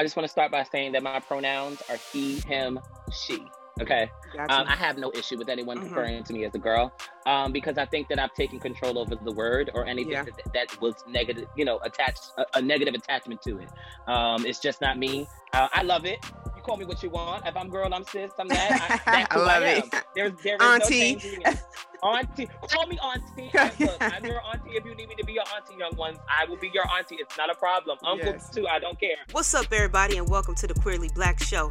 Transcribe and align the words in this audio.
I 0.00 0.02
just 0.02 0.16
want 0.16 0.24
to 0.24 0.32
start 0.32 0.50
by 0.50 0.62
saying 0.62 0.92
that 0.92 1.02
my 1.02 1.20
pronouns 1.20 1.82
are 1.90 1.98
he, 2.10 2.40
him, 2.40 2.80
she. 3.12 3.44
Okay. 3.82 4.10
Gotcha. 4.34 4.50
Um, 4.50 4.66
I 4.66 4.74
have 4.74 4.96
no 4.96 5.12
issue 5.14 5.36
with 5.36 5.50
anyone 5.50 5.76
mm-hmm. 5.76 5.94
referring 5.94 6.24
to 6.24 6.32
me 6.32 6.46
as 6.46 6.54
a 6.54 6.58
girl 6.58 6.90
um, 7.26 7.52
because 7.52 7.76
I 7.76 7.84
think 7.84 8.08
that 8.08 8.18
I've 8.18 8.32
taken 8.32 8.58
control 8.58 8.98
over 8.98 9.14
the 9.14 9.32
word 9.32 9.70
or 9.74 9.84
anything 9.84 10.12
yeah. 10.12 10.22
that, 10.22 10.52
that, 10.54 10.80
was 10.80 10.94
negative, 11.06 11.48
you 11.54 11.66
know, 11.66 11.80
attached, 11.84 12.32
a, 12.38 12.46
a 12.54 12.62
negative 12.62 12.94
attachment 12.94 13.42
to 13.42 13.58
it. 13.58 13.68
Um, 14.06 14.46
it's 14.46 14.58
just 14.58 14.80
not 14.80 14.96
me. 14.96 15.28
Uh, 15.52 15.68
I 15.70 15.82
love 15.82 16.06
it. 16.06 16.24
You 16.56 16.62
call 16.62 16.78
me 16.78 16.86
what 16.86 17.02
you 17.02 17.10
want. 17.10 17.46
If 17.46 17.54
I'm 17.54 17.68
girl, 17.68 17.92
I'm 17.92 18.04
sis. 18.04 18.30
I'm 18.38 18.48
that. 18.48 19.02
I, 19.06 19.26
I, 19.30 19.38
love 19.38 19.62
I. 19.62 19.66
It. 19.66 19.84
There's, 20.16 20.32
there 20.42 20.56
is 20.56 20.62
auntie. 20.62 21.38
no. 21.44 21.52
Auntie, 22.02 22.48
call 22.62 22.86
me 22.86 22.98
auntie. 22.98 23.50
Look, 23.84 23.96
I'm 24.00 24.24
your 24.24 24.40
auntie. 24.42 24.70
If 24.70 24.84
you 24.84 24.94
need 24.94 25.08
me 25.08 25.14
to 25.16 25.24
be 25.24 25.34
your 25.34 25.44
auntie, 25.54 25.74
young 25.78 25.94
ones, 25.96 26.18
I 26.28 26.48
will 26.48 26.56
be 26.56 26.70
your 26.72 26.88
auntie. 26.96 27.16
It's 27.16 27.36
not 27.36 27.50
a 27.50 27.54
problem. 27.54 27.98
Uncle 28.04 28.32
yes. 28.32 28.48
too. 28.50 28.66
I 28.66 28.78
don't 28.78 28.98
care. 28.98 29.16
What's 29.32 29.52
up, 29.52 29.66
everybody, 29.70 30.16
and 30.16 30.28
welcome 30.28 30.54
to 30.56 30.66
the 30.66 30.74
Queerly 30.74 31.10
Blax 31.10 31.42
Show. 31.42 31.70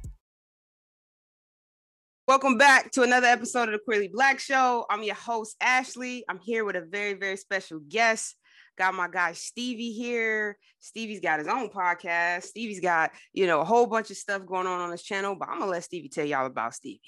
Welcome 2.31 2.57
back 2.57 2.91
to 2.91 3.01
another 3.01 3.27
episode 3.27 3.67
of 3.67 3.73
the 3.73 3.79
Queerly 3.79 4.07
Blax 4.07 4.39
Show. 4.39 4.85
I'm 4.89 5.03
your 5.03 5.15
host, 5.15 5.57
Ashley. 5.59 6.23
I'm 6.29 6.39
here 6.39 6.63
with 6.63 6.77
a 6.77 6.81
very, 6.81 7.13
very 7.13 7.35
special 7.35 7.79
guest. 7.79 8.37
Got 8.77 8.93
my 8.93 9.09
guy 9.09 9.33
Stevie 9.33 9.91
here. 9.91 10.57
Stevie's 10.79 11.19
got 11.19 11.39
his 11.39 11.49
own 11.49 11.67
podcast. 11.67 12.43
Stevie's 12.43 12.79
got, 12.79 13.11
you 13.33 13.47
know, 13.47 13.59
a 13.59 13.65
whole 13.65 13.85
bunch 13.85 14.11
of 14.11 14.15
stuff 14.15 14.45
going 14.45 14.65
on 14.65 14.79
on 14.79 14.91
his 14.91 15.03
channel, 15.03 15.35
but 15.35 15.49
I'm 15.49 15.59
gonna 15.59 15.71
let 15.71 15.83
Stevie 15.83 16.07
tell 16.07 16.23
y'all 16.23 16.45
about 16.45 16.73
Stevie. 16.73 17.01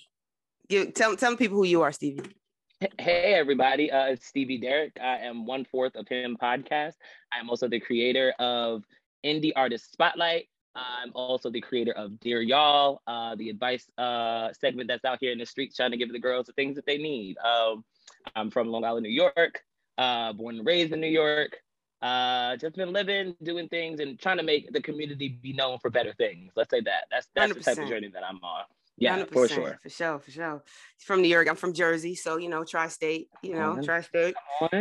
Give, 0.67 0.93
tell, 0.93 1.15
tell 1.15 1.37
people 1.37 1.55
who 1.55 1.63
you 1.63 1.83
are, 1.83 1.93
Stevie. 1.93 2.35
Hey 2.99 3.33
everybody, 3.33 3.89
uh, 3.89 4.07
it's 4.07 4.27
Stevie 4.27 4.57
Derrick. 4.57 4.97
I 5.01 5.19
am 5.19 5.45
one 5.45 5.63
fourth 5.63 5.95
of 5.95 6.05
him 6.09 6.35
podcast. 6.35 6.95
I'm 7.31 7.49
also 7.49 7.69
the 7.69 7.79
creator 7.79 8.33
of 8.39 8.83
Indie 9.25 9.53
Artist 9.55 9.89
Spotlight 9.93 10.47
I'm 10.75 11.11
also 11.13 11.49
the 11.49 11.61
creator 11.61 11.91
of 11.91 12.19
Dear 12.19 12.41
Y'all, 12.41 13.01
uh, 13.05 13.35
the 13.35 13.49
advice 13.49 13.89
uh, 13.97 14.51
segment 14.53 14.87
that's 14.87 15.05
out 15.05 15.19
here 15.21 15.31
in 15.31 15.37
the 15.37 15.45
streets 15.45 15.75
trying 15.75 15.91
to 15.91 15.97
give 15.97 16.11
the 16.11 16.19
girls 16.19 16.47
the 16.47 16.53
things 16.53 16.75
that 16.75 16.85
they 16.85 16.97
need. 16.97 17.37
Um, 17.37 17.83
I'm 18.35 18.49
from 18.49 18.69
Long 18.69 18.83
Island, 18.83 19.03
New 19.03 19.11
York, 19.11 19.63
uh, 19.97 20.33
born 20.33 20.57
and 20.57 20.65
raised 20.65 20.91
in 20.91 20.99
New 20.99 21.07
York. 21.07 21.57
Uh, 22.01 22.57
just 22.57 22.75
been 22.75 22.91
living, 22.91 23.35
doing 23.43 23.69
things, 23.69 23.99
and 23.99 24.19
trying 24.19 24.37
to 24.37 24.43
make 24.43 24.71
the 24.73 24.81
community 24.81 25.39
be 25.41 25.53
known 25.53 25.77
for 25.79 25.89
better 25.89 26.13
things. 26.13 26.51
Let's 26.55 26.69
say 26.69 26.81
that. 26.81 27.05
That's 27.09 27.27
that's 27.35 27.53
100%. 27.53 27.55
the 27.55 27.61
type 27.61 27.77
of 27.77 27.87
journey 27.87 28.09
that 28.09 28.23
I'm 28.27 28.39
on. 28.43 28.63
Yeah, 28.97 29.23
for 29.25 29.47
sure. 29.47 29.79
For 29.81 29.89
sure, 29.89 30.19
for 30.19 30.31
sure. 30.31 30.63
from 30.99 31.21
New 31.21 31.27
York. 31.27 31.47
I'm 31.49 31.55
from 31.55 31.73
Jersey, 31.73 32.15
so 32.15 32.37
you 32.37 32.49
know, 32.49 32.63
tri-state. 32.63 33.29
You 33.41 33.55
know, 33.55 33.81
tri-state. 33.81 34.35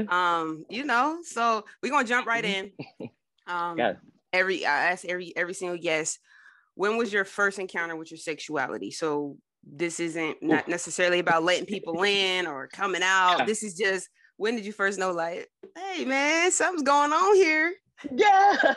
Um, 0.08 0.64
you 0.68 0.84
know, 0.84 1.18
so 1.22 1.64
we're 1.82 1.90
gonna 1.90 2.08
jump 2.08 2.26
right 2.26 2.44
in. 2.44 2.72
Um, 3.44 3.76
yeah 3.76 3.94
every 4.32 4.66
I 4.66 4.90
ask 4.90 5.04
every 5.04 5.32
every 5.36 5.54
single 5.54 5.78
guest, 5.78 6.18
when 6.74 6.96
was 6.96 7.12
your 7.12 7.24
first 7.24 7.58
encounter 7.58 7.96
with 7.96 8.10
your 8.10 8.18
sexuality? 8.18 8.90
So 8.90 9.36
this 9.64 10.00
isn't 10.00 10.42
not 10.42 10.68
necessarily 10.68 11.20
about 11.20 11.44
letting 11.44 11.66
people 11.66 12.02
in 12.02 12.46
or 12.46 12.66
coming 12.68 13.02
out. 13.02 13.40
Yeah. 13.40 13.44
This 13.44 13.62
is 13.62 13.74
just 13.74 14.08
when 14.36 14.56
did 14.56 14.66
you 14.66 14.72
first 14.72 14.98
know, 14.98 15.12
like, 15.12 15.48
hey 15.76 16.04
man, 16.04 16.50
something's 16.50 16.82
going 16.82 17.12
on 17.12 17.36
here? 17.36 17.74
Yeah. 18.14 18.74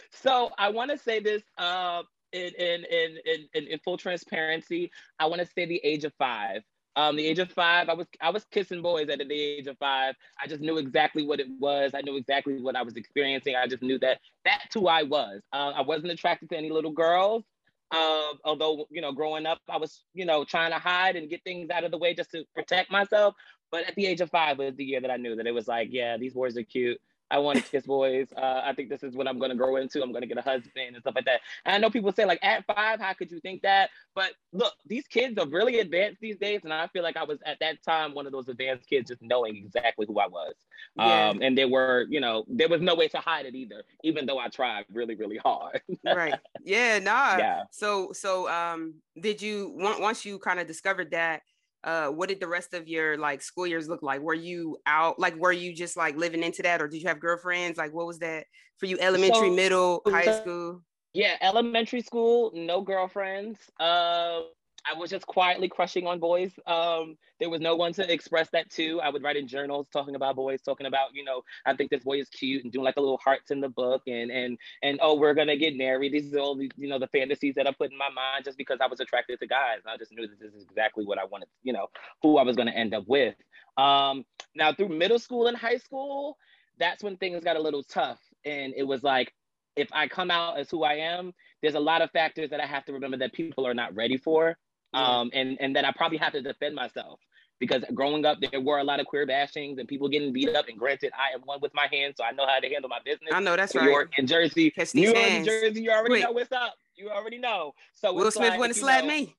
so 0.10 0.50
I 0.58 0.70
want 0.70 0.90
to 0.90 0.98
say 0.98 1.20
this 1.20 1.42
uh 1.58 2.02
in 2.32 2.52
in, 2.58 2.84
in 2.90 3.48
in 3.54 3.66
in 3.68 3.78
full 3.84 3.96
transparency. 3.96 4.90
I 5.18 5.26
want 5.26 5.40
to 5.40 5.46
say 5.46 5.66
the 5.66 5.80
age 5.84 6.04
of 6.04 6.12
five. 6.18 6.62
Um, 6.98 7.14
the 7.14 7.24
age 7.24 7.38
of 7.38 7.48
five, 7.52 7.88
I 7.88 7.94
was 7.94 8.08
I 8.20 8.30
was 8.30 8.44
kissing 8.50 8.82
boys 8.82 9.08
at 9.08 9.20
the 9.20 9.32
age 9.32 9.68
of 9.68 9.78
five. 9.78 10.16
I 10.42 10.48
just 10.48 10.60
knew 10.60 10.78
exactly 10.78 11.24
what 11.24 11.38
it 11.38 11.46
was. 11.60 11.92
I 11.94 12.00
knew 12.00 12.16
exactly 12.16 12.60
what 12.60 12.74
I 12.74 12.82
was 12.82 12.96
experiencing. 12.96 13.54
I 13.54 13.68
just 13.68 13.84
knew 13.84 14.00
that 14.00 14.18
that's 14.44 14.74
who 14.74 14.88
I 14.88 15.04
was. 15.04 15.40
Uh, 15.52 15.74
I 15.76 15.82
wasn't 15.82 16.10
attracted 16.10 16.50
to 16.50 16.56
any 16.56 16.70
little 16.70 16.90
girls. 16.90 17.44
Uh, 17.92 18.32
although 18.44 18.84
you 18.90 19.00
know, 19.00 19.12
growing 19.12 19.46
up, 19.46 19.60
I 19.70 19.76
was 19.76 20.02
you 20.12 20.24
know 20.24 20.44
trying 20.44 20.72
to 20.72 20.78
hide 20.80 21.14
and 21.14 21.30
get 21.30 21.44
things 21.44 21.70
out 21.70 21.84
of 21.84 21.92
the 21.92 21.98
way 21.98 22.14
just 22.14 22.32
to 22.32 22.44
protect 22.52 22.90
myself. 22.90 23.36
But 23.70 23.86
at 23.86 23.94
the 23.94 24.06
age 24.06 24.20
of 24.20 24.30
five 24.30 24.58
was 24.58 24.74
the 24.74 24.84
year 24.84 25.00
that 25.00 25.10
I 25.12 25.18
knew 25.18 25.36
that 25.36 25.46
it 25.46 25.54
was 25.54 25.68
like, 25.68 25.90
yeah, 25.92 26.16
these 26.16 26.34
boys 26.34 26.56
are 26.56 26.64
cute. 26.64 27.00
I 27.30 27.38
want 27.38 27.58
to 27.58 27.70
kiss 27.70 27.86
boys. 27.86 28.28
Uh, 28.36 28.62
I 28.64 28.72
think 28.72 28.88
this 28.88 29.02
is 29.02 29.14
what 29.14 29.28
I'm 29.28 29.38
going 29.38 29.50
to 29.50 29.56
grow 29.56 29.76
into. 29.76 30.02
I'm 30.02 30.12
going 30.12 30.22
to 30.22 30.28
get 30.28 30.38
a 30.38 30.42
husband 30.42 30.94
and 30.94 31.00
stuff 31.00 31.14
like 31.14 31.26
that. 31.26 31.40
And 31.64 31.74
I 31.74 31.78
know 31.78 31.90
people 31.90 32.12
say 32.12 32.24
like 32.24 32.38
at 32.42 32.64
five, 32.66 33.00
how 33.00 33.12
could 33.12 33.30
you 33.30 33.40
think 33.40 33.62
that? 33.62 33.90
But 34.14 34.32
look, 34.52 34.72
these 34.86 35.06
kids 35.06 35.38
are 35.38 35.46
really 35.46 35.80
advanced 35.80 36.20
these 36.20 36.38
days, 36.38 36.60
and 36.64 36.72
I 36.72 36.86
feel 36.88 37.02
like 37.02 37.16
I 37.16 37.24
was 37.24 37.38
at 37.44 37.58
that 37.60 37.82
time 37.82 38.14
one 38.14 38.26
of 38.26 38.32
those 38.32 38.48
advanced 38.48 38.88
kids, 38.88 39.08
just 39.08 39.22
knowing 39.22 39.56
exactly 39.56 40.06
who 40.06 40.18
I 40.18 40.26
was. 40.26 40.54
Yeah. 40.96 41.28
Um, 41.28 41.42
and 41.42 41.56
there 41.56 41.68
were, 41.68 42.06
you 42.08 42.20
know, 42.20 42.44
there 42.48 42.68
was 42.68 42.80
no 42.80 42.94
way 42.94 43.08
to 43.08 43.18
hide 43.18 43.46
it 43.46 43.54
either, 43.54 43.84
even 44.02 44.26
though 44.26 44.38
I 44.38 44.48
tried 44.48 44.84
really, 44.92 45.14
really 45.14 45.38
hard. 45.38 45.80
right. 46.04 46.34
Yeah. 46.64 46.98
Nah. 46.98 47.36
Yeah. 47.36 47.62
So, 47.70 48.12
so, 48.12 48.48
um, 48.48 48.94
did 49.20 49.42
you 49.42 49.72
once 49.76 50.24
you 50.24 50.38
kind 50.38 50.60
of 50.60 50.66
discovered 50.66 51.10
that? 51.10 51.42
Uh 51.84 52.08
what 52.08 52.28
did 52.28 52.40
the 52.40 52.48
rest 52.48 52.74
of 52.74 52.88
your 52.88 53.16
like 53.16 53.42
school 53.42 53.66
years 53.66 53.88
look 53.88 54.02
like? 54.02 54.20
Were 54.20 54.34
you 54.34 54.78
out 54.86 55.18
like 55.18 55.36
were 55.36 55.52
you 55.52 55.74
just 55.74 55.96
like 55.96 56.16
living 56.16 56.42
into 56.42 56.62
that 56.62 56.82
or 56.82 56.88
did 56.88 57.02
you 57.02 57.08
have 57.08 57.20
girlfriends? 57.20 57.78
Like 57.78 57.92
what 57.92 58.06
was 58.06 58.18
that 58.20 58.46
for 58.78 58.86
you? 58.86 58.98
Elementary 59.00 59.48
so, 59.48 59.54
middle 59.54 60.02
high 60.06 60.40
school? 60.40 60.82
Yeah 61.12 61.36
elementary 61.40 62.02
school 62.02 62.52
no 62.54 62.80
girlfriends 62.80 63.58
uh 63.80 64.40
I 64.88 64.96
was 64.96 65.10
just 65.10 65.26
quietly 65.26 65.68
crushing 65.68 66.06
on 66.06 66.18
boys. 66.18 66.52
Um, 66.66 67.16
there 67.40 67.50
was 67.50 67.60
no 67.60 67.76
one 67.76 67.92
to 67.94 68.12
express 68.12 68.48
that 68.50 68.70
to. 68.70 69.00
I 69.00 69.10
would 69.10 69.22
write 69.22 69.36
in 69.36 69.46
journals 69.46 69.86
talking 69.92 70.14
about 70.14 70.36
boys, 70.36 70.62
talking 70.62 70.86
about, 70.86 71.14
you 71.14 71.24
know, 71.24 71.42
I 71.66 71.74
think 71.74 71.90
this 71.90 72.04
boy 72.04 72.20
is 72.20 72.28
cute 72.28 72.64
and 72.64 72.72
doing 72.72 72.84
like 72.84 72.96
a 72.96 73.00
little 73.00 73.18
hearts 73.18 73.50
in 73.50 73.60
the 73.60 73.68
book 73.68 74.02
and 74.06 74.30
and 74.30 74.58
and 74.82 74.98
oh, 75.02 75.16
we're 75.16 75.34
gonna 75.34 75.56
get 75.56 75.76
married. 75.76 76.12
These 76.12 76.32
are 76.34 76.38
all 76.38 76.60
you 76.60 76.88
know, 76.88 76.98
the 76.98 77.08
fantasies 77.08 77.54
that 77.56 77.66
I 77.66 77.72
put 77.72 77.90
in 77.90 77.98
my 77.98 78.08
mind 78.10 78.44
just 78.44 78.56
because 78.56 78.78
I 78.80 78.86
was 78.86 79.00
attracted 79.00 79.38
to 79.40 79.46
guys. 79.46 79.80
I 79.86 79.96
just 79.96 80.12
knew 80.12 80.26
that 80.26 80.40
this 80.40 80.54
is 80.54 80.62
exactly 80.62 81.04
what 81.04 81.18
I 81.18 81.24
wanted, 81.24 81.48
you 81.62 81.72
know, 81.72 81.88
who 82.22 82.38
I 82.38 82.42
was 82.42 82.56
gonna 82.56 82.72
end 82.72 82.94
up 82.94 83.04
with. 83.06 83.34
Um, 83.76 84.24
now 84.54 84.72
through 84.72 84.88
middle 84.88 85.18
school 85.18 85.46
and 85.46 85.56
high 85.56 85.78
school, 85.78 86.38
that's 86.78 87.02
when 87.02 87.16
things 87.16 87.44
got 87.44 87.56
a 87.56 87.62
little 87.62 87.82
tough. 87.82 88.20
And 88.44 88.72
it 88.76 88.84
was 88.84 89.02
like, 89.02 89.34
if 89.76 89.88
I 89.92 90.08
come 90.08 90.30
out 90.30 90.58
as 90.58 90.70
who 90.70 90.82
I 90.82 90.94
am, 90.94 91.32
there's 91.62 91.74
a 91.74 91.80
lot 91.80 92.02
of 92.02 92.10
factors 92.10 92.50
that 92.50 92.60
I 92.60 92.66
have 92.66 92.84
to 92.86 92.92
remember 92.92 93.18
that 93.18 93.32
people 93.32 93.66
are 93.66 93.74
not 93.74 93.94
ready 93.94 94.16
for 94.16 94.56
um, 94.94 95.30
and 95.32 95.56
and 95.60 95.76
that 95.76 95.84
I 95.84 95.92
probably 95.92 96.18
have 96.18 96.32
to 96.32 96.42
defend 96.42 96.74
myself 96.74 97.20
because 97.58 97.82
growing 97.94 98.24
up 98.24 98.38
there 98.40 98.60
were 98.60 98.78
a 98.78 98.84
lot 98.84 99.00
of 99.00 99.06
queer 99.06 99.26
bashings 99.26 99.78
and 99.78 99.88
people 99.88 100.08
getting 100.08 100.32
beat 100.32 100.54
up. 100.54 100.68
And 100.68 100.78
granted, 100.78 101.12
I 101.16 101.34
am 101.34 101.40
one 101.44 101.60
with 101.60 101.74
my 101.74 101.88
hands, 101.90 102.14
so 102.16 102.24
I 102.24 102.32
know 102.32 102.46
how 102.46 102.60
to 102.60 102.68
handle 102.68 102.88
my 102.88 103.00
business. 103.04 103.32
I 103.32 103.40
know 103.40 103.56
that's 103.56 103.74
New 103.74 103.80
right. 103.80 103.86
New 103.86 103.92
York 103.92 104.12
and 104.18 104.28
Jersey, 104.28 104.72
New 104.94 105.02
York 105.02 105.16
and 105.16 105.44
Jersey, 105.44 105.82
you 105.82 105.90
already 105.90 106.22
know 106.22 106.32
what's 106.32 106.52
up. 106.52 106.74
You 106.96 107.10
already 107.10 107.38
know. 107.38 107.74
So 107.94 108.12
Will 108.12 108.30
Smith 108.30 108.50
like, 108.50 108.58
wouldn't 108.58 108.76
have 108.76 108.82
slapped 108.82 109.06
me. 109.06 109.34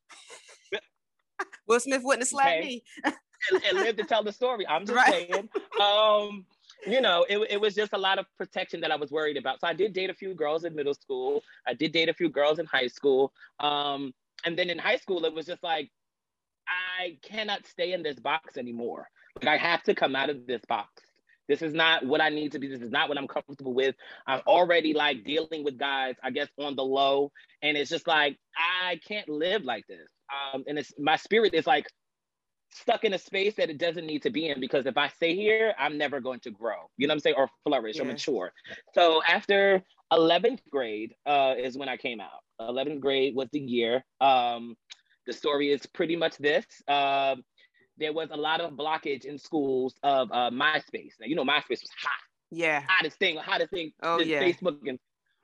Will 1.67 1.79
Smith 1.79 2.01
wouldn't 2.03 2.21
have 2.21 2.29
slapped 2.29 2.59
okay. 2.59 2.65
me. 2.65 2.83
and, 3.51 3.63
and 3.69 3.77
live 3.79 3.97
to 3.97 4.03
tell 4.03 4.23
the 4.23 4.31
story. 4.31 4.67
I'm 4.67 4.85
just 4.85 4.95
right. 4.95 5.29
saying. 5.29 5.49
Um, 5.81 6.45
you 6.87 7.01
know, 7.01 7.25
it, 7.29 7.39
it 7.49 7.61
was 7.61 7.75
just 7.75 7.93
a 7.93 7.97
lot 7.97 8.19
of 8.19 8.25
protection 8.37 8.79
that 8.81 8.91
I 8.91 8.95
was 8.95 9.11
worried 9.11 9.37
about. 9.37 9.59
So 9.59 9.67
I 9.67 9.73
did 9.73 9.93
date 9.93 10.09
a 10.09 10.13
few 10.13 10.33
girls 10.33 10.63
in 10.63 10.75
middle 10.75 10.93
school. 10.93 11.43
I 11.67 11.73
did 11.73 11.91
date 11.91 12.09
a 12.09 12.13
few 12.13 12.29
girls 12.29 12.59
in 12.59 12.65
high 12.65 12.87
school. 12.87 13.33
Um, 13.59 14.13
and 14.45 14.57
then 14.57 14.69
in 14.69 14.77
high 14.77 14.97
school, 14.97 15.25
it 15.25 15.33
was 15.33 15.45
just 15.45 15.63
like, 15.63 15.89
I 16.99 17.17
cannot 17.23 17.65
stay 17.65 17.93
in 17.93 18.03
this 18.03 18.19
box 18.19 18.57
anymore. 18.57 19.07
Like 19.35 19.47
I 19.47 19.57
have 19.57 19.83
to 19.83 19.95
come 19.95 20.15
out 20.15 20.29
of 20.29 20.45
this 20.47 20.61
box. 20.67 20.89
This 21.47 21.63
is 21.63 21.73
not 21.73 22.05
what 22.05 22.21
I 22.21 22.29
need 22.29 22.51
to 22.51 22.59
be. 22.59 22.67
This 22.67 22.81
is 22.81 22.91
not 22.91 23.09
what 23.09 23.17
I'm 23.17 23.27
comfortable 23.27 23.73
with. 23.73 23.95
I'm 24.27 24.41
already 24.45 24.93
like 24.93 25.23
dealing 25.23 25.63
with 25.63 25.79
guys, 25.79 26.15
I 26.23 26.29
guess, 26.29 26.47
on 26.59 26.75
the 26.75 26.83
low. 26.83 27.31
And 27.63 27.75
it's 27.75 27.89
just 27.89 28.07
like, 28.07 28.37
I 28.55 28.99
can't 29.07 29.27
live 29.27 29.63
like 29.63 29.87
this. 29.87 30.07
Um, 30.53 30.63
and 30.67 30.77
it's 30.77 30.93
my 30.99 31.15
spirit 31.15 31.55
is 31.55 31.65
like 31.65 31.87
stuck 32.71 33.03
in 33.03 33.13
a 33.13 33.17
space 33.17 33.55
that 33.55 33.71
it 33.71 33.79
doesn't 33.79 34.05
need 34.05 34.21
to 34.23 34.29
be 34.29 34.47
in 34.47 34.59
because 34.59 34.85
if 34.85 34.95
I 34.95 35.07
stay 35.07 35.35
here, 35.35 35.73
I'm 35.79 35.97
never 35.97 36.19
going 36.19 36.39
to 36.41 36.51
grow. 36.51 36.89
You 36.97 37.07
know 37.07 37.13
what 37.13 37.15
I'm 37.15 37.21
saying? 37.21 37.35
Or 37.35 37.49
flourish 37.65 37.95
yeah. 37.95 38.03
or 38.03 38.05
mature. 38.05 38.51
So 38.93 39.23
after 39.27 39.83
11th 40.13 40.59
grade 40.69 41.15
uh, 41.25 41.55
is 41.57 41.77
when 41.77 41.89
I 41.89 41.97
came 41.97 42.19
out. 42.19 42.43
11th 42.61 42.99
grade 42.99 43.35
was 43.35 43.47
the 43.51 43.59
year. 43.59 44.03
Um, 44.21 44.75
the 45.25 45.33
story 45.33 45.71
is 45.71 45.85
pretty 45.85 46.15
much 46.15 46.37
this. 46.37 46.65
Uh, 46.87 47.35
there 47.97 48.13
was 48.13 48.29
a 48.31 48.37
lot 48.37 48.61
of 48.61 48.73
blockage 48.73 49.25
in 49.25 49.37
schools 49.37 49.93
of 50.03 50.31
uh, 50.31 50.49
MySpace. 50.49 51.13
Now, 51.19 51.27
you 51.27 51.35
know, 51.35 51.43
MySpace 51.43 51.81
was 51.81 51.89
hot. 52.01 52.11
Yeah. 52.51 52.81
Hottest 52.87 53.19
thing, 53.19 53.37
hottest 53.37 53.71
thing. 53.71 53.91
Oh, 54.01 54.19
yeah. 54.19 54.41
Facebook 54.41 54.77
and 54.87 54.97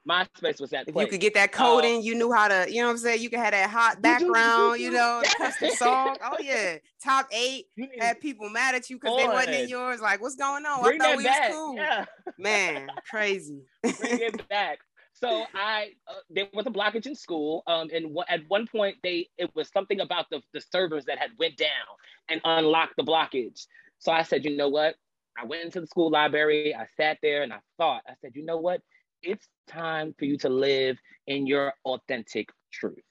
MySpace 0.07 0.61
was 0.61 0.69
that. 0.69 0.87
If 0.87 0.93
place. 0.93 1.05
you 1.05 1.11
could 1.11 1.19
get 1.19 1.33
that 1.33 1.51
coding, 1.51 1.97
um, 1.97 2.01
you 2.01 2.15
knew 2.15 2.31
how 2.31 2.47
to. 2.47 2.65
You 2.69 2.81
know 2.81 2.87
what 2.87 2.91
I'm 2.91 2.97
saying? 2.99 3.21
You 3.21 3.29
could 3.29 3.39
have 3.39 3.51
that 3.51 3.69
hot 3.69 4.01
background. 4.01 4.79
you 4.79 4.91
know, 4.91 5.23
custom 5.37 5.69
song. 5.75 6.15
Oh 6.23 6.37
yeah, 6.39 6.77
top 7.03 7.27
eight 7.31 7.65
had 7.99 8.19
people 8.19 8.49
mad 8.49 8.75
at 8.75 8.89
you 8.89 8.97
because 8.97 9.17
they 9.17 9.27
wasn't 9.27 9.55
in 9.55 9.69
yours. 9.69 10.01
Like, 10.01 10.21
what's 10.21 10.35
going 10.35 10.65
on? 10.65 10.83
Bring 10.83 11.01
I 11.01 11.05
thought 11.05 11.17
we 11.17 11.23
back. 11.23 11.49
was 11.49 11.57
cool. 11.57 11.75
Yeah. 11.75 12.05
Man, 12.37 12.87
crazy. 13.09 13.63
Bring 13.81 13.95
it 14.21 14.47
back. 14.47 14.79
So 15.15 15.47
I 15.55 15.93
uh, 16.07 16.15
there 16.29 16.47
was 16.53 16.67
a 16.67 16.71
blockage 16.71 17.07
in 17.07 17.15
school, 17.15 17.63
um, 17.67 17.89
and 17.93 18.05
w- 18.15 18.25
at 18.29 18.41
one 18.49 18.67
point 18.67 18.97
they 19.03 19.29
it 19.37 19.51
was 19.55 19.69
something 19.69 20.01
about 20.01 20.29
the 20.31 20.41
the 20.53 20.61
servers 20.61 21.05
that 21.05 21.19
had 21.19 21.31
went 21.39 21.57
down 21.57 21.87
and 22.29 22.41
unlocked 22.45 22.97
the 22.97 23.03
blockage. 23.03 23.67
So 23.99 24.11
I 24.11 24.23
said, 24.23 24.45
you 24.45 24.57
know 24.57 24.69
what? 24.69 24.95
I 25.37 25.45
went 25.45 25.63
into 25.63 25.81
the 25.81 25.87
school 25.87 26.11
library. 26.11 26.75
I 26.75 26.87
sat 26.97 27.19
there 27.23 27.43
and 27.43 27.53
I 27.53 27.59
thought. 27.77 28.03
I 28.07 28.15
said, 28.21 28.35
you 28.35 28.45
know 28.45 28.57
what? 28.57 28.81
It's 29.23 29.47
time 29.67 30.15
for 30.19 30.25
you 30.25 30.37
to 30.39 30.49
live 30.49 30.99
in 31.27 31.47
your 31.47 31.73
authentic 31.85 32.49
truth. 32.73 33.04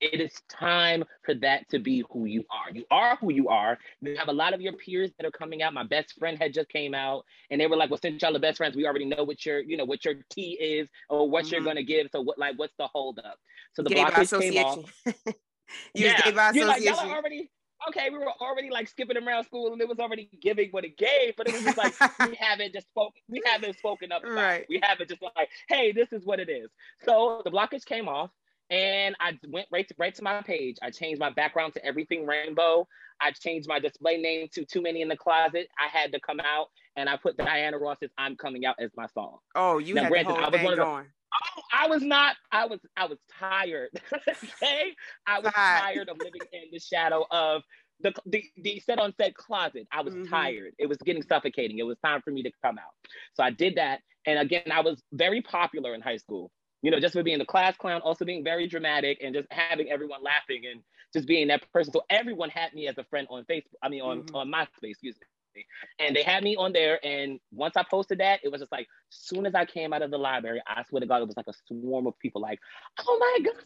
It 0.00 0.20
is 0.20 0.32
time 0.48 1.04
for 1.24 1.34
that 1.36 1.68
to 1.70 1.78
be 1.78 2.04
who 2.10 2.26
you 2.26 2.44
are. 2.50 2.70
You 2.72 2.84
are 2.90 3.16
who 3.16 3.32
you 3.32 3.48
are. 3.48 3.78
You 4.02 4.16
have 4.16 4.28
a 4.28 4.32
lot 4.32 4.52
of 4.52 4.60
your 4.60 4.74
peers 4.74 5.10
that 5.18 5.26
are 5.26 5.30
coming 5.30 5.62
out. 5.62 5.72
My 5.72 5.84
best 5.84 6.18
friend 6.18 6.36
had 6.38 6.52
just 6.52 6.68
came 6.68 6.94
out, 6.94 7.24
and 7.50 7.60
they 7.60 7.66
were 7.66 7.76
like, 7.76 7.90
"Well, 7.90 8.00
since 8.00 8.22
y'all 8.22 8.36
are 8.36 8.40
best 8.40 8.58
friends, 8.58 8.76
we 8.76 8.86
already 8.86 9.06
know 9.06 9.24
what 9.24 9.44
your, 9.46 9.60
you 9.60 9.76
know, 9.76 9.84
what 9.84 10.04
your 10.04 10.14
tea 10.30 10.58
is 10.60 10.88
or 11.08 11.28
what 11.28 11.44
mm-hmm. 11.44 11.54
you're 11.54 11.64
gonna 11.64 11.82
give. 11.82 12.08
So 12.12 12.20
what, 12.20 12.38
like, 12.38 12.58
what's 12.58 12.74
the 12.78 12.86
holdup?" 12.88 13.38
So 13.72 13.82
the 13.82 13.90
blockage 13.90 14.38
came 14.38 14.64
off. 14.64 14.92
yeah, 15.94 16.20
you're 16.52 16.66
like, 16.66 16.82
y'all 16.82 17.00
are 17.00 17.16
already 17.16 17.50
okay, 17.88 18.10
we 18.10 18.18
were 18.18 18.32
already 18.40 18.70
like 18.70 18.88
skipping 18.88 19.16
around 19.16 19.44
school 19.44 19.72
and 19.72 19.80
it 19.80 19.88
was 19.88 19.98
already 19.98 20.28
giving 20.40 20.70
what 20.70 20.84
it 20.84 20.96
gave, 20.96 21.36
but 21.36 21.48
it 21.48 21.54
was 21.54 21.62
just 21.62 21.78
like 21.78 21.94
we 22.28 22.34
haven't 22.40 22.72
just 22.72 22.88
spoken, 22.88 23.20
we 23.28 23.40
haven't 23.44 23.78
spoken 23.78 24.12
up. 24.12 24.22
Right. 24.24 24.62
It. 24.62 24.66
We 24.68 24.80
haven't 24.82 25.08
just 25.08 25.22
like, 25.22 25.48
hey, 25.68 25.92
this 25.92 26.12
is 26.12 26.24
what 26.24 26.40
it 26.40 26.48
is. 26.48 26.70
So 27.04 27.42
the 27.44 27.50
blockage 27.50 27.84
came 27.84 28.08
off 28.08 28.30
and 28.70 29.14
I 29.20 29.38
went 29.48 29.68
right 29.70 29.86
to 29.88 29.94
right 29.98 30.14
to 30.14 30.22
my 30.22 30.42
page. 30.42 30.76
I 30.82 30.90
changed 30.90 31.20
my 31.20 31.30
background 31.30 31.74
to 31.74 31.84
everything 31.84 32.26
rainbow. 32.26 32.86
I 33.20 33.30
changed 33.30 33.68
my 33.68 33.78
display 33.78 34.18
name 34.18 34.48
to 34.52 34.64
Too 34.64 34.82
Many 34.82 35.02
in 35.02 35.08
the 35.08 35.16
Closet. 35.16 35.68
I 35.78 35.88
had 35.96 36.12
to 36.12 36.20
come 36.20 36.40
out 36.40 36.68
and 36.96 37.08
I 37.08 37.16
put 37.16 37.36
Diana 37.36 37.78
Ross's 37.78 38.10
I'm 38.18 38.36
Coming 38.36 38.66
Out 38.66 38.76
as 38.78 38.90
my 38.96 39.06
song. 39.06 39.38
Oh, 39.54 39.78
you 39.78 39.94
now, 39.94 40.02
had 40.02 40.10
granted, 40.10 40.30
the 40.30 40.34
whole 40.34 40.44
I 40.44 40.48
was 40.48 40.60
thing 40.60 40.76
going. 40.76 41.06
Oh, 41.34 41.62
I 41.72 41.88
was 41.88 42.02
not. 42.02 42.36
I 42.52 42.66
was. 42.66 42.80
I 42.96 43.06
was 43.06 43.18
tired. 43.38 43.90
okay, 44.28 44.94
I 45.26 45.40
was 45.40 45.52
tired 45.52 46.08
of 46.08 46.18
living 46.18 46.40
in 46.52 46.62
the 46.72 46.78
shadow 46.78 47.26
of 47.30 47.62
the 48.00 48.12
the, 48.26 48.44
the 48.56 48.80
set 48.80 48.98
on 48.98 49.14
set 49.20 49.34
closet. 49.34 49.86
I 49.92 50.02
was 50.02 50.14
mm-hmm. 50.14 50.32
tired. 50.32 50.72
It 50.78 50.86
was 50.86 50.98
getting 50.98 51.22
suffocating. 51.22 51.78
It 51.78 51.84
was 51.84 51.98
time 52.04 52.22
for 52.22 52.30
me 52.30 52.42
to 52.42 52.50
come 52.64 52.78
out. 52.78 52.94
So 53.34 53.42
I 53.42 53.50
did 53.50 53.76
that. 53.76 54.00
And 54.26 54.38
again, 54.38 54.72
I 54.72 54.80
was 54.80 55.02
very 55.12 55.40
popular 55.40 55.94
in 55.94 56.00
high 56.00 56.16
school. 56.16 56.50
You 56.86 56.92
know, 56.92 57.00
just 57.00 57.14
for 57.14 57.24
being 57.24 57.40
the 57.40 57.44
class 57.44 57.76
clown, 57.76 58.00
also 58.02 58.24
being 58.24 58.44
very 58.44 58.68
dramatic 58.68 59.18
and 59.20 59.34
just 59.34 59.48
having 59.50 59.90
everyone 59.90 60.22
laughing 60.22 60.62
and 60.70 60.82
just 61.12 61.26
being 61.26 61.48
that 61.48 61.66
person. 61.72 61.92
So 61.92 62.04
everyone 62.08 62.48
had 62.48 62.72
me 62.74 62.86
as 62.86 62.96
a 62.96 63.02
friend 63.02 63.26
on 63.28 63.44
Facebook. 63.50 63.74
I 63.82 63.88
mean, 63.88 64.02
on 64.02 64.22
mm-hmm. 64.22 64.36
on 64.36 64.52
MySpace, 64.52 64.90
excuse 64.90 65.16
me. 65.56 65.64
And 65.98 66.14
they 66.14 66.22
had 66.22 66.44
me 66.44 66.54
on 66.54 66.72
there. 66.72 67.04
And 67.04 67.40
once 67.50 67.76
I 67.76 67.82
posted 67.90 68.18
that, 68.18 68.38
it 68.44 68.52
was 68.52 68.60
just 68.60 68.70
like, 68.70 68.86
soon 69.10 69.46
as 69.46 69.54
I 69.56 69.64
came 69.64 69.92
out 69.92 70.02
of 70.02 70.12
the 70.12 70.16
library, 70.16 70.62
I 70.64 70.84
swear 70.88 71.00
to 71.00 71.06
God, 71.06 71.22
it 71.22 71.26
was 71.26 71.36
like 71.36 71.48
a 71.48 71.54
swarm 71.66 72.06
of 72.06 72.16
people 72.20 72.40
like, 72.40 72.60
oh 73.00 73.16
my 73.18 73.44
God, 73.44 73.64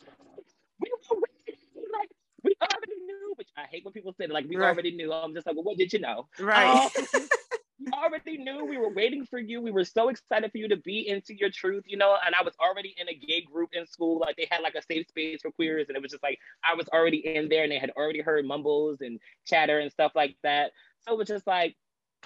we 0.81 0.91
were 1.11 1.19
waiting. 1.47 1.61
Like, 1.93 2.09
we 2.43 2.55
already 2.63 3.05
knew, 3.05 3.35
which 3.37 3.49
I 3.55 3.67
hate 3.71 3.85
when 3.85 3.93
people 3.93 4.15
say 4.15 4.29
that, 4.29 4.33
like, 4.33 4.47
we 4.49 4.57
right. 4.57 4.69
already 4.69 4.93
knew. 4.93 5.13
I'm 5.13 5.35
just 5.35 5.47
like, 5.47 5.57
well, 5.57 5.65
what 5.65 5.77
did 5.77 5.93
you 5.93 5.99
know? 5.99 6.27
Right. 6.39 6.89
Um, 7.15 7.29
already 7.93 8.39
knew 8.39 8.65
we 8.65 8.79
were 8.79 8.93
waiting 8.93 9.27
for 9.27 9.39
you. 9.39 9.61
We 9.61 9.71
were 9.71 9.85
so 9.85 10.09
excited 10.09 10.51
for 10.53 10.59
you 10.59 10.69
to 10.69 10.77
be 10.77 11.09
into 11.09 11.35
your 11.37 11.51
truth, 11.51 11.85
you 11.87 11.97
know. 11.97 12.17
And 12.25 12.35
I 12.35 12.43
was 12.43 12.55
already 12.61 12.95
in 12.99 13.09
a 13.09 13.15
gay 13.15 13.43
group 13.43 13.71
in 13.73 13.87
school. 13.87 14.19
Like 14.19 14.37
they 14.37 14.49
had 14.51 14.63
like 14.63 14.75
a 14.75 14.83
safe 14.83 15.07
space 15.09 15.41
for 15.43 15.51
queers, 15.51 15.87
and 15.89 15.97
it 15.97 16.03
was 16.03 16.11
just 16.11 16.23
like 16.23 16.39
I 16.69 16.75
was 16.75 16.89
already 16.89 17.19
in 17.19 17.49
there, 17.49 17.63
and 17.63 17.73
they 17.73 17.79
had 17.79 17.91
already 17.97 18.21
heard 18.21 18.45
mumbles 18.45 18.99
and 19.01 19.19
chatter 19.47 19.79
and 19.79 19.91
stuff 19.91 20.13
like 20.15 20.37
that. 20.43 20.73
So 21.01 21.13
it 21.13 21.19
was 21.19 21.29
just 21.29 21.47
like 21.47 21.77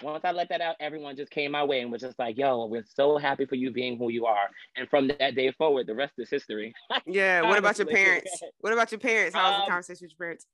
once 0.02 0.24
I 0.24 0.32
let 0.32 0.48
that 0.48 0.60
out, 0.60 0.76
everyone 0.80 1.16
just 1.16 1.30
came 1.30 1.52
my 1.52 1.62
way 1.62 1.80
and 1.80 1.92
was 1.92 2.00
just 2.00 2.18
like, 2.18 2.36
yo, 2.36 2.66
we're 2.66 2.84
so 2.84 3.16
happy 3.16 3.46
for 3.46 3.54
you 3.54 3.70
being 3.70 3.96
who 3.96 4.10
you 4.10 4.26
are. 4.26 4.48
And 4.76 4.88
from 4.88 5.08
that 5.08 5.34
day 5.34 5.52
forward, 5.52 5.86
the 5.86 5.94
rest 5.94 6.14
is 6.18 6.28
history. 6.28 6.74
yeah. 7.06 7.42
What 7.42 7.58
about 7.58 7.78
your 7.78 7.86
parents? 7.86 8.42
What 8.58 8.72
about 8.72 8.90
your 8.90 8.98
parents? 8.98 9.34
How 9.34 9.50
was 9.50 9.54
um, 9.54 9.60
the 9.64 9.70
conversation 9.70 10.04
with 10.04 10.12
your 10.18 10.26
parents? 10.26 10.46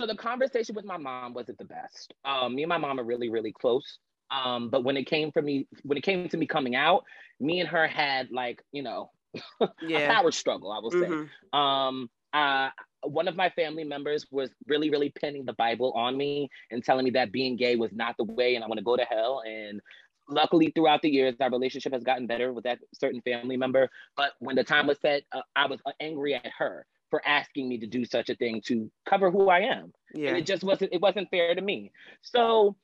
So 0.00 0.06
the 0.06 0.14
conversation 0.14 0.74
with 0.74 0.84
my 0.84 0.96
mom 0.96 1.34
wasn't 1.34 1.58
the 1.58 1.64
best. 1.64 2.14
Um, 2.24 2.54
me 2.54 2.62
and 2.62 2.68
my 2.68 2.78
mom 2.78 3.00
are 3.00 3.04
really, 3.04 3.28
really 3.28 3.52
close. 3.52 3.98
Um, 4.30 4.68
but 4.70 4.84
when 4.84 4.96
it 4.96 5.04
came 5.04 5.32
for 5.32 5.42
me, 5.42 5.66
when 5.82 5.98
it 5.98 6.02
came 6.02 6.28
to 6.28 6.36
me 6.36 6.46
coming 6.46 6.74
out, 6.74 7.04
me 7.40 7.60
and 7.60 7.68
her 7.68 7.86
had 7.86 8.30
like, 8.30 8.62
you 8.72 8.82
know, 8.82 9.10
yeah. 9.82 9.98
a 9.98 10.12
power 10.12 10.30
struggle, 10.30 10.72
I 10.72 10.80
will 10.80 10.90
mm-hmm. 10.90 11.22
say. 11.24 11.28
Um, 11.52 12.10
uh, 12.32 12.70
one 13.02 13.28
of 13.28 13.36
my 13.36 13.50
family 13.50 13.84
members 13.84 14.26
was 14.30 14.50
really, 14.66 14.90
really 14.90 15.10
pinning 15.10 15.44
the 15.44 15.52
Bible 15.52 15.92
on 15.92 16.16
me 16.16 16.50
and 16.70 16.84
telling 16.84 17.04
me 17.04 17.10
that 17.12 17.32
being 17.32 17.56
gay 17.56 17.76
was 17.76 17.92
not 17.92 18.16
the 18.16 18.24
way 18.24 18.54
and 18.54 18.64
I 18.64 18.66
want 18.66 18.78
to 18.78 18.84
go 18.84 18.96
to 18.96 19.04
hell. 19.04 19.42
And 19.46 19.80
luckily, 20.28 20.72
throughout 20.74 21.02
the 21.02 21.10
years, 21.10 21.34
our 21.40 21.50
relationship 21.50 21.92
has 21.92 22.02
gotten 22.02 22.26
better 22.26 22.52
with 22.52 22.64
that 22.64 22.78
certain 22.94 23.20
family 23.22 23.56
member. 23.56 23.88
But 24.16 24.32
when 24.40 24.56
the 24.56 24.64
time 24.64 24.86
was 24.86 24.98
set, 25.00 25.22
uh, 25.32 25.42
I 25.54 25.66
was 25.66 25.80
angry 26.00 26.34
at 26.34 26.50
her 26.58 26.86
for 27.10 27.26
asking 27.26 27.68
me 27.68 27.78
to 27.78 27.86
do 27.86 28.04
such 28.04 28.28
a 28.28 28.34
thing 28.34 28.60
to 28.66 28.90
cover 29.08 29.30
who 29.30 29.48
I 29.48 29.60
am. 29.60 29.92
Yeah. 30.12 30.30
And 30.30 30.38
it 30.38 30.44
just 30.46 30.62
wasn't, 30.62 30.92
it 30.92 31.00
wasn't 31.00 31.30
fair 31.30 31.54
to 31.54 31.60
me. 31.60 31.92
So 32.20 32.76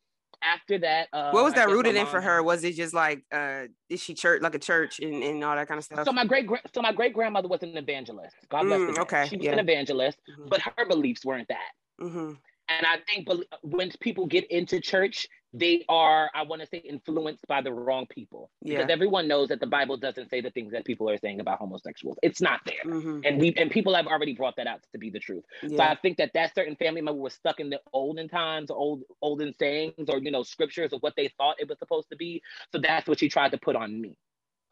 after 0.44 0.78
that, 0.78 1.08
uh, 1.12 1.30
what 1.30 1.44
was 1.44 1.54
that 1.54 1.68
rooted 1.68 1.96
in 1.96 2.06
for 2.06 2.20
her? 2.20 2.42
Was 2.42 2.64
it 2.64 2.74
just 2.74 2.94
like, 2.94 3.24
uh, 3.32 3.62
is 3.88 4.02
she 4.02 4.14
church 4.14 4.42
like 4.42 4.54
a 4.54 4.58
church 4.58 5.00
and, 5.00 5.22
and 5.22 5.42
all 5.44 5.56
that 5.56 5.68
kind 5.68 5.78
of 5.78 5.84
stuff? 5.84 6.04
So 6.04 6.12
my 6.12 6.24
great 6.24 6.48
so 6.74 6.82
my 6.82 6.92
great 6.92 7.14
grandmother 7.14 7.48
was 7.48 7.62
an 7.62 7.76
evangelist. 7.76 8.36
God 8.48 8.64
bless 8.64 8.80
mm, 8.80 8.96
her. 8.96 9.02
Okay, 9.02 9.26
she 9.28 9.36
was 9.36 9.46
yeah. 9.46 9.52
an 9.52 9.58
evangelist, 9.58 10.18
mm-hmm. 10.30 10.48
but 10.48 10.60
her 10.60 10.86
beliefs 10.86 11.24
weren't 11.24 11.48
that. 11.48 11.72
Mm-hmm. 12.00 12.32
And 12.68 12.86
I 12.86 12.96
think 13.06 13.28
when 13.62 13.90
people 14.00 14.26
get 14.26 14.50
into 14.50 14.80
church, 14.80 15.26
they 15.54 15.84
are, 15.88 16.28
I 16.34 16.42
want 16.42 16.62
to 16.62 16.66
say, 16.66 16.78
influenced 16.78 17.46
by 17.46 17.62
the 17.62 17.72
wrong 17.72 18.06
people. 18.10 18.50
Yeah. 18.60 18.78
Because 18.78 18.90
everyone 18.90 19.28
knows 19.28 19.48
that 19.48 19.60
the 19.60 19.68
Bible 19.68 19.96
doesn't 19.96 20.28
say 20.28 20.40
the 20.40 20.50
things 20.50 20.72
that 20.72 20.84
people 20.84 21.08
are 21.08 21.16
saying 21.16 21.38
about 21.38 21.60
homosexuals. 21.60 22.18
It's 22.22 22.40
not 22.40 22.60
there. 22.66 22.92
Mm-hmm. 22.92 23.20
And 23.24 23.40
we 23.40 23.54
and 23.56 23.70
people 23.70 23.94
have 23.94 24.08
already 24.08 24.34
brought 24.34 24.56
that 24.56 24.66
out 24.66 24.80
to 24.92 24.98
be 24.98 25.10
the 25.10 25.20
truth. 25.20 25.44
Yeah. 25.62 25.76
So 25.76 25.82
I 25.84 25.94
think 25.94 26.18
that 26.18 26.32
that 26.34 26.56
certain 26.56 26.74
family 26.74 27.02
member 27.02 27.20
was 27.20 27.34
stuck 27.34 27.60
in 27.60 27.70
the 27.70 27.80
olden 27.92 28.28
times, 28.28 28.68
old 28.68 29.04
olden 29.22 29.54
sayings, 29.54 30.08
or 30.08 30.18
you 30.18 30.32
know, 30.32 30.42
scriptures 30.42 30.92
of 30.92 31.00
what 31.02 31.14
they 31.16 31.28
thought 31.38 31.56
it 31.60 31.68
was 31.68 31.78
supposed 31.78 32.10
to 32.10 32.16
be. 32.16 32.42
So 32.72 32.78
that's 32.78 33.06
what 33.06 33.20
she 33.20 33.28
tried 33.28 33.52
to 33.52 33.58
put 33.58 33.76
on 33.76 34.00
me. 34.00 34.18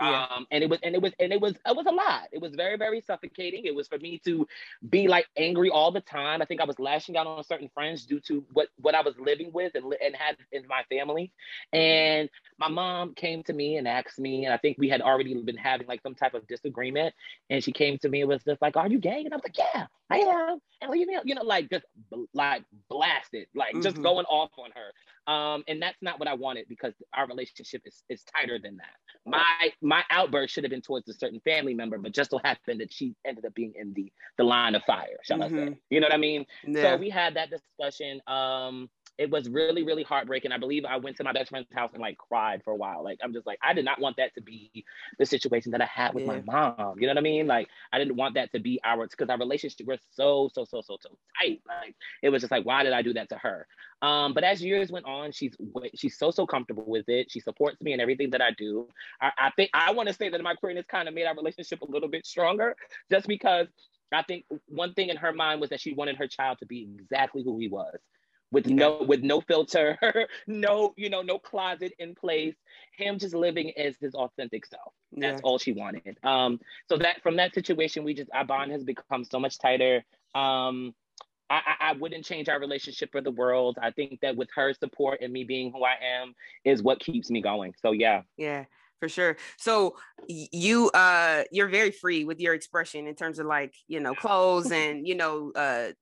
Yeah. 0.01 0.27
Um, 0.35 0.47
and 0.51 0.65
it 0.65 0.71
was 0.71 0.81
and 0.83 0.95
it 0.95 1.03
was 1.03 1.13
and 1.21 1.33
it 1.33 1.41
was 1.41 1.53
it 1.53 1.77
was 1.77 1.87
a 1.87 1.93
lot. 1.93 2.29
It 2.33 2.41
was 2.41 2.55
very 2.55 2.77
very 2.77 3.01
suffocating. 3.01 3.67
It 3.67 3.75
was 3.75 3.87
for 3.87 3.99
me 3.99 4.21
to 4.25 4.47
be 4.89 5.07
like 5.07 5.27
angry 5.37 5.71
all 5.71 5.93
the 5.93 6.01
time. 6.01 6.43
I 6.43 6.45
think 6.45 6.61
I 6.61 6.65
was 6.65 6.79
lashing 6.79 7.17
out 7.17 7.27
on 7.27 7.43
certain 7.45 7.71
friends 7.73 8.05
due 8.05 8.21
to 8.29 8.45
what 8.53 8.69
what 8.81 8.95
I 8.95 9.03
was 9.03 9.15
living 9.19 9.53
with 9.53 9.75
and 9.75 9.95
and 10.05 10.17
had 10.17 10.37
in 10.51 10.67
my 10.67 10.83
family. 10.89 11.33
And 11.73 12.29
my 12.59 12.69
mom 12.69 13.15
came 13.15 13.43
to 13.45 13.53
me 13.53 13.77
and 13.77 13.87
asked 13.87 14.19
me, 14.19 14.45
and 14.45 14.53
I 14.53 14.57
think 14.57 14.77
we 14.79 14.89
had 14.89 15.03
already 15.03 15.35
been 15.35 15.57
having 15.57 15.87
like 15.87 16.03
some 16.03 16.15
type 16.15 16.35
of 16.35 16.47
disagreement. 16.47 17.15
And 17.51 17.63
she 17.63 17.73
came 17.73 17.99
to 17.99 18.09
me 18.09 18.23
and 18.23 18.29
was 18.29 18.43
just 18.43 18.63
like, 18.63 18.77
"Are 18.77 18.89
you 18.89 18.99
gay?" 18.99 19.23
And 19.25 19.33
I 19.33 19.37
was 19.37 19.45
like, 19.45 19.59
"Yeah, 19.59 19.87
I 20.11 20.19
am." 20.19 20.59
And 20.81 20.91
leave 20.91 21.07
me, 21.07 21.17
you 21.25 21.35
know, 21.35 21.43
like 21.43 21.71
just 21.71 21.85
like 22.35 22.65
blasted, 22.89 23.47
like 23.55 23.75
mm-hmm. 23.75 23.83
just 23.83 24.03
going 24.03 24.27
off 24.27 24.51
on 24.59 24.71
her. 24.75 24.93
Um, 25.27 25.63
and 25.69 25.81
that's 25.81 25.99
not 26.03 26.19
what 26.19 26.29
I 26.29 26.35
wanted 26.35 26.67
because 26.69 26.95
our 27.15 27.27
relationship 27.27 27.83
is, 27.85 28.03
is 28.09 28.25
tighter 28.25 28.59
than 28.63 28.77
that. 28.79 28.97
My 29.25 29.73
my 29.81 30.03
outburst 30.11 30.53
should 30.53 30.65
have 30.65 30.71
been 30.71 30.83
towards 30.83 31.09
a 31.09 31.15
certain 31.15 31.41
family 31.45 31.75
member, 31.75 31.97
but 31.99 32.13
just 32.13 32.31
so 32.31 32.41
happened 32.43 32.81
that 32.81 32.93
she 32.93 33.15
ended 33.25 33.45
up 33.45 33.55
being 33.55 33.73
in 33.77 33.93
the 33.95 34.13
the 34.37 34.45
line 34.45 34.75
of 34.75 34.83
fire, 34.85 35.19
shall 35.23 35.39
mm-hmm. 35.39 35.55
I 35.55 35.59
say? 35.59 35.65
Mm-hmm. 35.67 35.73
You 35.91 36.01
know 36.01 36.07
what 36.07 36.15
I 36.15 36.19
mean? 36.19 36.45
Yeah. 36.67 36.83
So 36.83 36.97
we 36.97 37.09
had 37.09 37.37
that 37.37 37.51
discussion. 37.51 38.21
Um, 38.27 38.91
it 39.23 39.31
was 39.31 39.49
really 39.49 39.85
really 39.85 40.03
heartbreaking. 40.03 40.51
I 40.51 40.59
believe 40.59 40.85
i 40.85 40.97
went 40.97 41.17
to 41.19 41.25
my 41.25 41.33
best 41.33 41.51
friend's 41.51 41.73
house 41.73 41.91
and 41.93 42.03
like 42.03 42.19
cried 42.19 42.63
for 42.65 42.73
a 42.73 42.77
while. 42.77 43.05
Like 43.05 43.19
i'm 43.23 43.33
just 43.33 43.47
like 43.47 43.59
i 43.63 43.73
did 43.73 43.85
not 43.85 44.01
want 44.01 44.17
that 44.17 44.35
to 44.35 44.41
be 44.41 44.85
the 45.19 45.25
situation 45.25 45.71
that 45.73 45.81
i 45.81 45.87
had 45.87 46.13
with 46.13 46.27
yeah. 46.27 46.41
my 46.47 46.75
mom. 46.77 46.99
You 46.99 47.07
know 47.07 47.13
what 47.13 47.19
i 47.19 47.23
mean? 47.23 47.47
Like 47.47 47.69
i 47.93 47.99
didn't 47.99 48.17
want 48.17 48.35
that 48.35 48.51
to 48.53 48.59
be 48.59 48.81
ours 48.85 49.11
because 49.11 49.31
our 49.31 49.39
relationship 49.39 49.87
was 49.87 50.01
so 50.11 50.51
so 50.53 50.65
so 50.65 50.81
so 50.81 50.99
so 51.01 51.17
tight. 51.41 51.63
Like 51.67 51.95
it 52.23 52.31
was 52.31 52.43
just 52.43 52.51
like 52.51 52.67
why 52.67 52.83
did 52.83 52.93
i 52.93 53.03
do 53.03 53.13
that 53.15 53.29
to 53.29 53.39
her? 53.39 53.67
Um, 54.03 54.35
but 54.35 54.43
as 54.43 54.61
years 54.61 54.91
went 54.91 55.07
on, 55.07 55.31
she's 55.31 55.57
she's 55.95 56.19
so 56.19 56.33
so 56.33 56.45
comfortable 56.45 56.85
with 56.85 57.09
it. 57.09 57.31
She 57.31 57.39
supports 57.39 57.81
me 57.81 57.93
in 57.93 58.01
everything 58.01 58.31
that 58.31 58.43
I 58.43 58.51
do. 58.51 58.89
I, 59.21 59.31
I 59.39 59.51
think 59.55 59.71
I 59.73 59.93
want 59.93 60.09
to 60.09 60.15
say 60.15 60.29
that 60.29 60.43
my 60.43 60.55
queerness 60.55 60.87
kind 60.87 61.07
of 61.07 61.15
made 61.15 61.27
our 61.27 61.37
relationship 61.37 61.83
a 61.83 61.91
little 61.91 62.09
bit 62.09 62.27
stronger, 62.27 62.75
just 63.13 63.29
because 63.29 63.69
I 64.13 64.25
think 64.25 64.45
one 64.67 64.93
thing 64.95 65.09
in 65.09 65.17
her 65.17 65.33
mind 65.33 65.61
was 65.61 65.71
that 65.71 65.81
she 65.81 65.95
wanted 65.95 66.17
her 66.17 66.27
child 66.27 66.59
to 66.59 66.67
be 66.67 66.83
exactly 66.83 67.45
who 67.45 67.59
he 67.59 67.69
was 67.69 67.97
with 68.53 68.67
no 68.67 69.03
with 69.03 69.23
no 69.23 69.41
filter, 69.41 69.99
no 70.47 70.95
you 70.97 71.11
know 71.11 71.23
no 71.23 71.39
closet 71.39 71.93
in 71.99 72.15
place. 72.15 72.55
Him 72.97 73.19
just 73.19 73.35
living 73.35 73.73
as 73.77 73.97
his 74.01 74.15
authentic 74.15 74.67
self. 74.67 74.93
That's 75.13 75.41
yeah. 75.41 75.43
all 75.43 75.59
she 75.59 75.73
wanted. 75.73 76.19
Um, 76.23 76.61
so 76.89 76.99
that 76.99 77.23
from 77.23 77.37
that 77.37 77.55
situation, 77.55 78.05
we 78.05 78.15
just 78.15 78.31
our 78.33 78.45
bond 78.45 78.71
has 78.71 78.85
become 78.85 79.25
so 79.25 79.41
much 79.41 79.59
tighter. 79.59 80.05
Um, 80.35 80.95
I, 81.51 81.75
I 81.81 81.93
wouldn't 81.93 82.25
change 82.25 82.49
our 82.49 82.59
relationship 82.59 83.13
for 83.13 83.21
the 83.21 83.31
world. 83.31 83.77
I 83.83 83.91
think 83.91 84.21
that 84.23 84.37
with 84.37 84.49
her 84.55 84.73
support 84.73 85.21
and 85.21 85.33
me 85.33 85.45
being 85.45 85.71
who 85.71 85.85
I 85.85 85.97
am 86.03 86.35
is 86.65 86.83
what 86.83 86.99
keeps 87.01 87.31
me 87.31 87.43
going. 87.43 87.75
So 87.83 87.93
yeah. 87.93 88.23
Yeah. 88.39 88.65
for 89.01 89.09
sure. 89.09 89.37
So 89.59 89.97
you 90.29 90.91
uh 90.91 91.43
you're 91.51 91.69
very 91.69 91.91
free 91.91 92.25
with 92.25 92.41
your 92.41 92.55
expression 92.55 93.07
in 93.07 93.15
terms 93.15 93.39
of 93.39 93.47
like, 93.47 93.75
you 93.87 94.01
know, 94.01 94.15
clothes 94.15 94.71
and 94.73 95.07
you 95.07 95.15
know, 95.15 95.53
uh 95.55 95.93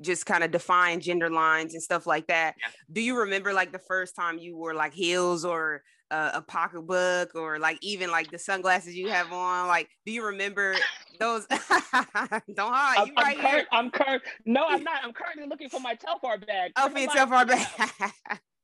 just 0.00 0.26
kind 0.26 0.44
of 0.44 0.50
define 0.50 1.00
gender 1.00 1.30
lines 1.30 1.74
and 1.74 1.82
stuff 1.82 2.06
like 2.06 2.26
that. 2.28 2.54
Yeah. 2.60 2.68
Do 2.92 3.00
you 3.00 3.18
remember 3.18 3.52
like 3.52 3.72
the 3.72 3.78
first 3.78 4.14
time 4.14 4.38
you 4.38 4.56
wore 4.56 4.74
like 4.74 4.94
heels 4.94 5.44
or 5.44 5.82
uh, 6.10 6.30
a 6.34 6.42
pocketbook 6.42 7.34
or 7.34 7.58
like 7.58 7.78
even 7.82 8.10
like 8.10 8.30
the 8.30 8.38
sunglasses 8.38 8.94
you 8.94 9.08
have 9.08 9.32
on? 9.32 9.66
Like, 9.68 9.88
do 10.06 10.12
you 10.12 10.24
remember 10.24 10.76
those? 11.18 11.46
Don't 11.50 12.72
hide. 12.72 12.98
I'm, 12.98 13.14
right 13.14 13.36
I'm, 13.36 13.40
cur- 13.40 13.66
I'm 13.72 13.90
cur- 13.90 14.20
No, 14.46 14.66
I'm 14.68 14.82
not. 14.82 15.02
I'm 15.04 15.12
currently 15.12 15.46
looking 15.48 15.68
for 15.68 15.80
my 15.80 15.94
Telfar 15.96 16.44
bag. 16.46 16.72
Oh, 16.76 16.88
for 16.88 16.98
your 16.98 17.10
Telfar 17.10 17.46
bag. 17.48 18.12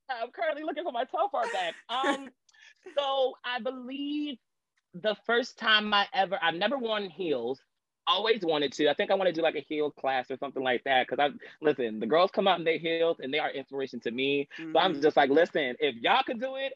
I'm 0.09 0.30
currently 0.30 0.62
looking 0.64 0.85
for 0.85 0.92
my 0.92 1.04
Telfar 1.04 1.52
bag. 1.52 1.75
Um, 1.88 2.28
so 2.97 3.35
I 3.45 3.59
believe 3.61 4.38
the 4.95 5.16
first 5.26 5.59
time 5.59 5.92
I 5.92 6.06
ever, 6.14 6.38
I've 6.40 6.54
never 6.54 6.78
worn 6.78 7.11
heels 7.11 7.61
always 8.06 8.42
wanted 8.42 8.72
to. 8.75 8.88
I 8.88 8.94
think 8.94 9.10
I 9.10 9.14
want 9.14 9.28
to 9.28 9.32
do 9.32 9.42
like 9.42 9.56
a 9.56 9.64
heel 9.68 9.90
class 9.90 10.30
or 10.30 10.36
something 10.36 10.62
like 10.62 10.84
that. 10.84 11.08
Cause 11.08 11.18
I 11.18 11.30
listen, 11.60 12.00
the 12.00 12.06
girls 12.06 12.30
come 12.30 12.46
out 12.46 12.58
in 12.58 12.64
their 12.64 12.78
heels 12.78 13.18
and 13.20 13.32
they 13.32 13.38
are 13.38 13.50
inspiration 13.50 14.00
to 14.00 14.10
me. 14.10 14.48
Mm-hmm. 14.58 14.72
So 14.72 14.78
I'm 14.78 14.92
mm-hmm. 14.92 15.02
just 15.02 15.16
like, 15.16 15.30
listen, 15.30 15.76
if 15.80 15.96
y'all 15.96 16.22
could 16.25 16.40
do 16.40 16.56
it, 16.56 16.72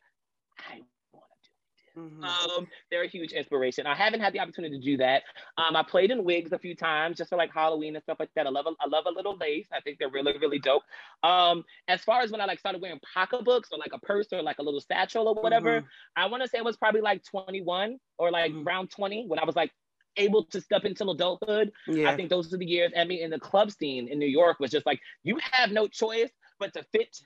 I 0.58 0.80
want 1.12 1.30
to 1.42 1.50
do 1.94 2.02
it. 2.02 2.12
Mm-hmm. 2.12 2.24
Um, 2.24 2.66
they're 2.90 3.04
a 3.04 3.08
huge 3.08 3.32
inspiration. 3.32 3.86
I 3.86 3.94
haven't 3.94 4.20
had 4.20 4.32
the 4.32 4.40
opportunity 4.40 4.78
to 4.78 4.84
do 4.84 4.96
that. 4.98 5.22
Um, 5.56 5.76
I 5.76 5.82
played 5.82 6.10
in 6.10 6.24
wigs 6.24 6.52
a 6.52 6.58
few 6.58 6.74
times 6.74 7.18
just 7.18 7.30
for 7.30 7.36
like 7.36 7.52
Halloween 7.52 7.94
and 7.96 8.02
stuff 8.02 8.18
like 8.18 8.30
that. 8.36 8.46
I 8.46 8.50
love 8.50 8.66
a, 8.66 8.70
I 8.80 8.88
love 8.88 9.04
a 9.06 9.10
little 9.10 9.36
lace. 9.36 9.68
I 9.72 9.80
think 9.80 9.98
they're 9.98 10.10
really 10.10 10.36
really 10.38 10.58
dope. 10.58 10.82
Um, 11.22 11.64
as 11.88 12.02
far 12.02 12.22
as 12.22 12.30
when 12.30 12.40
I 12.40 12.46
like 12.46 12.58
started 12.58 12.82
wearing 12.82 13.00
pocketbooks 13.14 13.70
or 13.72 13.78
like 13.78 13.92
a 13.92 13.98
purse 13.98 14.28
or 14.32 14.42
like 14.42 14.58
a 14.58 14.62
little 14.62 14.80
satchel 14.80 15.28
or 15.28 15.34
whatever, 15.34 15.80
mm-hmm. 15.80 15.86
I 16.16 16.26
want 16.26 16.42
to 16.42 16.48
say 16.48 16.58
it 16.58 16.64
was 16.64 16.76
probably 16.76 17.00
like 17.00 17.24
21 17.24 17.98
or 18.18 18.30
like 18.30 18.52
mm-hmm. 18.52 18.66
around 18.66 18.90
20 18.90 19.26
when 19.26 19.38
I 19.38 19.44
was 19.44 19.56
like 19.56 19.70
able 20.16 20.44
to 20.44 20.60
step 20.60 20.84
into 20.84 21.08
adulthood. 21.08 21.72
Yeah. 21.86 22.10
I 22.10 22.16
think 22.16 22.30
those 22.30 22.52
are 22.52 22.58
the 22.58 22.66
years. 22.66 22.92
I 22.96 23.04
mean, 23.04 23.22
in 23.22 23.30
the 23.30 23.38
club 23.38 23.70
scene 23.70 24.08
in 24.08 24.18
New 24.18 24.26
York 24.26 24.60
was 24.60 24.70
just 24.70 24.86
like 24.86 25.00
you 25.22 25.38
have 25.52 25.70
no 25.70 25.86
choice 25.86 26.30
but 26.58 26.72
to 26.74 26.84
fit 26.92 27.16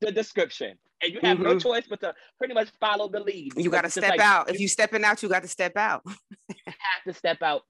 the 0.00 0.12
description, 0.12 0.76
and 1.02 1.12
you 1.12 1.20
have 1.22 1.38
mm-hmm. 1.38 1.46
no 1.46 1.58
choice 1.58 1.84
but 1.88 2.00
to 2.00 2.14
pretty 2.38 2.54
much 2.54 2.68
follow 2.80 3.08
the 3.08 3.20
lead. 3.20 3.52
You 3.56 3.70
got 3.70 3.82
to 3.82 3.90
step 3.90 4.10
like, 4.10 4.20
out. 4.20 4.50
If 4.50 4.60
you 4.60 4.68
stepping 4.68 5.04
out, 5.04 5.22
you 5.22 5.28
got 5.28 5.42
to 5.42 5.48
step 5.48 5.76
out. 5.76 6.02
you 6.48 6.56
have 6.66 7.04
to 7.06 7.12
step 7.14 7.42
out 7.42 7.62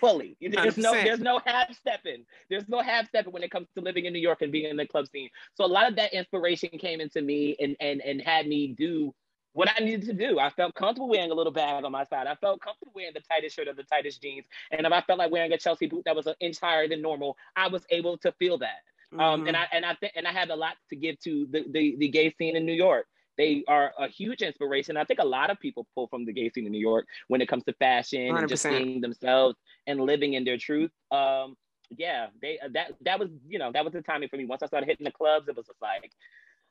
fully. 0.00 0.36
There's 0.40 0.76
100%. 0.76 0.78
no 0.78 0.92
there's 0.92 1.20
no 1.20 1.40
half 1.44 1.74
stepping. 1.74 2.24
There's 2.48 2.68
no 2.68 2.80
half 2.80 3.08
stepping 3.08 3.32
when 3.32 3.42
it 3.42 3.50
comes 3.50 3.68
to 3.76 3.82
living 3.82 4.06
in 4.06 4.12
New 4.12 4.20
York 4.20 4.42
and 4.42 4.52
being 4.52 4.70
in 4.70 4.76
the 4.76 4.86
club 4.86 5.06
scene. 5.08 5.28
So 5.54 5.64
a 5.64 5.66
lot 5.66 5.88
of 5.88 5.96
that 5.96 6.12
inspiration 6.12 6.70
came 6.78 7.00
into 7.00 7.22
me 7.22 7.56
and 7.60 7.76
and 7.80 8.00
and 8.00 8.20
had 8.20 8.46
me 8.46 8.74
do 8.78 9.14
what 9.54 9.70
I 9.74 9.82
needed 9.82 10.06
to 10.06 10.12
do. 10.12 10.38
I 10.38 10.50
felt 10.50 10.74
comfortable 10.74 11.08
wearing 11.08 11.30
a 11.30 11.34
little 11.34 11.52
bag 11.52 11.84
on 11.84 11.92
my 11.92 12.04
side. 12.04 12.26
I 12.26 12.34
felt 12.34 12.60
comfortable 12.60 12.92
wearing 12.94 13.14
the 13.14 13.20
tightest 13.20 13.56
shirt 13.56 13.68
or 13.68 13.72
the 13.72 13.84
tightest 13.84 14.20
jeans. 14.20 14.46
And 14.70 14.86
if 14.86 14.92
I 14.92 15.00
felt 15.00 15.18
like 15.18 15.30
wearing 15.30 15.52
a 15.52 15.58
Chelsea 15.58 15.86
boot 15.86 16.02
that 16.04 16.14
was 16.14 16.26
an 16.26 16.34
inch 16.40 16.60
higher 16.60 16.86
than 16.86 17.00
normal, 17.00 17.36
I 17.56 17.68
was 17.68 17.84
able 17.90 18.18
to 18.18 18.32
feel 18.32 18.58
that. 18.58 18.82
Um, 19.12 19.18
mm-hmm. 19.18 19.20
Um, 19.20 19.46
and 19.46 19.56
I 19.56 19.66
and 19.72 19.86
I 19.86 19.94
think 19.94 20.12
and 20.16 20.26
I 20.26 20.32
had 20.32 20.50
a 20.50 20.56
lot 20.56 20.74
to 20.90 20.96
give 20.96 21.18
to 21.20 21.46
the, 21.50 21.64
the 21.70 21.96
the 21.98 22.08
gay 22.08 22.34
scene 22.36 22.56
in 22.56 22.66
New 22.66 22.72
York. 22.72 23.06
They 23.36 23.64
are 23.68 23.92
a 23.98 24.08
huge 24.08 24.42
inspiration. 24.42 24.96
I 24.96 25.04
think 25.04 25.20
a 25.20 25.24
lot 25.24 25.50
of 25.50 25.58
people 25.58 25.86
pull 25.94 26.06
from 26.08 26.24
the 26.24 26.32
gay 26.32 26.50
scene 26.50 26.66
in 26.66 26.72
New 26.72 26.78
York 26.80 27.06
when 27.26 27.40
it 27.40 27.48
comes 27.48 27.64
to 27.64 27.72
fashion 27.74 28.32
100%. 28.32 28.38
and 28.38 28.48
just 28.48 28.64
being 28.64 29.00
themselves 29.00 29.56
and 29.88 30.00
living 30.00 30.34
in 30.34 30.44
their 30.44 30.56
truth. 30.56 30.92
Um, 31.10 31.56
yeah, 31.96 32.28
they 32.40 32.58
that 32.72 32.92
that 33.02 33.18
was 33.18 33.30
you 33.48 33.58
know 33.58 33.70
that 33.72 33.84
was 33.84 33.92
the 33.92 34.02
timing 34.02 34.28
for 34.28 34.36
me. 34.36 34.46
Once 34.46 34.62
I 34.62 34.66
started 34.66 34.86
hitting 34.86 35.04
the 35.04 35.12
clubs, 35.12 35.48
it 35.48 35.56
was 35.56 35.66
just 35.66 35.80
like 35.80 36.10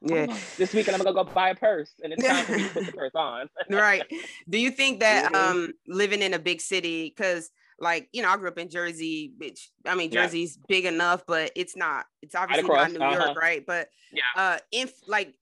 yeah. 0.04 0.38
this 0.58 0.74
weekend 0.74 0.96
I'm 0.96 1.04
gonna 1.04 1.14
go 1.14 1.24
buy 1.24 1.50
a 1.50 1.56
purse 1.56 1.92
and 2.04 2.14
it's 2.14 2.24
time 2.24 2.46
for 2.46 2.52
me 2.54 2.64
to 2.64 2.70
put 2.70 2.86
the 2.86 2.92
purse 2.98 3.16
on. 3.16 3.50
right. 3.70 4.04
Do 4.50 4.58
you 4.58 4.72
think 4.72 5.00
that 5.00 5.34
um 5.34 5.74
living 5.88 6.22
in 6.22 6.34
a 6.34 6.40
big 6.40 6.62
city, 6.62 7.14
because 7.16 7.50
like 7.80 8.10
you 8.14 8.22
know, 8.22 8.30
I 8.30 8.38
grew 8.38 8.48
up 8.48 8.58
in 8.58 8.70
Jersey, 8.70 9.34
which 9.38 9.72
I 9.86 9.96
mean 9.96 10.12
Jersey's 10.12 10.58
yeah. 10.58 10.66
big 10.68 10.86
enough, 10.86 11.24
but 11.28 11.52
it's 11.56 11.76
not. 11.76 12.06
It's 12.22 12.36
obviously 12.36 12.68
not 12.68 12.92
New 12.92 13.00
uh-huh. 13.00 13.26
York, 13.26 13.38
right? 13.38 13.64
But 13.66 13.90
yeah, 14.12 14.22
uh, 14.36 14.58
if 14.72 14.94
like 15.08 15.36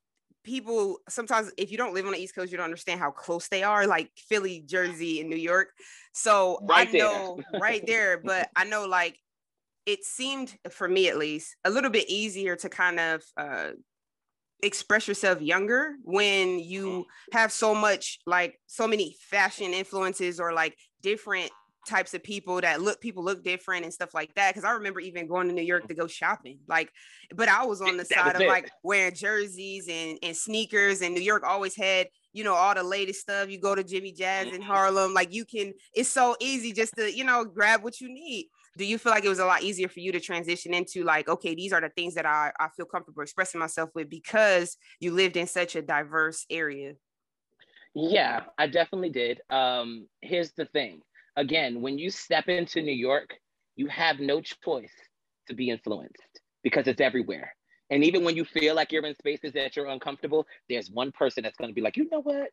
people 0.43 0.97
sometimes 1.07 1.51
if 1.57 1.71
you 1.71 1.77
don't 1.77 1.93
live 1.93 2.05
on 2.05 2.13
the 2.13 2.19
East 2.19 2.35
Coast, 2.35 2.51
you 2.51 2.57
don't 2.57 2.65
understand 2.65 2.99
how 2.99 3.11
close 3.11 3.47
they 3.47 3.63
are, 3.63 3.87
like 3.87 4.11
Philly, 4.15 4.63
Jersey, 4.65 5.21
and 5.21 5.29
New 5.29 5.37
York. 5.37 5.69
So 6.13 6.59
right 6.63 6.87
I 6.87 6.97
know 6.97 7.39
right 7.59 7.85
there, 7.85 8.19
but 8.23 8.49
I 8.55 8.65
know 8.65 8.85
like 8.85 9.17
it 9.85 10.03
seemed 10.03 10.55
for 10.69 10.87
me 10.87 11.09
at 11.09 11.17
least 11.17 11.55
a 11.65 11.69
little 11.69 11.89
bit 11.89 12.09
easier 12.09 12.55
to 12.55 12.69
kind 12.69 12.99
of 12.99 13.23
uh, 13.37 13.69
express 14.63 15.07
yourself 15.07 15.41
younger 15.41 15.95
when 16.03 16.59
you 16.59 17.05
have 17.31 17.51
so 17.51 17.73
much 17.73 18.19
like 18.25 18.59
so 18.67 18.87
many 18.87 19.15
fashion 19.19 19.73
influences 19.73 20.39
or 20.39 20.53
like 20.53 20.77
different 21.01 21.49
types 21.87 22.13
of 22.13 22.21
people 22.21 22.61
that 22.61 22.79
look 22.79 23.01
people 23.01 23.23
look 23.23 23.43
different 23.43 23.83
and 23.83 23.93
stuff 23.93 24.13
like 24.13 24.33
that 24.35 24.51
because 24.51 24.63
i 24.63 24.71
remember 24.71 24.99
even 24.99 25.27
going 25.27 25.47
to 25.47 25.53
new 25.53 25.63
york 25.63 25.87
to 25.87 25.95
go 25.95 26.05
shopping 26.05 26.59
like 26.67 26.91
but 27.35 27.49
i 27.49 27.65
was 27.65 27.81
on 27.81 27.97
the 27.97 28.03
that 28.03 28.13
side 28.13 28.35
of 28.35 28.41
it. 28.41 28.47
like 28.47 28.69
wearing 28.83 29.15
jerseys 29.15 29.87
and, 29.89 30.19
and 30.21 30.37
sneakers 30.37 31.01
and 31.01 31.15
new 31.15 31.21
york 31.21 31.43
always 31.43 31.75
had 31.75 32.07
you 32.33 32.43
know 32.43 32.53
all 32.53 32.75
the 32.75 32.83
latest 32.83 33.21
stuff 33.21 33.49
you 33.49 33.59
go 33.59 33.73
to 33.73 33.83
jimmy 33.83 34.11
jazz 34.11 34.45
in 34.47 34.53
mm-hmm. 34.53 34.61
harlem 34.61 35.13
like 35.15 35.33
you 35.33 35.43
can 35.43 35.73
it's 35.95 36.09
so 36.09 36.35
easy 36.39 36.71
just 36.71 36.93
to 36.95 37.11
you 37.11 37.23
know 37.23 37.43
grab 37.43 37.83
what 37.83 37.99
you 37.99 38.13
need 38.13 38.47
do 38.77 38.85
you 38.85 38.97
feel 38.97 39.11
like 39.11 39.25
it 39.25 39.29
was 39.29 39.39
a 39.39 39.45
lot 39.45 39.63
easier 39.63 39.87
for 39.87 39.99
you 39.99 40.11
to 40.11 40.19
transition 40.19 40.73
into 40.73 41.03
like 41.03 41.27
okay 41.27 41.55
these 41.55 41.73
are 41.73 41.81
the 41.81 41.89
things 41.89 42.15
that 42.15 42.25
i, 42.25 42.51
I 42.59 42.69
feel 42.69 42.85
comfortable 42.85 43.21
expressing 43.21 43.59
myself 43.59 43.89
with 43.93 44.09
because 44.09 44.77
you 44.99 45.11
lived 45.11 45.37
in 45.37 45.47
such 45.47 45.75
a 45.75 45.81
diverse 45.81 46.45
area? 46.49 46.93
Yeah 47.93 48.43
i 48.57 48.67
definitely 48.67 49.09
did. 49.09 49.41
Um 49.49 50.07
here's 50.21 50.51
the 50.53 50.65
thing. 50.65 51.01
Again 51.35 51.81
when 51.81 51.97
you 51.97 52.09
step 52.09 52.47
into 52.47 52.81
new 52.81 52.93
york 52.93 53.35
you 53.75 53.87
have 53.87 54.19
no 54.19 54.41
choice 54.41 54.93
to 55.47 55.53
be 55.53 55.69
influenced 55.69 56.39
because 56.63 56.87
it's 56.87 57.01
everywhere. 57.01 57.53
And 57.89 58.05
even 58.05 58.23
when 58.23 58.37
you 58.37 58.45
feel 58.45 58.73
like 58.75 58.91
you're 58.91 59.05
in 59.05 59.15
spaces 59.15 59.51
that 59.53 59.75
you're 59.75 59.87
uncomfortable 59.87 60.45
there's 60.69 60.89
one 60.89 61.11
person 61.11 61.43
that's 61.43 61.57
going 61.57 61.69
to 61.69 61.75
be 61.75 61.81
like 61.81 61.97
you 61.97 62.07
know 62.11 62.21
what? 62.21 62.49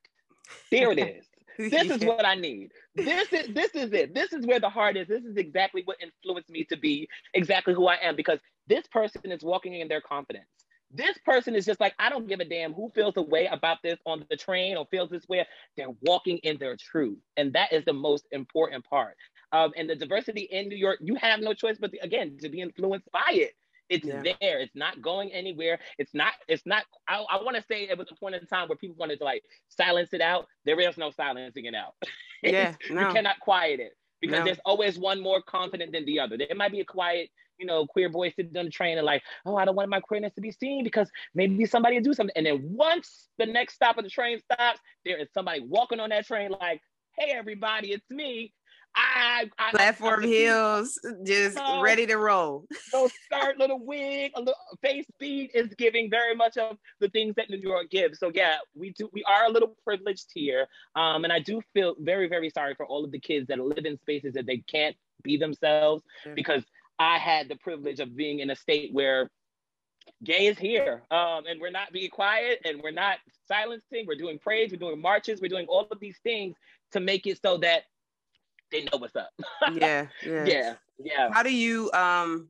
There 0.71 0.91
it 0.93 0.99
is 1.17 1.27
this 1.71 1.91
is 1.91 2.05
what 2.05 2.25
I 2.25 2.37
need. 2.37 2.71
This 2.95 3.33
is 3.33 3.53
this 3.53 3.71
is 3.75 3.93
it. 3.93 4.15
This 4.15 4.33
is 4.33 4.47
where 4.47 4.61
the 4.61 4.71
heart 4.71 4.97
is. 4.97 5.09
This 5.09 5.25
is 5.25 5.37
exactly 5.37 5.83
what 5.85 5.97
influenced 6.01 6.51
me 6.51 6.65
to 6.65 6.77
be 6.77 7.09
exactly 7.35 7.75
who 7.75 7.89
I 7.89 7.97
am 8.01 8.15
because 8.15 8.39
this 8.69 8.87
person 8.87 9.33
is 9.33 9.43
walking 9.43 9.75
in 9.75 9.89
their 9.89 10.01
confidence. 10.01 10.47
This 10.91 11.19
person 11.27 11.55
is 11.55 11.67
just 11.67 11.81
like, 11.81 11.95
I 11.99 12.09
don't 12.09 12.29
give 12.29 12.41
a 12.41 12.45
damn 12.45 12.73
who 12.73 12.91
feels 12.95 13.15
the 13.15 13.23
way 13.23 13.47
about 13.47 13.79
this 13.83 13.99
on 14.07 14.25
the 14.31 14.37
train 14.37 14.77
or 14.77 14.87
feels 14.91 15.11
this 15.11 15.29
way. 15.29 15.47
They're 15.77 15.91
walking 16.03 16.39
in 16.39 16.57
their 16.59 16.77
truth. 16.77 17.19
And 17.37 17.53
that 17.53 17.73
is 17.73 17.85
the 17.85 17.93
most 17.93 18.27
important 18.33 18.85
part. 18.87 19.17
Um, 19.53 19.73
and 19.77 19.91
the 19.91 19.97
diversity 19.97 20.43
in 20.51 20.69
New 20.69 20.77
York, 20.77 20.99
you 21.03 21.15
have 21.17 21.41
no 21.41 21.53
choice 21.53 21.77
but, 21.79 21.93
to, 21.93 21.99
again, 21.99 22.39
to 22.41 22.49
be 22.49 22.63
influenced 22.63 23.11
by 23.13 23.29
it. 23.31 23.53
It's 23.89 24.07
yeah. 24.07 24.23
there. 24.23 24.61
It's 24.61 24.75
not 24.75 25.01
going 25.01 25.33
anywhere. 25.33 25.79
It's 25.99 26.15
not, 26.15 26.33
it's 26.47 26.67
not, 26.67 26.85
I, 27.09 27.25
I 27.31 27.43
want 27.43 27.57
to 27.57 27.63
say 27.63 27.89
it 27.89 27.97
was 27.97 28.09
a 28.11 28.15
point 28.15 28.35
in 28.35 28.47
time 28.47 28.69
where 28.69 28.77
people 28.77 28.97
wanted 28.99 29.19
to 29.19 29.25
like 29.25 29.43
silence 29.69 30.11
it 30.13 30.21
out. 30.21 30.47
There 30.65 30.79
is 30.81 30.99
no 30.99 31.11
silencing 31.11 31.65
it 31.65 31.75
out. 31.75 31.95
Yeah. 32.41 32.77
no. 32.89 33.09
You 33.09 33.13
cannot 33.13 33.41
quiet 33.41 33.81
it 33.81 33.95
because 34.21 34.39
no. 34.39 34.45
there's 34.45 34.61
always 34.65 34.97
one 34.97 35.21
more 35.21 35.43
confident 35.43 35.91
than 35.91 36.05
the 36.05 36.21
other. 36.21 36.37
There 36.37 36.47
might 36.55 36.71
be 36.71 36.79
a 36.79 36.85
quiet, 36.85 37.31
you 37.59 37.67
know, 37.67 37.85
queer 37.85 38.09
boy 38.09 38.31
sitting 38.31 38.57
on 38.57 38.67
the 38.67 38.71
train 38.71 38.97
and 38.97 39.05
like, 39.05 39.25
oh, 39.45 39.57
I 39.57 39.65
don't 39.65 39.75
want 39.75 39.89
my 39.89 39.99
queerness 39.99 40.35
to 40.35 40.41
be 40.41 40.53
seen 40.53 40.85
because 40.85 41.11
maybe 41.35 41.67
somebody 41.67 41.97
will 41.97 42.05
do 42.05 42.15
something. 42.15 42.37
And 42.37 42.47
then 42.47 42.61
once 42.63 43.29
the 43.39 43.47
next 43.47 43.75
stop 43.75 43.99
of 43.99 44.05
the 44.05 44.11
train 44.11 44.39
stops, 44.39 44.79
there 45.05 45.19
is 45.19 45.29
somebody 45.35 45.61
walking 45.61 45.99
on 45.99 46.11
that 46.11 46.27
train 46.27 46.53
like, 46.61 46.81
hey, 47.19 47.33
everybody, 47.33 47.93
it's 47.93 48.09
me. 48.09 48.53
I, 48.99 49.51
I 49.59 49.71
platform 49.71 50.25
I, 50.25 50.27
heels, 50.27 50.99
just 51.25 51.59
ready 51.81 52.07
to 52.07 52.17
roll. 52.17 52.67
so 52.91 53.09
skirt, 53.25 53.59
little 53.59 53.85
wig, 53.85 54.33
a 54.35 54.41
little 54.41 54.55
face 54.83 55.07
beat 55.19 55.53
is 55.55 55.69
giving 55.75 56.11
very 56.11 56.35
much 56.35 56.57
of 56.57 56.77
the 57.01 57.09
things 57.09 57.35
that 57.37 57.49
New 57.49 57.59
York 57.59 57.91
gives. 57.91 58.19
So 58.19 58.31
yeah, 58.35 58.57
we 58.75 58.91
do. 58.91 59.09
We 59.13 59.23
are 59.25 59.47
a 59.47 59.51
little 59.51 59.77
privileged 59.85 60.31
here, 60.35 60.67
um, 60.97 61.25
and 61.25 61.33
I 61.33 61.39
do 61.39 61.63
feel 61.73 61.95
very, 62.01 62.29
very 62.29 62.51
sorry 62.51 62.75
for 62.75 62.87
all 62.87 63.05
of 63.05 63.13
the 63.13 63.21
kids 63.21 63.47
that 63.49 63.59
live 63.59 63.85
in 63.85 63.99
spaces 63.99 64.35
that 64.35 64.47
they 64.47 64.59
can't 64.59 64.97
be 65.23 65.37
themselves 65.37 66.03
mm-hmm. 66.25 66.35
because 66.35 66.65
I 66.99 67.19
had 67.19 67.49
the 67.49 67.57
privilege 67.57 68.01
of 68.01 68.17
being 68.17 68.41
in 68.41 68.51
a 68.51 68.57
state 68.57 68.93
where 68.93 69.31
gay 70.25 70.47
is 70.47 70.59
here 70.59 71.03
um, 71.11 71.45
and 71.47 71.61
we're 71.61 71.71
not 71.71 71.93
being 71.93 72.11
quiet 72.11 72.61
and 72.65 72.81
we're 72.83 72.91
not 72.91 73.19
silencing 73.47 74.05
we're 74.07 74.17
doing 74.17 74.39
praise 74.39 74.71
we're 74.73 74.79
doing 74.79 75.01
marches 75.01 75.41
we're 75.41 75.49
doing 75.49 75.67
all 75.69 75.87
of 75.91 76.01
these 76.01 76.19
things 76.23 76.57
to 76.91 76.99
make 76.99 77.27
it 77.27 77.39
so 77.43 77.59
that 77.59 77.83
they 78.71 78.85
know 78.85 78.99
what's 78.99 79.17
up. 79.17 79.31
yeah, 79.73 80.07
yeah, 80.27 80.45
yeah, 80.45 80.75
yeah. 80.99 81.29
How 81.33 81.43
do 81.43 81.55
you 81.55 81.91
um 81.93 82.49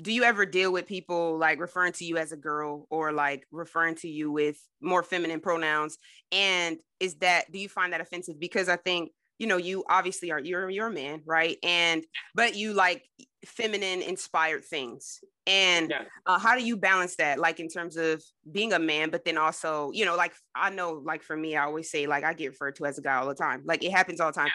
do 0.00 0.12
you 0.12 0.22
ever 0.22 0.46
deal 0.46 0.72
with 0.72 0.86
people 0.86 1.38
like 1.38 1.58
referring 1.58 1.92
to 1.92 2.04
you 2.04 2.18
as 2.18 2.30
a 2.30 2.36
girl 2.36 2.86
or 2.88 3.10
like 3.12 3.46
referring 3.50 3.96
to 3.96 4.08
you 4.08 4.30
with 4.30 4.56
more 4.80 5.02
feminine 5.02 5.40
pronouns? 5.40 5.98
And 6.30 6.78
is 7.00 7.16
that 7.16 7.50
do 7.50 7.58
you 7.58 7.68
find 7.68 7.92
that 7.92 8.00
offensive? 8.00 8.38
Because 8.38 8.68
I 8.68 8.76
think 8.76 9.10
you 9.38 9.46
know 9.46 9.56
you 9.56 9.84
obviously 9.88 10.30
are 10.30 10.40
you're 10.40 10.70
you're 10.70 10.88
a 10.88 10.92
man, 10.92 11.22
right? 11.26 11.56
And 11.62 12.04
but 12.34 12.54
you 12.56 12.74
like 12.74 13.04
feminine 13.44 14.02
inspired 14.02 14.64
things 14.64 15.20
and 15.48 15.90
Yeah. 15.90 16.02
uh, 16.26 16.38
how 16.38 16.54
do 16.56 16.62
you 16.64 16.76
balance 16.76 17.16
that 17.16 17.38
like 17.38 17.58
in 17.58 17.68
terms 17.68 17.96
of 17.96 18.22
being 18.52 18.72
a 18.74 18.78
man 18.78 19.10
but 19.10 19.24
then 19.24 19.38
also 19.38 19.90
you 19.92 20.04
know 20.04 20.14
like 20.14 20.34
i 20.54 20.68
know 20.70 21.02
like 21.04 21.22
for 21.22 21.36
me 21.36 21.56
i 21.56 21.64
always 21.64 21.90
say 21.90 22.06
like 22.06 22.22
i 22.22 22.34
get 22.34 22.48
referred 22.48 22.76
to 22.76 22.84
as 22.84 22.98
a 22.98 23.02
guy 23.02 23.16
all 23.16 23.26
the 23.26 23.34
time. 23.34 23.62
Like 23.64 23.82
it 23.82 23.90
happens 23.90 24.20
all 24.20 24.30
the 24.30 24.38
time. 24.38 24.50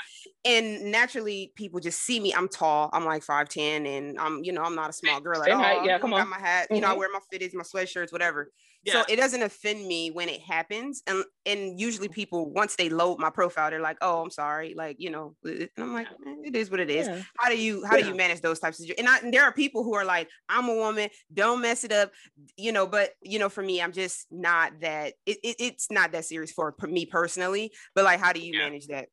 And 0.46 0.92
naturally 0.92 1.52
people 1.56 1.80
just 1.80 2.00
see 2.02 2.20
me. 2.20 2.34
I'm 2.34 2.48
tall. 2.48 2.90
I'm 2.94 3.06
like 3.06 3.24
5'10 3.24 3.88
and 3.88 4.20
i'm 4.20 4.44
you 4.44 4.52
know 4.54 4.62
i'm 4.62 4.76
not 4.76 4.90
a 4.90 4.94
small 4.94 5.20
girl 5.20 5.40
at 5.42 5.46
Same 5.46 5.58
all. 5.58 5.64
Height, 5.64 5.86
yeah, 5.86 5.96
I 5.96 6.00
come 6.00 6.12
got 6.12 6.22
on. 6.22 6.30
my 6.30 6.40
hat. 6.40 6.68
You 6.70 6.82
know 6.82 6.88
i 6.90 6.94
Mhm. 6.94 6.98
wear 7.00 7.10
my 7.12 7.20
fitties 7.34 7.54
my 7.54 7.64
sweatshirts 7.64 8.12
whatever 8.12 8.50
Yeah. 8.86 8.94
so 8.94 9.06
it 9.08 9.16
doesn't 9.16 9.42
offend 9.42 9.86
me 9.88 10.12
when 10.12 10.28
it 10.30 10.42
happens 10.42 11.02
and 11.08 11.24
and 11.46 11.80
usually 11.80 12.10
people 12.10 12.52
once 12.52 12.76
they 12.76 12.90
load 12.90 13.18
my 13.20 13.30
profile 13.30 13.70
they're 13.70 13.80
like 13.80 13.98
oh 14.02 14.22
i'm 14.22 14.30
sorry 14.30 14.74
like 14.76 14.98
you 15.00 15.10
know 15.10 15.36
and 15.44 15.70
i'm 15.78 15.94
like 15.94 16.08
"Eh, 16.08 16.36
it 16.46 16.56
is 16.56 16.70
what 16.70 16.80
it 16.80 16.90
is 16.90 17.08
Yeah. 17.08 17.22
how 17.38 17.50
do 17.50 17.58
you 17.58 17.86
how 17.86 17.96
do 17.98 18.04
you 18.04 18.14
manage 18.14 18.42
those 18.42 18.60
types 18.60 18.82
of 18.84 18.92
and, 18.98 19.08
I, 19.08 19.20
and 19.20 19.34
there 19.34 19.44
are 19.44 19.54
people 19.54 19.84
who 19.84 19.94
are 19.96 20.06
like 20.06 20.30
i'm 20.50 20.68
a 20.68 20.76
woman 20.76 21.10
don't 21.34 21.62
mess 21.62 21.84
it 21.84 21.92
up 21.94 22.12
you 22.58 22.72
know 22.74 22.86
but 22.86 23.12
you 23.22 23.40
know 23.40 23.50
for 23.50 23.64
me 23.64 23.82
i'm 23.82 23.94
just 23.94 24.28
not 24.32 24.74
that 24.82 25.14
it, 25.26 25.38
it, 25.44 25.56
it's 25.60 25.90
not 25.90 26.12
that 26.12 26.26
serious 26.26 26.52
for 26.52 26.76
me 26.82 27.06
personally 27.06 27.72
but 27.96 28.04
like 28.04 28.20
how 28.20 28.34
do 28.34 28.42
you 28.42 28.54
Yeah. 28.54 28.66
manage 28.66 28.88
that 28.88 29.08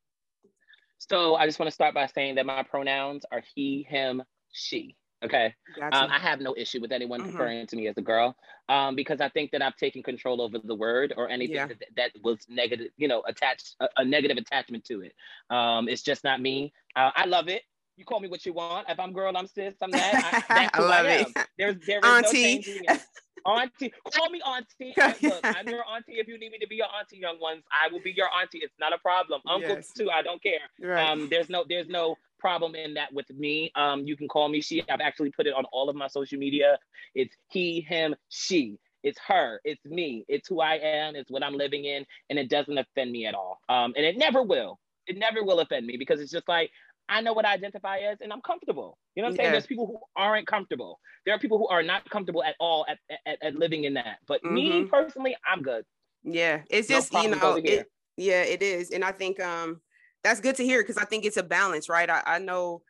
So 0.99 1.35
I 1.35 1.47
just 1.47 1.57
want 1.59 1.67
to 1.67 1.73
start 1.73 1.95
by 1.95 2.05
saying 2.05 2.35
that 2.35 2.45
my 2.45 2.61
pronouns 2.63 3.23
are 3.31 3.41
he, 3.55 3.87
him, 3.89 4.21
she. 4.51 4.95
Okay. 5.23 5.53
gotcha 5.77 6.03
Um, 6.03 6.09
I 6.11 6.19
have 6.19 6.41
no 6.41 6.55
issue 6.57 6.81
with 6.81 6.91
anyone 6.91 7.21
Mhm. 7.21 7.27
referring 7.27 7.67
to 7.67 7.75
me 7.75 7.87
as 7.87 7.97
a 7.97 8.01
girl, 8.01 8.35
um, 8.69 8.95
because 8.95 9.21
I 9.21 9.29
think 9.29 9.51
that 9.51 9.61
I've 9.61 9.75
taken 9.75 10.01
control 10.01 10.41
over 10.41 10.57
the 10.59 10.75
word 10.75 11.13
or 11.15 11.29
anything 11.29 11.55
Yeah. 11.55 11.67
that, 11.67 11.83
that 11.95 12.11
was 12.23 12.47
negative, 12.49 12.91
you 12.97 13.07
know, 13.07 13.21
attached 13.27 13.75
a, 13.79 13.87
a 13.97 14.05
negative 14.05 14.37
attachment 14.37 14.83
to 14.85 15.01
it. 15.01 15.13
Um, 15.49 15.87
it's 15.87 16.01
just 16.01 16.23
not 16.23 16.41
me. 16.41 16.73
Uh, 16.95 17.11
I 17.15 17.25
love 17.25 17.47
it. 17.49 17.63
You 17.97 18.05
call 18.05 18.19
me 18.19 18.27
what 18.29 18.45
you 18.45 18.53
want. 18.53 18.89
If 18.89 18.99
I'm 18.99 19.13
girl, 19.13 19.35
I'm 19.37 19.47
sis. 19.47 19.75
I'm 19.81 19.91
that. 19.91 20.15
I, 20.23 20.31
that's 20.49 20.77
I 20.77 20.81
who 20.81 20.83
I, 20.85 20.87
love 20.87 21.05
it. 21.05 21.27
am. 21.27 21.33
There's 21.57 21.75
there 21.85 21.99
is 21.99 22.03
no 22.03 22.09
Auntie. 22.29 22.63
it. 22.65 23.01
Auntie, 23.45 23.91
call 24.13 24.29
me 24.29 24.39
auntie. 24.41 24.93
I, 25.01 25.15
look, 25.21 25.43
I'm 25.55 25.67
your 25.67 25.83
auntie. 25.87 26.13
If 26.13 26.27
you 26.27 26.37
need 26.37 26.51
me 26.51 26.59
to 26.59 26.67
be 26.67 26.75
your 26.75 26.87
auntie, 26.97 27.17
young 27.17 27.39
ones, 27.39 27.63
I 27.71 27.91
will 27.91 27.99
be 27.99 28.11
your 28.11 28.29
auntie. 28.31 28.59
It's 28.59 28.77
not 28.79 28.93
a 28.93 28.97
problem. 28.99 29.41
Uncle 29.47 29.75
Yes. 29.75 29.91
too. 29.93 30.09
I 30.09 30.21
don't 30.21 30.41
care. 30.41 30.59
right 30.79 31.07
Um, 31.09 31.27
there's 31.29 31.49
no 31.49 31.63
there's 31.67 31.87
no 31.89 32.17
problem 32.41 32.75
in 32.75 32.95
that 32.95 33.13
with 33.13 33.29
me. 33.31 33.71
Um, 33.75 34.05
you 34.05 34.17
can 34.17 34.27
call 34.27 34.49
me 34.49 34.61
she. 34.61 34.83
I've 34.89 35.01
actually 35.01 35.31
put 35.31 35.47
it 35.47 35.53
on 35.53 35.65
all 35.71 35.89
of 35.89 35.95
my 35.95 36.07
social 36.07 36.39
media. 36.39 36.79
It's 37.15 37.35
he, 37.49 37.81
him, 37.81 38.15
she. 38.29 38.79
It's 39.03 39.19
her. 39.27 39.61
It's 39.63 39.85
me. 39.85 40.25
It's 40.27 40.47
who 40.49 40.61
I 40.61 40.75
am. 40.75 41.15
It's 41.15 41.31
what 41.31 41.43
I'm 41.43 41.55
living 41.55 41.85
in, 41.85 42.05
and 42.29 42.39
it 42.39 42.49
doesn't 42.49 42.77
offend 42.77 43.11
me 43.11 43.25
at 43.27 43.35
all. 43.35 43.59
Um, 43.69 43.93
and 43.97 44.05
it 44.05 44.17
never 44.17 44.43
will. 44.43 44.79
It 45.07 45.17
never 45.17 45.43
will 45.43 45.59
offend 45.61 45.85
me 45.87 45.97
because 45.97 46.19
it's 46.21 46.31
just 46.31 46.47
like 46.49 46.71
I 47.09 47.21
know 47.21 47.33
what 47.33 47.45
I 47.45 47.53
identify 47.53 47.97
as, 47.99 48.21
and 48.21 48.31
I'm 48.31 48.41
comfortable. 48.41 48.97
You 49.15 49.23
know 49.23 49.27
what 49.27 49.31
I'm 49.31 49.37
saying? 49.37 49.51
There's 49.53 49.67
people 49.67 49.87
who 49.87 49.99
aren't 50.15 50.47
comfortable. 50.47 50.99
There 51.25 51.35
are 51.35 51.39
people 51.39 51.57
who 51.57 51.67
are 51.67 51.83
not 51.83 52.09
comfortable 52.09 52.43
at 52.43 52.55
all 52.59 52.85
at, 52.87 52.99
at, 53.25 53.37
at 53.43 53.55
living 53.55 53.83
in 53.85 53.95
that. 53.95 54.19
But 54.27 54.43
me 54.43 54.83
Mhm. 54.83 54.89
personally, 54.89 55.35
I'm 55.45 55.61
good. 55.61 55.85
yeah 56.23 56.61
it's 56.69 56.89
No 56.89 56.95
just 56.95 57.13
you 57.13 57.29
know 57.29 57.55
it, 57.55 57.87
yeah 58.17 58.43
it 58.43 58.61
is 58.61 58.91
and 58.91 59.03
i 59.03 59.11
think 59.11 59.39
um 59.39 59.81
that's 60.23 60.39
good 60.39 60.55
to 60.55 60.63
hear 60.63 60.81
because 60.81 60.97
i 60.97 61.05
think 61.05 61.25
it's 61.25 61.37
a 61.37 61.43
balance 61.43 61.89
right 61.89 62.09
i, 62.09 62.21
I 62.25 62.39
know 62.39 62.81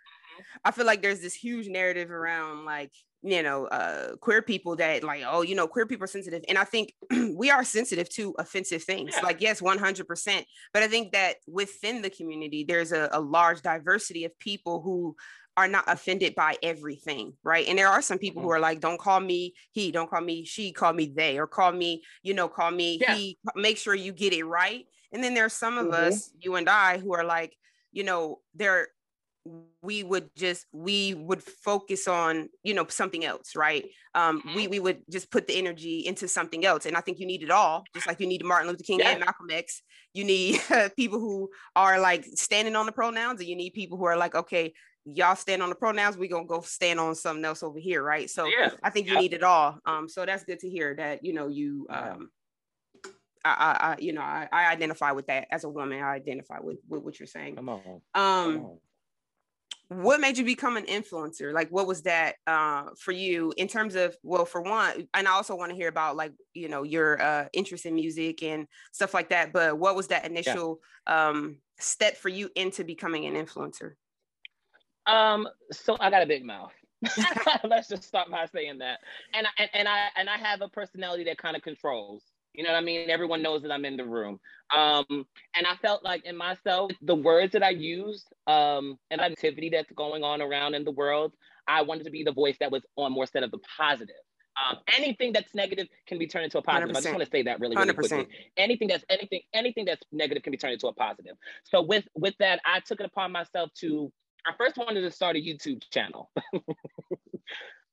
i 0.66 0.72
feel 0.72 0.86
like 0.86 1.02
there's 1.02 1.22
this 1.22 1.34
huge 1.34 1.68
narrative 1.68 2.12
around 2.12 2.66
like 2.66 2.92
you 3.24 3.44
know 3.44 3.66
uh 3.68 4.16
queer 4.18 4.42
people 4.42 4.76
that 4.78 5.04
like 5.04 5.24
oh 5.28 5.44
you 5.44 5.54
know 5.56 5.68
queer 5.68 5.86
people 5.86 6.06
are 6.06 6.08
sensitive 6.08 6.44
and 6.50 6.58
i 6.58 6.64
think 6.64 6.94
we 7.36 7.52
are 7.52 7.64
sensitive 7.64 8.10
to 8.10 8.34
offensive 8.40 8.84
things 8.84 9.14
Yeah. 9.16 9.24
like 9.24 9.42
yes 9.42 9.62
100% 9.62 10.44
but 10.74 10.82
i 10.84 10.88
think 10.88 11.12
that 11.14 11.36
within 11.48 12.02
the 12.02 12.10
community 12.10 12.64
there's 12.68 12.92
a, 12.92 13.10
a 13.12 13.20
large 13.20 13.62
diversity 13.62 14.26
of 14.26 14.38
people 14.40 14.82
who 14.82 15.16
are 15.58 15.68
not 15.68 15.84
offended 15.88 16.34
by 16.34 16.58
everything 16.64 17.34
right 17.44 17.68
and 17.68 17.78
there 17.78 17.90
are 17.90 18.02
some 18.02 18.18
people 18.18 18.42
who 18.42 18.48
Mhm. 18.48 18.56
are 18.56 18.60
like 18.60 18.80
don't 18.80 19.00
call 19.00 19.20
me 19.20 19.54
he 19.72 19.92
don't 19.92 20.10
call 20.10 20.22
me 20.22 20.44
she 20.44 20.72
call 20.72 20.94
me 20.94 21.12
they 21.16 21.38
or 21.38 21.46
call 21.46 21.72
me 21.72 22.02
you 22.24 22.34
know 22.34 22.48
call 22.48 22.72
me 22.72 22.98
Yeah. 23.02 23.16
he 23.16 23.38
make 23.56 23.78
sure 23.78 23.94
you 23.94 24.14
get 24.14 24.34
it 24.34 24.44
right 24.46 24.86
and 25.12 25.24
then 25.24 25.34
there's 25.34 25.54
some 25.54 25.78
of 25.78 25.88
Mhm. 25.88 26.08
us 26.08 26.32
you 26.40 26.56
and 26.56 26.70
i 26.70 26.98
who 26.98 27.14
are 27.14 27.24
like 27.26 27.56
you 27.92 28.04
know 28.04 28.40
they're 28.56 28.88
we 29.82 30.04
would 30.04 30.30
just 30.36 30.68
we 30.72 31.16
would 31.16 31.42
focus 31.42 32.08
on 32.08 32.48
you 32.64 32.74
know 32.76 32.86
something 32.88 33.26
else 33.26 33.56
right 33.56 33.86
um 34.14 34.40
Mm-hmm. 34.40 34.56
we 34.56 34.68
we 34.68 34.80
would 34.80 35.02
just 35.10 35.32
put 35.32 35.48
the 35.48 35.56
energy 35.58 36.06
into 36.06 36.28
something 36.28 36.64
else 36.64 36.86
and 36.86 36.96
i 36.96 37.02
think 37.02 37.18
you 37.20 37.26
need 37.26 37.42
it 37.42 37.50
all 37.50 37.84
just 37.96 38.06
like 38.06 38.20
you 38.20 38.28
need 38.28 38.46
martin 38.46 38.70
luther 38.70 38.84
king 38.84 39.00
Yeah. 39.00 39.10
and 39.12 39.20
malcolm 39.20 39.50
x 39.50 39.82
you 40.14 40.24
need 40.24 40.62
people 40.96 41.20
who 41.20 41.50
are 41.76 42.00
like 42.00 42.24
standing 42.36 42.76
on 42.76 42.86
the 42.86 42.92
pronouns 42.92 43.40
and 43.40 43.50
you 43.50 43.56
need 43.56 43.72
people 43.74 43.98
who 43.98 44.06
are 44.06 44.18
like 44.18 44.36
okay 44.36 44.74
y'all 45.06 45.36
stand 45.36 45.64
on 45.64 45.70
the 45.70 45.76
pronouns 45.76 46.16
we're 46.18 46.30
gonna 46.30 46.46
go 46.46 46.62
stand 46.62 47.00
on 47.00 47.16
something 47.16 47.44
else 47.44 47.64
over 47.64 47.80
here 47.80 48.04
right 48.04 48.30
so 48.30 48.46
Yeah. 48.46 48.70
i 48.84 48.92
think 48.92 49.08
you 49.08 49.14
Yep. 49.14 49.22
need 49.24 49.34
it 49.34 49.44
all 49.44 49.80
um 49.88 50.08
so 50.08 50.24
that's 50.24 50.44
good 50.44 50.60
to 50.60 50.70
hear 50.70 50.94
that 50.98 51.26
you 51.26 51.34
know 51.34 51.48
you 51.48 51.88
um 51.90 52.30
I, 53.44 53.50
I, 53.52 53.88
I 53.88 53.96
you 54.00 54.14
know 54.14 54.22
I, 54.22 54.48
I 54.52 54.72
identify 54.72 55.12
with 55.12 55.28
that 55.28 55.48
as 55.52 55.64
a 55.64 55.70
woman 55.70 56.02
i 56.02 56.14
identify 56.14 56.60
with, 56.60 56.78
with 56.88 57.04
what 57.04 57.20
you're 57.20 57.28
saying 57.28 57.56
Come 57.56 57.70
on. 57.70 57.82
um 58.16 58.54
Come 58.54 58.66
on. 58.66 58.78
what 60.04 60.22
made 60.22 60.38
you 60.38 60.46
become 60.46 60.78
an 60.78 60.86
influencer 60.86 61.54
like 61.54 61.70
what 61.70 61.88
was 61.88 62.04
that 62.04 62.36
uh 62.48 62.86
for 62.98 63.12
you 63.12 63.54
in 63.58 63.68
terms 63.68 63.96
of 63.96 64.16
well 64.24 64.46
for 64.46 64.62
one 64.62 65.08
and 65.14 65.28
i 65.28 65.32
also 65.32 65.56
want 65.56 65.70
to 65.70 65.76
hear 65.76 65.90
about 65.90 66.16
like 66.16 66.34
you 66.54 66.70
know 66.70 66.84
your 66.84 67.22
uh 67.22 67.46
interest 67.54 67.86
in 67.86 67.96
music 67.96 68.42
and 68.44 68.68
stuff 68.92 69.14
like 69.14 69.30
that 69.30 69.52
but 69.52 69.78
what 69.78 69.96
was 69.96 70.08
that 70.08 70.26
initial 70.26 70.80
um 71.08 71.58
step 71.80 72.16
for 72.16 72.30
you 72.30 72.50
into 72.56 72.84
becoming 72.84 73.26
an 73.26 73.34
influencer 73.34 73.94
Um, 75.08 75.48
so 75.72 75.98
I 76.00 76.10
got 76.12 76.22
a 76.22 76.28
big 76.28 76.46
mouth. 76.46 76.72
Let's 77.64 77.88
just 77.90 78.04
start 78.04 78.30
by 78.30 78.46
saying 78.46 78.78
that. 78.78 79.00
And 79.34 79.48
I, 79.48 79.50
and, 79.58 79.70
and 79.74 79.88
I 79.88 80.08
and 80.16 80.30
I 80.30 80.38
have 80.38 80.62
a 80.62 80.70
personality 80.70 81.24
that 81.26 81.40
kind 81.40 81.56
of 81.56 81.64
controls. 81.64 82.22
You 82.54 82.64
know 82.64 82.72
what 82.72 82.78
I 82.78 82.82
mean? 82.82 83.10
Everyone 83.10 83.42
knows 83.42 83.62
that 83.62 83.72
I'm 83.72 83.86
in 83.86 83.98
the 83.98 84.06
room. 84.06 84.40
Um, 84.76 85.06
and 85.56 85.68
I 85.68 85.76
felt 85.82 86.04
like 86.04 86.26
in 86.26 86.36
myself, 86.38 86.92
the 87.02 87.16
words 87.16 87.54
that 87.54 87.64
I 87.64 87.70
used, 87.70 88.28
um, 88.48 88.98
and 89.10 89.22
activity 89.22 89.70
that's 89.70 89.92
going 89.94 90.24
on 90.24 90.42
around 90.42 90.76
in 90.76 90.84
the 90.84 90.92
world, 90.92 91.34
I 91.68 91.82
wanted 91.82 92.06
to 92.06 92.12
be 92.12 92.24
the 92.24 92.32
voice 92.32 92.58
that 92.60 92.72
was 92.72 92.84
on 92.98 93.12
more 93.12 93.26
set 93.26 93.44
of 93.44 93.52
the 93.52 93.60
positive. 93.78 94.16
Um, 94.62 94.78
anything 94.96 95.32
that's 95.32 95.56
negative 95.56 95.88
can 96.08 96.20
be 96.20 96.28
turned 96.28 96.46
into 96.46 96.58
a 96.58 96.62
positive. 96.62 96.96
I 96.96 97.00
just 97.00 97.08
want 97.08 97.24
to 97.24 97.30
say 97.30 97.44
that 97.44 97.60
really, 97.60 97.76
really 97.76 97.94
100%. 97.94 97.96
quickly. 97.96 98.28
Anything 98.58 98.90
that's 98.90 99.06
anything, 99.10 99.42
anything 99.54 99.86
that's 99.86 100.04
negative 100.12 100.44
can 100.44 100.52
be 100.52 100.58
turned 100.58 100.74
into 100.74 100.88
a 100.88 100.94
positive. 100.94 101.36
So 101.64 101.82
with 101.82 102.04
with 102.16 102.36
that, 102.40 102.60
I 102.66 102.82
took 102.82 103.00
it 103.00 103.06
upon 103.06 103.32
myself 103.32 103.72
to 103.76 104.12
I 104.46 104.52
first 104.58 104.78
wanted 104.78 105.02
to 105.02 105.12
start 105.12 105.36
a 105.36 105.40
YouTube 105.40 105.84
channel. 105.92 106.32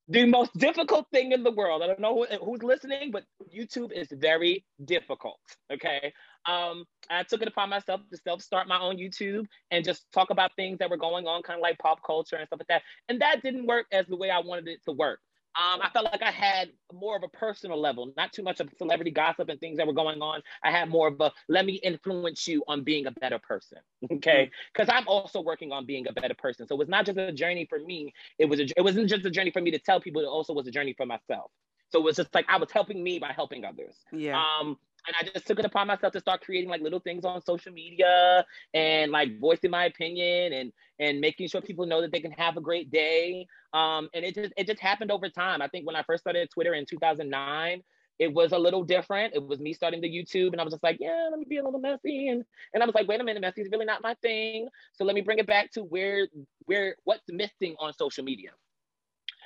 the 0.08 0.24
most 0.24 0.56
difficult 0.56 1.06
thing 1.12 1.32
in 1.32 1.42
the 1.42 1.50
world. 1.50 1.82
I 1.82 1.86
don't 1.86 2.00
know 2.00 2.24
who, 2.24 2.44
who's 2.44 2.62
listening, 2.62 3.10
but 3.10 3.24
YouTube 3.54 3.92
is 3.92 4.08
very 4.10 4.64
difficult. 4.84 5.38
Okay. 5.72 6.12
Um, 6.46 6.84
I 7.10 7.24
took 7.24 7.42
it 7.42 7.48
upon 7.48 7.68
myself 7.68 8.00
to 8.10 8.16
self 8.16 8.40
start 8.42 8.68
my 8.68 8.80
own 8.80 8.96
YouTube 8.96 9.44
and 9.70 9.84
just 9.84 10.10
talk 10.12 10.30
about 10.30 10.52
things 10.56 10.78
that 10.78 10.88
were 10.88 10.96
going 10.96 11.26
on, 11.26 11.42
kind 11.42 11.58
of 11.58 11.62
like 11.62 11.78
pop 11.78 11.98
culture 12.04 12.36
and 12.36 12.46
stuff 12.46 12.60
like 12.60 12.68
that. 12.68 12.82
And 13.08 13.20
that 13.20 13.42
didn't 13.42 13.66
work 13.66 13.86
as 13.92 14.06
the 14.06 14.16
way 14.16 14.30
I 14.30 14.40
wanted 14.40 14.68
it 14.68 14.80
to 14.86 14.92
work. 14.92 15.20
Um, 15.58 15.80
I 15.82 15.90
felt 15.92 16.04
like 16.04 16.22
I 16.22 16.30
had 16.30 16.70
more 16.92 17.16
of 17.16 17.24
a 17.24 17.28
personal 17.28 17.80
level, 17.80 18.12
not 18.16 18.32
too 18.32 18.44
much 18.44 18.60
of 18.60 18.68
celebrity 18.78 19.10
gossip 19.10 19.48
and 19.48 19.58
things 19.58 19.78
that 19.78 19.86
were 19.88 19.92
going 19.92 20.22
on. 20.22 20.40
I 20.62 20.70
had 20.70 20.88
more 20.88 21.08
of 21.08 21.20
a 21.20 21.32
let 21.48 21.66
me 21.66 21.74
influence 21.74 22.46
you 22.46 22.62
on 22.68 22.84
being 22.84 23.06
a 23.06 23.10
better 23.10 23.38
person. 23.38 23.78
Okay. 24.12 24.50
Because 24.72 24.88
I'm 24.88 25.08
also 25.08 25.40
working 25.40 25.72
on 25.72 25.84
being 25.84 26.06
a 26.06 26.12
better 26.12 26.34
person. 26.34 26.66
So 26.68 26.76
it 26.76 26.78
was 26.78 26.88
not 26.88 27.04
just 27.06 27.18
a 27.18 27.32
journey 27.32 27.66
for 27.68 27.78
me. 27.80 28.12
It 28.38 28.46
was 28.46 28.60
a, 28.60 28.64
it 28.76 28.82
wasn't 28.82 29.08
just 29.08 29.24
a 29.24 29.30
journey 29.30 29.50
for 29.50 29.60
me 29.60 29.72
to 29.72 29.78
tell 29.78 30.00
people, 30.00 30.22
it 30.22 30.26
also 30.26 30.52
was 30.52 30.66
a 30.66 30.70
journey 30.70 30.94
for 30.96 31.06
myself. 31.06 31.50
So 31.90 31.98
it 31.98 32.04
was 32.04 32.16
just 32.16 32.32
like 32.34 32.46
I 32.48 32.58
was 32.58 32.70
helping 32.70 33.02
me 33.02 33.18
by 33.18 33.32
helping 33.32 33.64
others. 33.64 33.96
yeah 34.12 34.40
Um, 34.60 34.78
and 35.06 35.16
I 35.18 35.30
just 35.32 35.46
took 35.46 35.58
it 35.58 35.64
upon 35.64 35.86
myself 35.86 36.12
to 36.12 36.20
start 36.20 36.42
creating 36.42 36.68
like 36.68 36.80
little 36.80 37.00
things 37.00 37.24
on 37.24 37.40
social 37.42 37.72
media 37.72 38.44
and 38.74 39.12
like 39.12 39.40
voicing 39.40 39.70
my 39.70 39.86
opinion 39.86 40.52
and 40.52 40.72
and 40.98 41.20
making 41.20 41.48
sure 41.48 41.60
people 41.60 41.86
know 41.86 42.00
that 42.00 42.12
they 42.12 42.20
can 42.20 42.32
have 42.32 42.56
a 42.56 42.60
great 42.60 42.90
day. 42.90 43.46
Um, 43.72 44.08
and 44.14 44.24
it 44.24 44.34
just 44.34 44.52
it 44.56 44.66
just 44.66 44.80
happened 44.80 45.10
over 45.10 45.28
time. 45.28 45.62
I 45.62 45.68
think 45.68 45.86
when 45.86 45.96
I 45.96 46.02
first 46.02 46.22
started 46.22 46.50
Twitter 46.50 46.74
in 46.74 46.86
2009, 46.86 47.82
it 48.18 48.32
was 48.32 48.52
a 48.52 48.58
little 48.58 48.82
different. 48.82 49.34
It 49.34 49.46
was 49.46 49.60
me 49.60 49.72
starting 49.72 50.00
the 50.00 50.10
YouTube, 50.10 50.52
and 50.52 50.60
I 50.60 50.64
was 50.64 50.72
just 50.72 50.82
like, 50.82 50.98
yeah, 51.00 51.28
let 51.30 51.38
me 51.38 51.46
be 51.48 51.58
a 51.58 51.64
little 51.64 51.80
messy, 51.80 52.28
and 52.28 52.44
and 52.74 52.82
I 52.82 52.86
was 52.86 52.94
like, 52.94 53.06
wait 53.08 53.20
a 53.20 53.24
minute, 53.24 53.40
messy 53.40 53.62
is 53.62 53.68
really 53.70 53.86
not 53.86 54.02
my 54.02 54.14
thing. 54.22 54.68
So 54.94 55.04
let 55.04 55.14
me 55.14 55.20
bring 55.20 55.38
it 55.38 55.46
back 55.46 55.70
to 55.72 55.82
where 55.82 56.28
where 56.64 56.96
what's 57.04 57.24
missing 57.28 57.76
on 57.78 57.92
social 57.92 58.24
media 58.24 58.50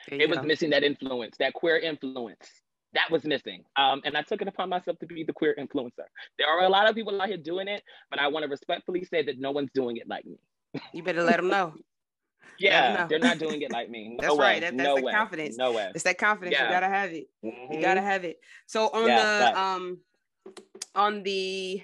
it 0.09 0.29
was 0.29 0.39
go. 0.39 0.45
missing 0.45 0.71
that 0.71 0.83
influence, 0.83 1.37
that 1.39 1.55
queer 1.55 1.79
influence. 1.79 2.49
That 2.95 3.11
was 3.11 3.25
missing. 3.25 3.65
Um, 3.77 4.03
and 4.05 4.17
I 4.17 4.23
took 4.23 4.43
it 4.43 4.49
upon 4.49 4.69
myself 4.69 4.99
to 4.99 5.07
be 5.07 5.25
the 5.25 5.33
queer 5.33 5.55
influencer. 5.59 6.05
There 6.39 6.47
are 6.49 6.65
a 6.65 6.69
lot 6.69 6.89
of 6.89 6.95
people 6.95 7.21
out 7.21 7.29
here 7.29 7.39
doing 7.39 7.67
it, 7.69 7.83
but 8.11 8.19
I 8.19 8.29
want 8.29 8.45
to 8.45 8.51
respectfully 8.51 9.05
say 9.05 9.23
that 9.25 9.39
no 9.39 9.51
one's 9.51 9.71
doing 9.75 9.97
it 9.97 10.09
like 10.09 10.27
me. 10.27 10.37
you 10.93 11.03
better 11.03 11.23
let 11.23 11.37
them 11.37 11.49
know 11.49 11.75
Yeah, 12.59 12.95
know. 12.97 13.07
they're 13.09 13.19
not 13.19 13.39
doing 13.39 13.63
it 13.63 13.73
like 13.73 13.89
me. 13.89 14.17
No 14.21 14.29
That's 14.29 14.35
way. 14.37 14.45
right. 14.45 14.61
That- 14.61 14.77
that's 14.77 14.87
no 14.89 14.97
the 14.97 15.03
way. 15.03 15.13
confidence. 15.13 15.57
No 15.57 15.73
way. 15.73 15.91
it's 15.95 16.05
that 16.05 16.19
confidence 16.19 16.57
Yeah. 16.59 16.67
you 16.67 16.71
gotta 16.71 16.89
have 16.89 17.11
it 17.13 17.29
you 17.43 17.51
Mhm. 17.51 17.81
gotta 17.81 18.03
have 18.03 18.25
it 18.25 18.39
so 18.67 18.89
on 18.91 19.07
Yeah, 19.09 19.51
the 19.53 19.59
um 19.61 19.99
on 20.95 21.23
the 21.23 21.83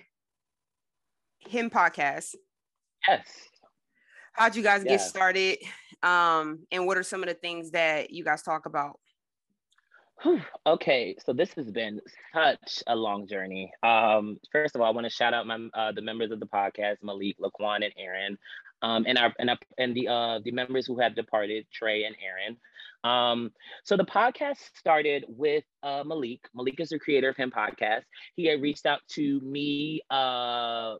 him 1.39 1.71
podcast 1.71 2.35
Yes. 3.07 3.27
How'd 4.33 4.55
you 4.57 4.63
guys 4.63 4.83
yeah. 4.85 4.93
get 4.93 5.01
started? 5.01 5.59
Um, 6.03 6.67
and 6.71 6.87
what 6.87 6.97
are 6.99 7.03
some 7.03 7.23
of 7.23 7.29
the 7.29 7.35
things 7.35 7.71
that 7.73 8.11
you 8.11 8.23
guys 8.25 8.43
talk 8.43 8.67
about? 8.67 9.01
Okay, 10.67 11.17
so 11.25 11.33
this 11.33 11.53
has 11.55 11.71
been 11.71 12.01
such 12.35 12.83
a 12.87 12.97
long 12.97 13.27
journey. 13.27 13.73
Um, 13.83 14.39
first 14.53 14.75
of 14.75 14.81
all, 14.81 14.87
I 14.87 14.91
want 14.91 15.07
to 15.07 15.11
shout 15.11 15.35
out 15.35 15.47
my 15.47 15.69
uh, 15.75 15.93
the 15.93 16.03
members 16.03 16.31
of 16.31 16.41
the 16.41 16.47
podcast, 16.47 16.97
Malik, 17.03 17.37
Laquan, 17.39 17.85
and 17.85 17.93
Aaron, 17.97 18.39
um, 18.83 19.05
and 19.07 19.19
our 19.19 19.33
and, 19.39 19.51
our, 19.51 19.59
and 19.79 19.95
the 19.95 20.09
uh, 20.09 20.41
the 20.45 20.51
members 20.51 20.87
who 20.87 20.99
have 20.99 21.15
departed, 21.15 21.67
Trey 21.73 22.05
and 22.05 22.17
Aaron. 22.23 22.57
Um, 23.05 23.53
so 23.85 23.97
the 23.97 24.05
podcast 24.05 24.77
started 24.77 25.25
with 25.29 25.65
uh, 25.83 26.03
Malik. 26.05 26.41
Malik 26.55 26.81
is 26.81 26.89
the 26.89 26.99
creator 26.99 27.29
of 27.29 27.37
Him 27.37 27.51
Podcast. 27.51 28.03
He 28.35 28.47
had 28.47 28.61
reached 28.61 28.87
out 28.87 29.01
to 29.11 29.41
me, 29.41 30.03
uh, 30.11 30.97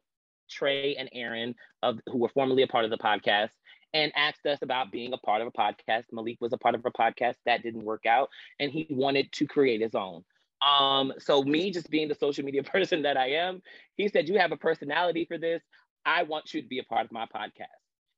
Trey, 0.49 0.95
and 0.97 1.09
Aaron, 1.13 1.55
of 1.83 1.99
who 2.07 2.19
were 2.19 2.29
formerly 2.29 2.63
a 2.63 2.69
part 2.69 2.85
of 2.85 2.91
the 2.91 2.99
podcast, 2.99 3.51
and 3.95 4.13
asked 4.17 4.45
us 4.47 4.59
about 4.63 4.93
being 4.93 5.13
a 5.13 5.19
part 5.19 5.41
of 5.41 5.49
a 5.49 5.51
podcast. 5.51 6.05
Malik 6.13 6.39
was 6.41 6.53
a 6.53 6.59
part 6.59 6.75
of 6.75 6.85
a 6.85 6.91
podcast 6.91 7.37
that 7.47 7.63
didn't 7.63 7.85
work 7.85 8.07
out, 8.07 8.29
and 8.61 8.71
he 8.71 8.87
wanted 8.91 9.31
to 9.33 9.47
create 9.47 9.81
his 9.81 9.95
own. 9.95 10.25
Um, 10.67 11.13
so 11.19 11.43
me 11.43 11.71
just 11.71 11.89
being 11.91 12.09
the 12.09 12.15
social 12.15 12.45
media 12.45 12.63
person 12.65 13.03
that 13.03 13.17
I 13.17 13.31
am, 13.33 13.63
he 13.97 14.09
said, 14.09 14.29
"You 14.29 14.39
have 14.39 14.53
a 14.53 14.57
personality 14.57 15.25
for 15.25 15.39
this. 15.39 15.63
I 16.05 16.23
want 16.23 16.55
you 16.55 16.63
to 16.63 16.69
be 16.69 16.79
a 16.79 16.85
part 16.85 17.05
of 17.05 17.13
my 17.13 17.27
podcast." 17.27 17.67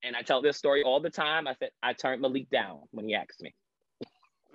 And 0.03 0.17
I 0.17 0.23
tell 0.23 0.41
this 0.41 0.57
story 0.57 0.83
all 0.83 1.01
the 1.01 1.11
time. 1.11 1.47
I 1.47 1.55
said 1.55 1.71
I 1.83 1.93
turned 1.93 2.23
Malik 2.23 2.49
down 2.51 2.81
when 2.91 3.07
he 3.07 3.15
asked 3.15 3.43
me. 3.43 3.55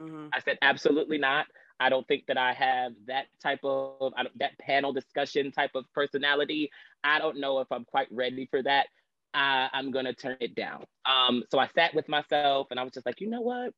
Mm-hmm. 0.01 0.27
I 0.33 0.39
said, 0.39 0.57
"Absolutely 0.61 1.17
not. 1.17 1.45
I 1.79 1.89
don't 1.89 2.07
think 2.07 2.25
that 2.27 2.37
I 2.37 2.53
have 2.53 2.93
that 3.07 3.25
type 3.41 3.59
of 3.63 4.13
that 4.37 4.57
panel 4.59 4.93
discussion 4.93 5.51
type 5.51 5.71
of 5.75 5.85
personality. 5.93 6.71
I 7.03 7.19
don't 7.19 7.39
know 7.39 7.59
if 7.59 7.71
I'm 7.71 7.85
quite 7.85 8.07
ready 8.11 8.47
for 8.49 8.63
that. 8.63 8.87
I, 9.35 9.69
I'm 9.73 9.91
gonna 9.91 10.13
turn 10.13 10.37
it 10.39 10.55
down. 10.55 10.85
Um, 11.05 11.43
so 11.51 11.59
I 11.59 11.67
sat 11.75 11.93
with 11.93 12.07
myself 12.07 12.67
and 12.71 12.79
I 12.79 12.83
was 12.83 12.93
just 12.93 13.05
like, 13.05 13.21
you 13.21 13.29
know 13.29 13.41
what? 13.41 13.73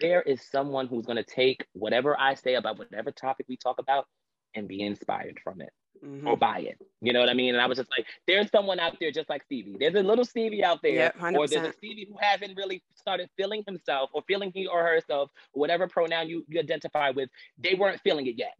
There 0.00 0.22
is 0.22 0.40
someone 0.50 0.86
who's 0.86 1.04
gonna 1.04 1.24
take 1.24 1.66
whatever 1.72 2.18
I 2.18 2.34
say 2.34 2.54
about 2.54 2.78
whatever 2.78 3.10
topic 3.10 3.46
we 3.48 3.56
talk 3.56 3.78
about 3.78 4.06
and 4.54 4.68
be 4.68 4.80
inspired 4.80 5.40
from 5.42 5.60
it. 5.60 5.70
Mm-hmm. 6.04 6.28
or 6.28 6.36
buy 6.36 6.60
it. 6.60 6.78
You 7.00 7.12
know 7.12 7.18
what 7.18 7.28
I 7.28 7.34
mean? 7.34 7.56
And 7.56 7.60
I 7.60 7.66
was 7.66 7.76
just 7.76 7.90
like, 7.98 8.06
there's 8.28 8.48
someone 8.52 8.78
out 8.78 8.96
there 9.00 9.10
just 9.10 9.28
like 9.28 9.42
Stevie. 9.42 9.78
There's 9.80 9.96
a 9.96 10.02
little 10.02 10.24
Stevie 10.24 10.62
out 10.62 10.78
there, 10.80 10.92
yep, 10.92 11.16
or 11.20 11.48
there's 11.48 11.66
a 11.66 11.72
Stevie 11.72 12.06
who 12.08 12.16
hasn't 12.20 12.56
really 12.56 12.84
started 12.94 13.28
feeling 13.36 13.64
himself 13.66 14.10
or 14.12 14.22
feeling 14.28 14.52
he 14.54 14.68
or 14.68 14.86
herself, 14.86 15.32
whatever 15.54 15.88
pronoun 15.88 16.28
you, 16.28 16.44
you 16.46 16.60
identify 16.60 17.10
with. 17.10 17.30
They 17.58 17.74
weren't 17.74 18.00
feeling 18.02 18.28
it 18.28 18.36
yet. 18.38 18.54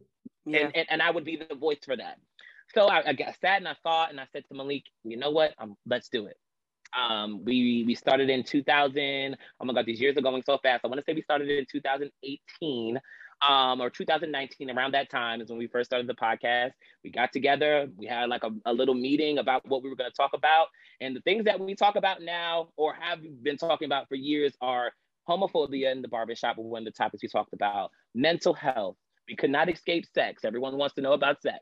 Yeah. 0.45 0.65
And, 0.65 0.75
and, 0.75 0.87
and 0.89 1.01
I 1.01 1.11
would 1.11 1.23
be 1.23 1.37
the 1.37 1.55
voice 1.55 1.79
for 1.85 1.95
that. 1.95 2.17
So 2.73 2.87
I, 2.87 2.99
I 2.99 3.15
sat 3.41 3.57
and 3.57 3.67
I 3.67 3.75
thought 3.83 4.11
and 4.11 4.19
I 4.19 4.25
said 4.31 4.43
to 4.47 4.55
Malik, 4.55 4.83
you 5.03 5.17
know 5.17 5.31
what? 5.31 5.53
Um, 5.57 5.75
let's 5.85 6.09
do 6.09 6.27
it. 6.27 6.37
Um, 6.97 7.43
we 7.43 7.83
we 7.85 7.95
started 7.95 8.29
in 8.29 8.43
2000. 8.43 9.37
Oh 9.59 9.65
my 9.65 9.73
God, 9.73 9.85
these 9.85 10.01
years 10.01 10.17
are 10.17 10.21
going 10.21 10.43
so 10.43 10.57
fast. 10.57 10.81
I 10.83 10.87
want 10.87 10.99
to 10.99 11.03
say 11.07 11.13
we 11.13 11.21
started 11.21 11.49
in 11.49 11.65
2018 11.71 12.99
um, 13.47 13.81
or 13.81 13.89
2019. 13.89 14.69
Around 14.69 14.93
that 14.93 15.09
time 15.09 15.41
is 15.41 15.49
when 15.49 15.59
we 15.59 15.67
first 15.67 15.89
started 15.89 16.07
the 16.07 16.15
podcast. 16.15 16.71
We 17.03 17.11
got 17.11 17.31
together. 17.31 17.87
We 17.95 18.07
had 18.07 18.29
like 18.29 18.43
a, 18.43 18.49
a 18.65 18.73
little 18.73 18.95
meeting 18.95 19.37
about 19.37 19.67
what 19.67 19.83
we 19.83 19.89
were 19.89 19.95
going 19.95 20.09
to 20.09 20.15
talk 20.15 20.31
about, 20.33 20.67
and 20.99 21.15
the 21.15 21.21
things 21.21 21.45
that 21.45 21.59
we 21.59 21.75
talk 21.75 21.95
about 21.95 22.21
now 22.21 22.69
or 22.75 22.93
have 22.99 23.19
been 23.43 23.57
talking 23.57 23.85
about 23.85 24.07
for 24.07 24.15
years 24.15 24.53
are 24.61 24.91
homophobia 25.27 25.91
in 25.91 26.01
the 26.01 26.07
barbershop. 26.07 26.57
One 26.57 26.81
of 26.81 26.85
the 26.85 26.91
topics 26.91 27.21
we 27.21 27.29
talked 27.29 27.53
about, 27.53 27.91
mental 28.15 28.53
health, 28.53 28.97
we 29.29 29.35
could 29.35 29.51
not 29.51 29.69
escape 29.69 30.05
sex. 30.13 30.43
Everyone 30.43 30.75
wants 30.77 30.95
to 30.95 31.01
know 31.01 31.13
about 31.13 31.41
sex. 31.41 31.59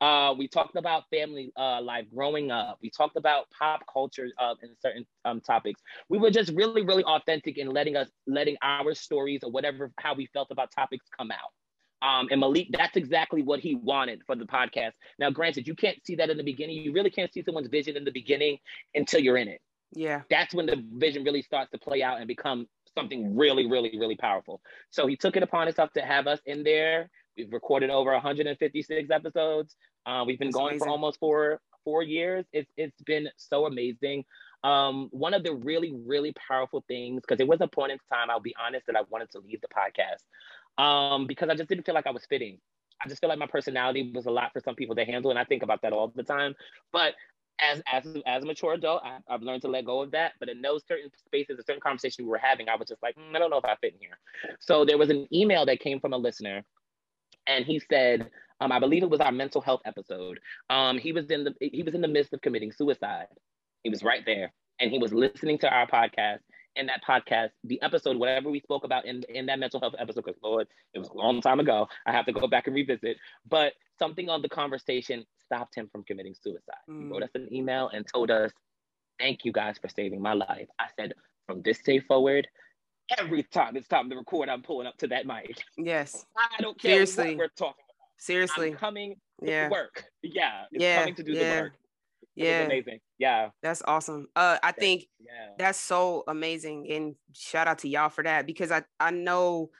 Uh, 0.00 0.34
we 0.36 0.48
talked 0.48 0.74
about 0.74 1.04
family 1.10 1.52
uh, 1.56 1.80
life 1.82 2.06
growing 2.12 2.50
up. 2.50 2.78
We 2.82 2.90
talked 2.90 3.16
about 3.16 3.46
pop 3.56 3.82
culture 3.92 4.28
uh, 4.38 4.54
in 4.62 4.70
certain 4.80 5.06
um, 5.24 5.40
topics. 5.40 5.80
We 6.08 6.18
were 6.18 6.30
just 6.30 6.50
really, 6.54 6.82
really 6.82 7.04
authentic 7.04 7.58
in 7.58 7.68
letting 7.68 7.96
us, 7.96 8.08
letting 8.26 8.56
our 8.62 8.94
stories 8.94 9.40
or 9.44 9.50
whatever, 9.50 9.92
how 9.98 10.14
we 10.14 10.26
felt 10.32 10.48
about 10.50 10.70
topics 10.72 11.06
come 11.16 11.30
out. 11.30 11.52
Um, 12.02 12.28
and 12.30 12.40
Malik, 12.40 12.68
that's 12.70 12.96
exactly 12.96 13.42
what 13.42 13.60
he 13.60 13.74
wanted 13.74 14.22
for 14.26 14.34
the 14.34 14.46
podcast. 14.46 14.92
Now, 15.18 15.28
granted, 15.30 15.66
you 15.68 15.74
can't 15.74 15.98
see 16.06 16.14
that 16.16 16.30
in 16.30 16.38
the 16.38 16.42
beginning. 16.42 16.76
You 16.76 16.94
really 16.94 17.10
can't 17.10 17.32
see 17.32 17.42
someone's 17.42 17.68
vision 17.68 17.96
in 17.98 18.04
the 18.04 18.10
beginning 18.10 18.58
until 18.94 19.20
you're 19.20 19.36
in 19.36 19.48
it. 19.48 19.60
Yeah. 19.92 20.22
That's 20.30 20.54
when 20.54 20.66
the 20.66 20.82
vision 20.94 21.24
really 21.24 21.42
starts 21.42 21.70
to 21.72 21.78
play 21.78 22.02
out 22.02 22.18
and 22.18 22.26
become 22.26 22.68
something 22.96 23.36
really, 23.36 23.66
really, 23.66 23.96
really 23.98 24.16
powerful. 24.16 24.60
So 24.90 25.06
he 25.06 25.16
took 25.16 25.36
it 25.36 25.42
upon 25.42 25.66
himself 25.66 25.92
to 25.94 26.02
have 26.02 26.26
us 26.26 26.40
in 26.46 26.62
there. 26.62 27.10
We've 27.36 27.52
recorded 27.52 27.90
over 27.90 28.12
156 28.12 29.10
episodes. 29.10 29.76
Uh, 30.06 30.24
we've 30.26 30.38
been 30.38 30.48
That's 30.48 30.56
going 30.56 30.70
amazing. 30.72 30.86
for 30.86 30.90
almost 30.90 31.20
four 31.20 31.60
four 31.84 32.02
years. 32.02 32.44
It's 32.52 32.70
it's 32.76 33.00
been 33.02 33.28
so 33.36 33.66
amazing. 33.66 34.24
Um, 34.62 35.08
one 35.10 35.32
of 35.32 35.42
the 35.42 35.54
really, 35.54 35.94
really 36.06 36.34
powerful 36.48 36.84
things, 36.86 37.22
because 37.22 37.40
it 37.40 37.48
was 37.48 37.60
a 37.62 37.68
point 37.68 37.92
in 37.92 37.98
time, 38.12 38.28
I'll 38.30 38.40
be 38.40 38.54
honest, 38.62 38.86
that 38.86 38.96
I 38.96 39.02
wanted 39.08 39.30
to 39.30 39.38
leave 39.38 39.60
the 39.62 39.68
podcast 39.68 40.82
um, 40.82 41.26
because 41.26 41.48
I 41.48 41.54
just 41.54 41.68
didn't 41.68 41.86
feel 41.86 41.94
like 41.94 42.06
I 42.06 42.10
was 42.10 42.26
fitting. 42.26 42.58
I 43.02 43.08
just 43.08 43.20
feel 43.22 43.30
like 43.30 43.38
my 43.38 43.46
personality 43.46 44.12
was 44.14 44.26
a 44.26 44.30
lot 44.30 44.52
for 44.52 44.60
some 44.60 44.74
people 44.74 44.94
to 44.96 45.04
handle, 45.04 45.30
and 45.30 45.38
I 45.38 45.44
think 45.44 45.62
about 45.62 45.80
that 45.82 45.94
all 45.94 46.12
the 46.14 46.22
time. 46.22 46.54
But 46.92 47.14
as 47.60 47.82
as 47.92 48.06
as 48.26 48.42
a 48.42 48.46
mature 48.46 48.74
adult, 48.74 49.02
I, 49.04 49.18
have 49.28 49.42
learned 49.42 49.62
to 49.62 49.68
let 49.68 49.84
go 49.84 50.02
of 50.02 50.10
that. 50.12 50.32
But 50.40 50.48
in 50.48 50.62
those 50.62 50.82
certain 50.86 51.10
spaces, 51.26 51.58
a 51.58 51.62
certain 51.62 51.80
conversation 51.80 52.24
we 52.24 52.30
were 52.30 52.38
having, 52.38 52.68
I 52.68 52.76
was 52.76 52.88
just 52.88 53.02
like, 53.02 53.16
mm, 53.16 53.34
I 53.34 53.38
don't 53.38 53.50
know 53.50 53.58
if 53.58 53.64
I 53.64 53.76
fit 53.80 53.94
in 53.94 54.00
here. 54.00 54.18
So 54.58 54.84
there 54.84 54.98
was 54.98 55.10
an 55.10 55.26
email 55.32 55.66
that 55.66 55.80
came 55.80 56.00
from 56.00 56.12
a 56.12 56.16
listener, 56.16 56.64
and 57.46 57.64
he 57.64 57.80
said, 57.80 58.30
um, 58.60 58.72
I 58.72 58.78
believe 58.78 59.02
it 59.02 59.10
was 59.10 59.20
our 59.20 59.32
mental 59.32 59.60
health 59.60 59.80
episode. 59.84 60.40
Um, 60.68 60.98
he 60.98 61.12
was 61.12 61.30
in 61.30 61.44
the 61.44 61.54
he 61.60 61.82
was 61.82 61.94
in 61.94 62.00
the 62.00 62.08
midst 62.08 62.32
of 62.32 62.40
committing 62.40 62.72
suicide. 62.72 63.26
He 63.82 63.90
was 63.90 64.02
right 64.02 64.24
there, 64.26 64.52
and 64.80 64.90
he 64.90 64.98
was 64.98 65.12
listening 65.12 65.58
to 65.58 65.68
our 65.68 65.86
podcast. 65.86 66.40
In 66.76 66.86
that 66.86 67.02
podcast, 67.06 67.50
the 67.64 67.82
episode, 67.82 68.16
whatever 68.16 68.48
we 68.48 68.60
spoke 68.60 68.84
about 68.84 69.04
in 69.04 69.24
in 69.28 69.46
that 69.46 69.58
mental 69.58 69.80
health 69.80 69.94
episode, 69.98 70.24
because 70.24 70.40
Lord, 70.42 70.68
it 70.94 70.98
was 70.98 71.08
a 71.08 71.14
long 71.14 71.40
time 71.40 71.58
ago. 71.60 71.88
I 72.06 72.12
have 72.12 72.26
to 72.26 72.32
go 72.32 72.46
back 72.46 72.68
and 72.68 72.76
revisit. 72.76 73.16
But 73.48 73.72
something 73.98 74.28
on 74.28 74.40
the 74.40 74.48
conversation 74.48 75.26
stopped 75.44 75.74
him 75.74 75.88
from 75.90 76.04
committing 76.04 76.34
suicide. 76.40 76.74
Mm. 76.88 77.02
He 77.02 77.08
wrote 77.08 77.22
us 77.22 77.30
an 77.34 77.52
email 77.52 77.90
and 77.92 78.06
told 78.06 78.30
us, 78.30 78.52
Thank 79.18 79.44
you 79.44 79.52
guys 79.52 79.76
for 79.78 79.88
saving 79.88 80.22
my 80.22 80.32
life. 80.32 80.68
I 80.78 80.86
said, 80.98 81.12
From 81.46 81.62
this 81.62 81.78
day 81.82 82.00
forward, 82.00 82.48
every 83.18 83.42
time 83.42 83.76
it's 83.76 83.88
time 83.88 84.08
to 84.10 84.16
record, 84.16 84.48
I'm 84.48 84.62
pulling 84.62 84.86
up 84.86 84.96
to 84.98 85.08
that 85.08 85.26
mic. 85.26 85.62
Yes. 85.76 86.24
I 86.36 86.62
don't 86.62 86.80
care 86.80 86.92
Seriously. 86.92 87.28
what 87.30 87.38
we're 87.38 87.48
talking 87.48 87.84
about. 87.88 88.06
Seriously. 88.18 88.70
I'm 88.70 88.76
coming 88.76 89.16
yeah. 89.42 89.68
work. 89.68 90.04
Yeah. 90.22 90.64
It's 90.72 90.82
yeah. 90.82 91.00
coming 91.00 91.14
to 91.16 91.22
do 91.22 91.32
yeah. 91.32 91.54
the 91.54 91.60
work. 91.62 91.72
Yeah. 92.34 92.62
amazing. 92.62 93.00
Yeah. 93.18 93.50
That's 93.62 93.82
awesome. 93.86 94.28
Uh 94.36 94.58
I 94.62 94.72
think 94.72 95.04
yeah. 95.18 95.50
that's 95.58 95.78
so 95.78 96.24
amazing. 96.26 96.90
And 96.90 97.14
shout 97.34 97.68
out 97.68 97.78
to 97.80 97.88
y'all 97.88 98.08
for 98.08 98.24
that 98.24 98.46
because 98.46 98.70
I 98.70 98.82
I 98.98 99.10
know 99.10 99.70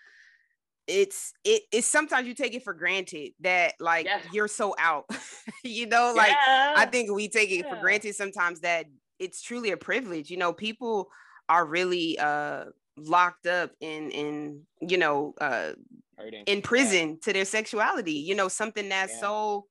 it's 0.90 1.32
it, 1.44 1.62
it's 1.72 1.86
sometimes 1.86 2.26
you 2.26 2.34
take 2.34 2.54
it 2.54 2.64
for 2.64 2.74
granted 2.74 3.32
that 3.40 3.74
like 3.78 4.06
yeah. 4.06 4.20
you're 4.32 4.48
so 4.48 4.74
out 4.78 5.04
you 5.64 5.86
know 5.86 6.12
like 6.16 6.34
yeah. 6.46 6.74
i 6.76 6.84
think 6.84 7.10
we 7.12 7.28
take 7.28 7.50
it 7.50 7.68
for 7.68 7.76
granted 7.76 8.14
sometimes 8.14 8.60
that 8.60 8.86
it's 9.18 9.40
truly 9.40 9.70
a 9.70 9.76
privilege 9.76 10.30
you 10.30 10.36
know 10.36 10.52
people 10.52 11.08
are 11.48 11.64
really 11.64 12.18
uh 12.18 12.64
locked 12.96 13.46
up 13.46 13.70
in 13.80 14.10
in 14.10 14.62
you 14.80 14.98
know 14.98 15.34
uh 15.40 15.70
Hurting. 16.18 16.44
in 16.46 16.60
prison 16.60 17.18
to 17.22 17.32
their 17.32 17.44
sexuality 17.44 18.14
you 18.14 18.34
know 18.34 18.48
something 18.48 18.88
that's 18.88 19.18
so 19.20 19.66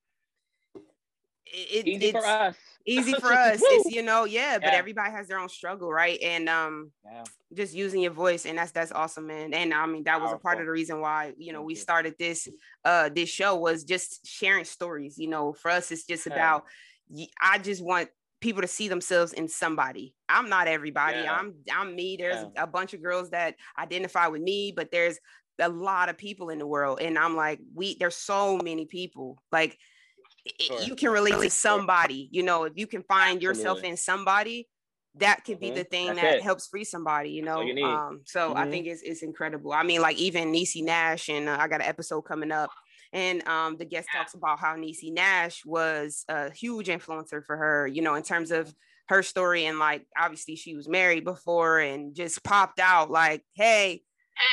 it, 1.45 1.87
easy 1.87 2.11
for 2.11 2.25
us 2.25 2.55
easy 2.89 3.13
for 3.13 3.31
us 3.33 3.59
it's 3.61 3.93
you 3.93 4.01
know 4.01 4.25
yeah, 4.25 4.53
yeah, 4.53 4.59
but 4.59 4.73
everybody 4.73 5.11
has 5.11 5.27
their 5.27 5.39
own 5.39 5.49
struggle 5.49 5.91
right 5.91 6.19
and 6.21 6.49
um 6.49 6.91
yeah. 7.05 7.23
just 7.53 7.73
using 7.73 8.01
your 8.01 8.11
voice 8.11 8.45
and 8.45 8.57
that's 8.57 8.71
that's 8.71 8.91
awesome 8.91 9.27
man 9.27 9.53
and 9.53 9.73
i 9.73 9.85
mean 9.85 10.03
that 10.03 10.19
was 10.19 10.29
Powerful. 10.29 10.37
a 10.37 10.41
part 10.41 10.59
of 10.59 10.65
the 10.65 10.71
reason 10.71 10.99
why 10.99 11.33
you 11.37 11.53
know 11.53 11.61
we 11.61 11.75
started 11.75 12.15
this 12.17 12.47
uh 12.85 13.09
this 13.09 13.29
show 13.29 13.55
was 13.55 13.83
just 13.83 14.25
sharing 14.25 14.65
stories 14.65 15.17
you 15.17 15.29
know 15.29 15.53
for 15.53 15.71
us 15.71 15.91
it's 15.91 16.05
just 16.05 16.27
about 16.27 16.63
i 17.41 17.57
just 17.57 17.83
want 17.83 18.09
people 18.41 18.61
to 18.61 18.67
see 18.67 18.87
themselves 18.87 19.33
in 19.33 19.47
somebody 19.47 20.15
i'm 20.29 20.49
not 20.49 20.67
everybody 20.67 21.19
yeah. 21.19 21.33
i'm 21.33 21.55
i'm 21.71 21.95
me 21.95 22.15
there's 22.17 22.45
a 22.55 22.67
bunch 22.67 22.93
of 22.93 23.01
girls 23.01 23.29
that 23.31 23.55
identify 23.77 24.27
with 24.27 24.41
me 24.41 24.73
but 24.75 24.91
there's 24.91 25.19
a 25.59 25.69
lot 25.69 26.07
of 26.07 26.17
people 26.17 26.49
in 26.49 26.57
the 26.57 26.67
world 26.67 26.99
and 27.01 27.17
i'm 27.17 27.35
like 27.35 27.59
we 27.75 27.97
there's 27.99 28.15
so 28.15 28.57
many 28.63 28.85
people 28.85 29.37
like 29.51 29.77
sure. 30.59 30.81
you 30.81 30.95
can 30.95 31.11
relate 31.11 31.41
to 31.41 31.49
somebody. 31.49 32.29
You 32.31 32.43
know, 32.43 32.63
if 32.63 32.73
you 32.75 32.87
can 32.87 33.03
find 33.03 33.37
Absolutely. 33.37 33.45
yourself 33.45 33.83
in 33.83 33.97
somebody, 33.97 34.67
that 35.15 35.43
could 35.45 35.59
mm-hmm. 35.59 35.75
be 35.75 35.81
the 35.81 35.83
thing 35.83 36.07
That's 36.07 36.21
that 36.21 36.35
it. 36.35 36.43
helps 36.43 36.67
free 36.67 36.83
somebody. 36.83 37.31
You 37.31 37.43
know, 37.43 37.61
you 37.61 37.83
um, 37.85 38.21
so 38.25 38.49
mm-hmm. 38.49 38.57
I 38.57 38.69
think 38.69 38.87
it's 38.87 39.01
it's 39.01 39.23
incredible. 39.23 39.73
I 39.73 39.83
mean, 39.83 40.01
like 40.01 40.17
even 40.17 40.51
Niecy 40.51 40.83
Nash, 40.83 41.29
and 41.29 41.49
uh, 41.49 41.57
I 41.59 41.67
got 41.67 41.81
an 41.81 41.87
episode 41.87 42.21
coming 42.21 42.51
up. 42.51 42.71
And 43.11 43.47
um, 43.47 43.75
the 43.77 43.85
guest 43.85 44.07
talks 44.15 44.35
about 44.35 44.59
how 44.59 44.75
Niecy 44.75 45.11
Nash 45.11 45.65
was 45.65 46.25
a 46.29 46.51
huge 46.51 46.87
influencer 46.87 47.43
for 47.43 47.57
her, 47.57 47.87
you 47.87 48.03
know, 48.03 48.13
in 48.13 48.21
terms 48.21 48.51
of 48.51 48.71
her 49.07 49.23
story. 49.23 49.65
And 49.65 49.79
like, 49.79 50.05
obviously, 50.17 50.55
she 50.55 50.75
was 50.75 50.87
married 50.87 51.23
before 51.23 51.79
and 51.79 52.13
just 52.15 52.43
popped 52.43 52.79
out 52.79 53.09
like, 53.09 53.43
hey, 53.55 54.03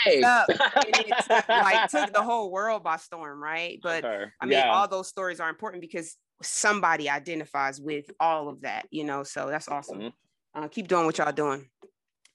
hey. 0.04 0.22
up. 0.22 0.48
took, 1.28 1.48
like 1.48 1.90
took 1.90 2.12
the 2.12 2.22
whole 2.22 2.50
world 2.50 2.82
by 2.82 2.96
storm, 2.96 3.42
right? 3.42 3.78
But. 3.82 4.04
I 4.04 4.30
mean, 4.42 4.52
yeah. 4.52 4.72
all 4.72 4.88
those 4.88 5.08
stories 5.08 5.40
are 5.40 5.48
important 5.48 5.80
because 5.80 6.16
somebody 6.42 7.08
identifies 7.08 7.80
with 7.80 8.10
all 8.20 8.48
of 8.48 8.62
that, 8.62 8.86
you 8.90 9.04
know. 9.04 9.22
So 9.22 9.48
that's 9.48 9.68
awesome. 9.68 9.98
Mm-hmm. 9.98 10.62
Uh, 10.64 10.68
keep 10.68 10.88
doing 10.88 11.06
what 11.06 11.18
y'all 11.18 11.32
doing. 11.32 11.68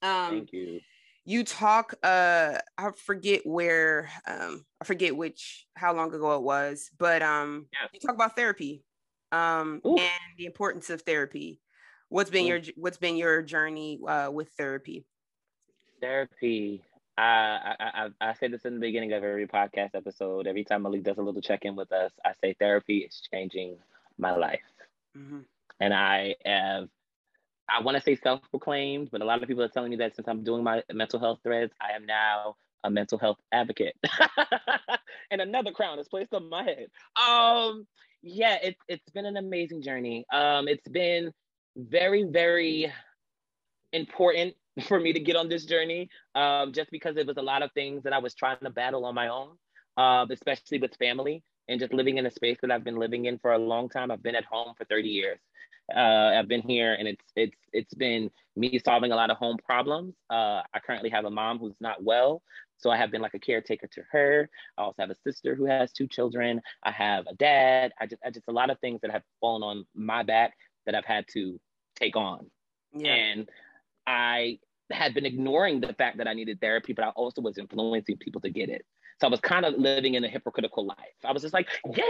Um, 0.01 0.29
Thank 0.29 0.53
you. 0.53 0.79
You 1.25 1.43
talk. 1.43 1.93
Uh, 2.03 2.57
I 2.77 2.91
forget 2.95 3.41
where. 3.45 4.09
Um, 4.27 4.65
I 4.81 4.85
forget 4.85 5.15
which 5.15 5.67
how 5.75 5.93
long 5.93 6.13
ago 6.13 6.35
it 6.35 6.41
was, 6.41 6.89
but 6.97 7.21
um, 7.21 7.67
yeah. 7.73 7.87
you 7.93 7.99
talk 7.99 8.15
about 8.15 8.35
therapy, 8.35 8.83
um, 9.31 9.81
Ooh. 9.85 9.97
and 9.97 10.37
the 10.37 10.45
importance 10.45 10.89
of 10.89 11.01
therapy. 11.01 11.59
What's 12.09 12.29
been 12.29 12.45
Ooh. 12.45 12.49
your 12.49 12.61
What's 12.75 12.97
been 12.97 13.17
your 13.17 13.41
journey 13.43 13.99
uh, 14.07 14.29
with 14.31 14.49
therapy? 14.57 15.05
Therapy. 16.01 16.83
I, 17.17 17.75
I, 17.79 18.09
I 18.21 18.33
say 18.33 18.47
this 18.47 18.65
in 18.65 18.75
the 18.75 18.79
beginning 18.79 19.13
of 19.13 19.23
every 19.23 19.47
podcast 19.47 19.95
episode. 19.95 20.47
Every 20.47 20.63
time 20.63 20.83
Malik 20.83 21.03
does 21.03 21.17
a 21.17 21.21
little 21.21 21.41
check 21.41 21.65
in 21.65 21.75
with 21.75 21.91
us, 21.91 22.11
I 22.25 22.31
say 22.41 22.55
therapy 22.59 22.99
is 22.99 23.21
changing 23.31 23.77
my 24.17 24.35
life. 24.35 24.61
Mm-hmm. 25.17 25.39
And 25.79 25.93
I 25.93 26.35
have, 26.45 26.87
I 27.69 27.81
want 27.81 27.97
to 27.97 28.03
say 28.03 28.15
self 28.15 28.41
proclaimed, 28.49 29.09
but 29.11 29.21
a 29.21 29.25
lot 29.25 29.41
of 29.41 29.47
people 29.47 29.63
are 29.63 29.69
telling 29.69 29.91
me 29.91 29.97
that 29.97 30.15
since 30.15 30.27
I'm 30.27 30.43
doing 30.43 30.63
my 30.63 30.83
mental 30.91 31.19
health 31.19 31.39
threads, 31.43 31.73
I 31.81 31.95
am 31.95 32.05
now 32.05 32.55
a 32.83 32.89
mental 32.89 33.17
health 33.17 33.37
advocate. 33.51 33.95
and 35.31 35.41
another 35.41 35.71
crown 35.71 35.99
is 35.99 36.07
placed 36.07 36.33
on 36.33 36.49
my 36.49 36.63
head. 36.63 36.87
Um, 37.21 37.87
yeah, 38.23 38.57
it's 38.61 38.79
it's 38.87 39.09
been 39.11 39.25
an 39.25 39.37
amazing 39.37 39.81
journey. 39.81 40.25
Um, 40.31 40.67
it's 40.67 40.87
been 40.87 41.31
very, 41.75 42.23
very 42.23 42.91
important 43.93 44.55
for 44.87 44.99
me 44.99 45.13
to 45.13 45.19
get 45.19 45.35
on 45.35 45.49
this 45.49 45.65
journey, 45.65 46.09
um, 46.35 46.73
just 46.73 46.91
because 46.91 47.17
it 47.17 47.27
was 47.27 47.37
a 47.37 47.41
lot 47.41 47.63
of 47.63 47.71
things 47.73 48.03
that 48.03 48.13
I 48.13 48.19
was 48.19 48.33
trying 48.33 48.57
to 48.63 48.69
battle 48.69 49.05
on 49.05 49.15
my 49.15 49.27
own, 49.27 49.57
uh, 49.97 50.25
especially 50.29 50.79
with 50.79 50.95
family 50.95 51.43
and 51.67 51.79
just 51.79 51.93
living 51.93 52.17
in 52.17 52.25
a 52.25 52.31
space 52.31 52.57
that 52.61 52.71
I've 52.71 52.83
been 52.83 52.97
living 52.97 53.25
in 53.25 53.37
for 53.39 53.53
a 53.53 53.57
long 53.57 53.89
time. 53.89 54.11
I've 54.11 54.23
been 54.23 54.35
at 54.35 54.45
home 54.45 54.73
for 54.77 54.85
30 54.85 55.09
years. 55.09 55.39
Uh, 55.95 56.33
I've 56.37 56.47
been 56.47 56.61
here, 56.61 56.93
and 56.93 57.07
it's 57.07 57.25
it's 57.35 57.57
it's 57.73 57.93
been 57.93 58.29
me 58.55 58.79
solving 58.79 59.11
a 59.11 59.15
lot 59.15 59.29
of 59.29 59.37
home 59.37 59.57
problems. 59.57 60.13
Uh, 60.29 60.61
I 60.73 60.79
currently 60.85 61.09
have 61.09 61.25
a 61.25 61.29
mom 61.29 61.59
who's 61.59 61.75
not 61.81 62.01
well, 62.01 62.41
so 62.77 62.89
I 62.89 62.97
have 62.97 63.11
been 63.11 63.21
like 63.21 63.33
a 63.33 63.39
caretaker 63.39 63.87
to 63.87 64.01
her. 64.11 64.49
I 64.77 64.83
also 64.83 65.01
have 65.01 65.09
a 65.09 65.15
sister 65.15 65.53
who 65.53 65.65
has 65.65 65.91
two 65.91 66.07
children. 66.07 66.61
I 66.83 66.91
have 66.91 67.25
a 67.27 67.33
dad. 67.33 67.91
I 67.99 68.05
just 68.05 68.21
I 68.25 68.29
just 68.29 68.47
a 68.47 68.53
lot 68.53 68.69
of 68.69 68.79
things 68.79 69.01
that 69.01 69.11
have 69.11 69.23
fallen 69.41 69.63
on 69.63 69.85
my 69.93 70.23
back 70.23 70.53
that 70.85 70.95
I've 70.95 71.05
had 71.05 71.25
to 71.33 71.59
take 71.95 72.15
on. 72.15 72.49
Yeah. 72.93 73.13
And 73.13 73.49
I 74.07 74.59
had 74.91 75.13
been 75.13 75.25
ignoring 75.25 75.81
the 75.81 75.93
fact 75.93 76.17
that 76.17 76.27
I 76.27 76.33
needed 76.33 76.59
therapy, 76.59 76.93
but 76.93 77.05
I 77.05 77.09
also 77.09 77.41
was 77.41 77.57
influencing 77.57 78.17
people 78.17 78.41
to 78.41 78.49
get 78.49 78.69
it. 78.69 78.85
So 79.19 79.27
I 79.27 79.29
was 79.29 79.39
kind 79.39 79.65
of 79.65 79.75
living 79.75 80.15
in 80.15 80.23
a 80.23 80.27
hypocritical 80.27 80.85
life. 80.85 80.97
I 81.23 81.31
was 81.31 81.43
just 81.43 81.53
like, 81.53 81.69
yeah, 81.95 82.03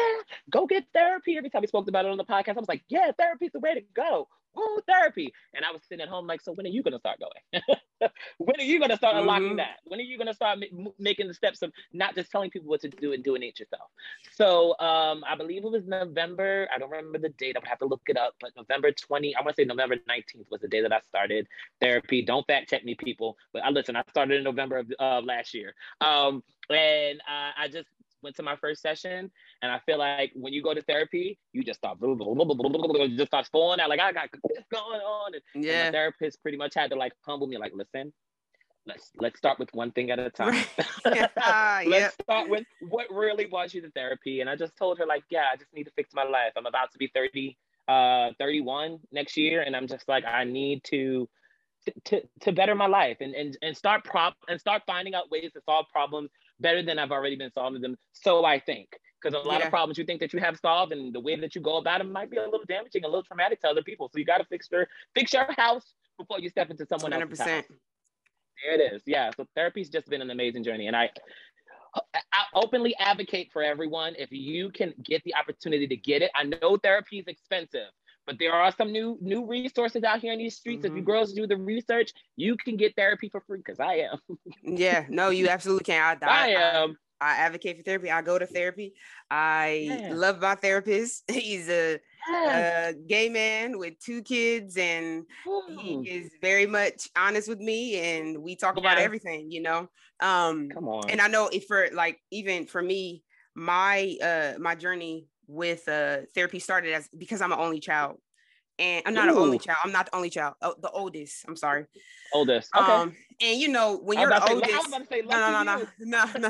go 0.50 0.66
get 0.66 0.86
therapy. 0.94 1.38
Every 1.38 1.50
time 1.50 1.62
we 1.62 1.68
spoke 1.68 1.90
about 1.90 2.06
it 2.06 2.12
on 2.12 2.18
the 2.18 2.24
podcast, 2.24 2.56
I 2.56 2.60
was 2.60 2.70
like, 2.70 2.84
yeah, 2.88 3.12
therapy's 3.18 3.52
the 3.52 3.60
way 3.60 3.74
to 3.74 3.82
go. 3.94 4.30
Woo, 4.56 4.80
therapy. 4.88 5.34
And 5.54 5.66
I 5.66 5.72
was 5.72 5.82
sitting 5.88 6.02
at 6.02 6.10
home 6.10 6.26
like, 6.26 6.42
so 6.42 6.54
when 6.54 6.66
are 6.66 6.70
you 6.70 6.84
going 6.84 6.94
to 6.94 7.00
start 7.00 7.20
going? 7.20 7.64
when 8.38 8.60
are 8.60 8.64
you 8.64 8.80
going 8.80 8.90
to 8.90 8.98
start 8.98 9.16
mm-hmm. 9.16 9.22
unlocking 9.22 9.56
that? 9.58 9.80
When 9.86 10.00
are 10.00 10.04
you 10.04 10.18
going 10.18 10.28
to 10.28 10.34
start 10.34 10.60
ma- 10.60 10.92
making 11.00 11.28
the 11.28 11.34
steps 11.34 11.62
of 11.62 11.72
not 11.94 12.16
just 12.16 12.32
telling 12.32 12.50
people 12.50 12.70
what 12.70 12.82
to 12.82 12.90
do 12.90 13.14
and 13.14 13.24
doing 13.24 13.44
it 13.44 13.60
yourself? 13.60 13.90
So 14.34 14.72
um, 14.80 15.24
I 15.28 15.36
believe 15.36 15.64
it 15.64 15.72
was 15.72 15.86
November. 15.86 16.68
I 16.74 16.80
don't 16.80 16.90
remember 16.90 17.20
the 17.20 17.30
date. 17.30 17.56
I 17.56 17.60
would 17.60 17.68
have 17.68 17.80
to 17.80 17.86
look 17.86 18.02
it 18.08 18.18
up. 18.18 18.36
But 18.40 18.52
November 18.56 18.92
20, 18.92 19.36
I 19.36 19.42
want 19.42 19.56
to 19.56 19.62
say 19.62 19.66
November 19.66 19.96
19th 19.98 20.50
was 20.50 20.62
the 20.62 20.68
day 20.68 20.82
that 20.82 20.92
I 20.92 21.00
started 21.08 21.48
therapy. 21.80 22.24
Don't 22.24 22.46
fact 22.48 22.70
check 22.70 22.84
me, 22.84 22.96
people. 22.96 23.38
But 23.54 23.64
I 23.64 23.70
listen, 23.70 23.96
I 23.96 24.04
started 24.10 24.38
in 24.38 24.44
November 24.44 24.78
of 24.78 24.92
uh, 25.00 25.22
last 25.22 25.54
year. 25.54 25.74
Um, 26.00 26.44
and 26.70 27.20
uh, 27.22 27.52
I 27.58 27.68
just 27.68 27.90
went 28.24 28.36
to 28.38 28.44
my 28.44 28.56
first 28.56 28.82
session 28.82 29.32
and 29.62 29.72
I 29.72 29.80
feel 29.86 29.98
like 29.98 30.32
when 30.36 30.54
you 30.54 30.62
go 30.62 30.74
to 30.74 30.82
therapy, 30.82 31.38
you 31.54 31.64
just 31.64 31.80
start 31.80 32.00
blah, 32.00 32.16
blah, 32.16 32.34
blah, 32.34 33.08
just 33.08 33.28
start 33.28 33.48
falling 33.52 33.80
out 33.80 33.90
like 33.90 34.00
I 34.00 34.12
got 34.12 34.30
this 34.32 34.64
going 34.72 35.02
on. 35.02 35.34
And, 35.34 35.64
yeah. 35.64 35.72
and 35.72 35.88
the 35.88 35.98
therapist 35.98 36.42
pretty 36.42 36.58
much 36.58 36.74
had 36.76 36.90
to 36.92 36.96
like 36.96 37.14
humble 37.26 37.48
me, 37.48 37.58
like, 37.58 37.74
listen, 37.76 38.14
let's 38.86 39.12
let's 39.20 39.38
start 39.38 39.60
with 39.60 39.74
one 39.74 39.92
thing 39.92 40.12
at 40.12 40.20
a 40.20 40.30
time. 40.30 40.64
let's 41.06 41.88
yeah. 41.88 42.10
start 42.22 42.50
with 42.50 42.66
what 42.90 43.08
really 43.12 43.46
brought 43.46 43.74
you 43.74 43.82
to 43.82 43.92
therapy. 43.92 44.42
And 44.42 44.50
I 44.50 44.56
just 44.56 44.76
told 44.76 44.98
her, 45.00 45.06
like, 45.06 45.24
yeah, 45.30 45.46
I 45.52 45.58
just 45.58 45.74
need 45.74 45.86
to 45.86 45.92
fix 45.92 46.14
my 46.14 46.24
life. 46.24 46.52
I'm 46.56 46.66
about 46.66 46.92
to 46.92 46.98
be 46.98 47.12
30, 47.14 47.58
uh 47.88 48.30
31 48.40 49.00
next 49.12 49.38
year. 49.38 49.62
And 49.62 49.76
I'm 49.76 49.88
just 49.88 50.08
like, 50.08 50.26
I 50.26 50.44
need 50.44 50.84
to 50.86 51.28
to, 52.06 52.22
to 52.42 52.52
better 52.52 52.76
my 52.76 52.86
life 52.86 53.18
and, 53.22 53.34
and, 53.34 53.58
and 53.62 53.76
start 53.76 54.04
prop 54.04 54.36
and 54.48 54.60
start 54.60 54.84
finding 54.86 55.16
out 55.16 55.32
ways 55.32 55.52
to 55.54 55.62
solve 55.66 55.86
problems 55.92 56.30
better 56.62 56.84
than 56.84 57.00
I've 57.00 57.12
already 57.12 57.36
been 57.36 57.52
solving 57.52 57.82
them. 57.82 57.98
So 58.14 58.46
I 58.46 58.60
think 58.60 58.90
because 59.22 59.36
a 59.36 59.48
lot 59.48 59.60
yeah. 59.60 59.66
of 59.66 59.70
problems 59.72 59.98
you 59.98 60.04
think 60.04 60.20
that 60.20 60.34
you 60.34 60.40
have 60.40 60.58
solved 60.58 60.92
and 60.92 61.14
the 61.14 61.20
way 61.20 61.40
that 61.40 61.56
you 61.56 61.62
go 61.62 61.78
about 61.78 62.00
them 62.00 62.12
might 62.12 62.32
be 62.32 62.38
a 62.38 62.44
little 62.44 62.66
damaging, 62.68 63.04
a 63.04 63.08
little 63.08 63.24
traumatic 63.24 63.62
to 63.62 63.68
other 63.68 63.84
people. 63.84 64.10
So 64.12 64.20
you 64.20 64.26
got 64.26 64.40
to 64.40 64.46
fix 64.46 64.68
your 64.72 64.88
fix 65.14 65.34
your 65.34 65.52
house 65.58 65.94
before 66.18 66.40
you 66.40 66.50
step 66.50 66.70
into 66.70 66.86
someone 66.86 67.12
100%. 67.12 67.22
else's 67.22 67.40
house. 67.40 67.64
There 68.64 68.80
it 68.80 68.94
is. 68.94 69.02
Yeah. 69.06 69.32
So 69.36 69.46
therapy's 69.56 69.90
just 69.90 70.08
been 70.08 70.22
an 70.22 70.30
amazing 70.30 70.64
journey, 70.64 70.88
and 70.88 70.96
I 70.96 71.10
I 72.16 72.46
openly 72.54 72.96
advocate 73.00 73.50
for 73.52 73.64
everyone 73.64 74.16
if 74.18 74.32
you 74.32 74.72
can 74.72 74.94
get 75.04 75.24
the 75.24 75.36
opportunity 75.36 75.88
to 75.88 75.96
get 75.96 76.22
it. 76.22 76.32
I 76.36 76.44
know 76.44 76.78
therapy 76.78 77.20
is 77.20 77.28
expensive, 77.28 77.90
but 78.26 78.38
there 78.40 78.54
are 78.54 78.72
some 78.72 78.92
new 78.92 79.18
new 79.22 79.46
resources 79.46 80.04
out 80.04 80.20
here 80.20 80.34
in 80.34 80.40
these 80.40 80.56
streets. 80.56 80.86
Mm-hmm. 80.86 80.94
If 80.94 80.98
you 80.98 81.04
mm-hmm. 81.04 81.12
girls 81.12 81.34
do 81.34 81.48
the 81.48 81.58
research, 81.58 82.12
you 82.36 82.56
can 82.58 82.78
get 82.78 82.96
therapy 82.96 83.30
for 83.30 83.42
free 83.42 83.60
because 83.60 83.80
I 83.80 84.08
am. 84.12 84.20
yeah, 84.64 85.06
no, 85.10 85.30
you 85.30 85.48
absolutely 85.48 85.86
can. 85.86 86.18
I, 86.22 86.26
I, 86.26 86.30
I 86.30 86.48
am. 86.48 86.98
I, 87.20 87.34
I, 87.34 87.38
advocate 87.38 87.78
for 87.78 87.84
therapy. 87.84 88.12
I 88.12 88.22
go 88.22 88.38
to 88.40 88.46
therapy. 88.46 88.94
I 89.30 89.88
yeah. 89.90 90.14
love 90.14 90.40
my 90.40 90.56
therapist. 90.56 91.24
He's 91.32 91.70
a, 91.70 92.00
a, 92.34 92.94
gay 93.08 93.30
man 93.30 93.78
with 93.78 94.00
two 94.00 94.22
kids, 94.22 94.78
and 94.78 95.26
Ooh. 95.48 95.78
he 95.80 96.10
is 96.10 96.32
very 96.42 96.66
much 96.66 97.10
honest 97.18 97.48
with 97.48 97.60
me, 97.60 98.00
and 98.00 98.42
we 98.42 98.56
talk 98.56 98.76
yeah. 98.76 98.82
about 98.82 98.98
everything. 98.98 99.52
You 99.52 99.62
know, 99.62 99.90
um, 100.20 100.70
come 100.70 100.88
on. 100.88 101.10
And 101.10 101.22
I 101.22 101.28
know 101.28 101.50
if 101.52 101.66
for 101.66 101.90
like 101.94 102.20
even 102.32 102.66
for 102.66 102.82
me, 102.82 103.24
my 103.56 104.16
uh 104.24 104.60
my 104.60 104.76
journey 104.76 105.28
with 105.52 105.88
uh, 105.88 106.20
therapy 106.34 106.60
started 106.60 106.94
as 106.94 107.10
because 107.16 107.42
I'm 107.42 107.52
an 107.52 107.60
only 107.60 107.80
child. 107.80 108.18
And 108.80 109.04
I'm 109.06 109.14
not 109.14 109.28
Ooh. 109.28 109.34
an 109.34 109.38
only 109.38 109.60
child. 109.60 109.78
I'm 109.84 109.92
not 109.92 110.08
the 110.08 110.16
only 110.16 110.30
child. 110.30 110.56
Oh, 110.62 110.74
the 110.82 110.90
oldest. 110.90 111.46
I'm 111.48 111.56
sorry. 111.56 111.86
Oldest. 112.34 112.70
Okay. 112.76 112.92
Um, 112.92 113.16
and 113.40 113.60
you 113.60 113.68
know 113.68 113.98
when 113.98 114.18
you're 114.18 114.30
the 114.30 114.50
oldest. 114.50 114.90
Say, 115.10 115.22
no, 115.22 115.40
no, 115.40 115.64
no, 115.64 115.86
no, 116.00 116.26
no, 116.40 116.50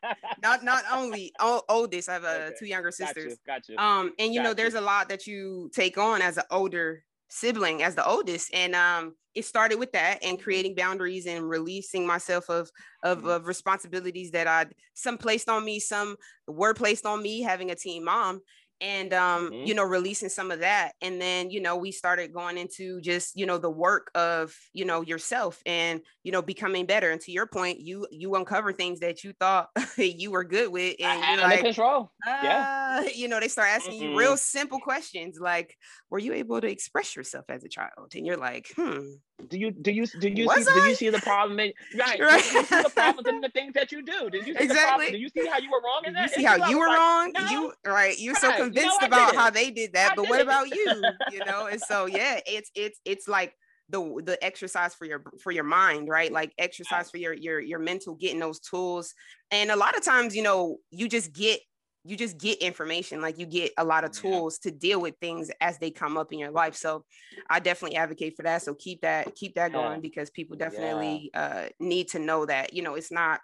not 0.42 0.64
not 0.64 0.82
only 0.92 1.32
o- 1.38 1.62
oldest. 1.68 2.08
I 2.08 2.14
have 2.14 2.24
uh, 2.24 2.28
okay. 2.28 2.54
two 2.58 2.66
younger 2.66 2.90
sisters. 2.90 3.36
Got 3.46 3.68
you. 3.68 3.76
Got 3.76 3.82
you. 3.82 4.00
Um, 4.00 4.12
and 4.18 4.34
you 4.34 4.40
got 4.40 4.48
know 4.48 4.54
there's 4.54 4.72
you. 4.72 4.80
a 4.80 4.82
lot 4.82 5.08
that 5.10 5.26
you 5.26 5.70
take 5.72 5.98
on 5.98 6.20
as 6.20 6.36
an 6.36 6.44
older 6.50 7.04
sibling 7.28 7.82
as 7.82 7.94
the 7.94 8.06
oldest 8.06 8.52
and 8.54 8.74
um 8.74 9.14
it 9.34 9.44
started 9.44 9.78
with 9.78 9.92
that 9.92 10.18
and 10.24 10.42
creating 10.42 10.74
boundaries 10.74 11.26
and 11.26 11.48
releasing 11.48 12.06
myself 12.06 12.48
of 12.48 12.70
of, 13.02 13.18
mm-hmm. 13.18 13.28
of 13.28 13.46
responsibilities 13.46 14.30
that 14.30 14.46
i 14.46 14.66
some 14.94 15.18
placed 15.18 15.48
on 15.48 15.64
me 15.64 15.78
some 15.78 16.16
were 16.46 16.74
placed 16.74 17.06
on 17.06 17.22
me 17.22 17.42
having 17.42 17.70
a 17.70 17.74
teen 17.74 18.04
mom 18.04 18.40
and 18.80 19.12
um 19.12 19.50
mm-hmm. 19.50 19.66
you 19.66 19.74
know 19.74 19.84
releasing 19.84 20.28
some 20.28 20.50
of 20.50 20.60
that 20.60 20.92
and 21.02 21.20
then 21.20 21.50
you 21.50 21.60
know 21.60 21.76
we 21.76 21.90
started 21.90 22.32
going 22.32 22.56
into 22.56 23.00
just 23.00 23.36
you 23.36 23.46
know 23.46 23.58
the 23.58 23.70
work 23.70 24.10
of 24.14 24.54
you 24.72 24.84
know 24.84 25.02
yourself 25.02 25.60
and 25.66 26.00
you 26.22 26.32
know 26.32 26.42
becoming 26.42 26.86
better 26.86 27.10
and 27.10 27.20
to 27.20 27.32
your 27.32 27.46
point 27.46 27.80
you 27.80 28.06
you 28.10 28.34
uncover 28.34 28.72
things 28.72 29.00
that 29.00 29.24
you 29.24 29.32
thought 29.40 29.68
you 29.96 30.30
were 30.30 30.44
good 30.44 30.70
with 30.70 30.96
and 31.00 31.40
I, 31.40 31.44
like, 31.44 31.60
control 31.60 32.12
uh, 32.26 32.38
yeah 32.42 33.02
you 33.14 33.28
know 33.28 33.40
they 33.40 33.48
start 33.48 33.68
asking 33.68 34.00
mm-hmm. 34.00 34.12
you 34.12 34.18
real 34.18 34.36
simple 34.36 34.78
questions 34.78 35.38
like 35.40 35.76
were 36.10 36.18
you 36.18 36.32
able 36.34 36.60
to 36.60 36.68
express 36.68 37.16
yourself 37.16 37.46
as 37.48 37.64
a 37.64 37.68
child 37.68 38.12
and 38.14 38.26
you're 38.26 38.36
like 38.36 38.68
hmm 38.76 39.06
do 39.46 39.58
you 39.58 39.70
do 39.70 39.92
you 39.92 40.06
do 40.06 40.28
you 40.28 40.46
Was 40.46 40.66
see 40.66 40.72
I? 40.72 40.80
do 40.82 40.88
you 40.88 40.94
see 40.96 41.08
the 41.10 41.20
problem 41.20 41.60
in 41.60 41.72
right, 41.96 42.18
right. 42.20 42.42
Do 42.42 42.58
you 42.58 42.64
see 42.64 42.82
the 42.82 42.90
problems 42.94 43.28
in 43.28 43.40
the 43.40 43.48
things 43.50 43.72
that 43.74 43.92
you 43.92 44.02
do? 44.02 44.28
Did 44.30 44.46
you 44.46 44.54
see 44.54 44.64
exactly? 44.64 45.12
do 45.12 45.18
you 45.18 45.28
see 45.28 45.46
how 45.46 45.58
you 45.58 45.70
were 45.70 45.80
wrong 45.80 46.02
in 46.06 46.14
that? 46.14 46.30
You 46.30 46.36
see 46.36 46.44
how 46.44 46.68
you 46.68 46.78
were 46.78 46.88
like, 46.88 46.98
wrong? 46.98 47.32
No. 47.32 47.50
You 47.50 47.72
right? 47.86 48.18
You're 48.18 48.34
so 48.34 48.52
convinced 48.56 49.02
about 49.02 49.36
how 49.36 49.50
they 49.50 49.70
did 49.70 49.92
that, 49.92 50.12
I 50.12 50.14
but 50.16 50.22
did 50.22 50.30
what 50.30 50.40
about 50.40 50.74
you? 50.74 50.86
You 51.32 51.44
know, 51.44 51.66
and 51.66 51.80
so 51.80 52.06
yeah, 52.06 52.40
it's 52.46 52.70
it's 52.74 53.00
it's 53.04 53.28
like 53.28 53.54
the 53.90 54.00
the 54.24 54.42
exercise 54.44 54.94
for 54.94 55.04
your 55.04 55.22
for 55.40 55.50
your 55.50 55.64
mind 55.64 56.08
right 56.08 56.32
like 56.32 56.52
exercise 56.58 57.10
for 57.10 57.16
your 57.16 57.32
your 57.32 57.60
your 57.60 57.78
mental 57.78 58.14
getting 58.14 58.38
those 58.38 58.60
tools 58.60 59.14
and 59.50 59.70
a 59.70 59.76
lot 59.76 59.96
of 59.96 60.04
times 60.04 60.36
you 60.36 60.42
know 60.42 60.76
you 60.90 61.08
just 61.08 61.32
get 61.32 61.60
you 62.04 62.16
just 62.16 62.38
get 62.38 62.58
information 62.58 63.20
like 63.20 63.38
you 63.38 63.46
get 63.46 63.72
a 63.78 63.84
lot 63.84 64.04
of 64.04 64.12
tools 64.12 64.58
yeah. 64.64 64.70
to 64.70 64.76
deal 64.76 65.00
with 65.00 65.14
things 65.20 65.50
as 65.60 65.78
they 65.78 65.90
come 65.90 66.16
up 66.16 66.32
in 66.32 66.38
your 66.38 66.50
life 66.50 66.74
so 66.74 67.04
i 67.50 67.58
definitely 67.58 67.96
advocate 67.96 68.34
for 68.36 68.42
that 68.42 68.62
so 68.62 68.74
keep 68.74 69.00
that 69.00 69.34
keep 69.34 69.54
that 69.54 69.72
yeah. 69.72 69.76
going 69.76 70.00
because 70.00 70.30
people 70.30 70.56
definitely 70.56 71.30
yeah. 71.34 71.42
uh, 71.42 71.68
need 71.80 72.08
to 72.08 72.18
know 72.18 72.46
that 72.46 72.72
you 72.72 72.82
know 72.82 72.94
it's 72.94 73.12
not 73.12 73.40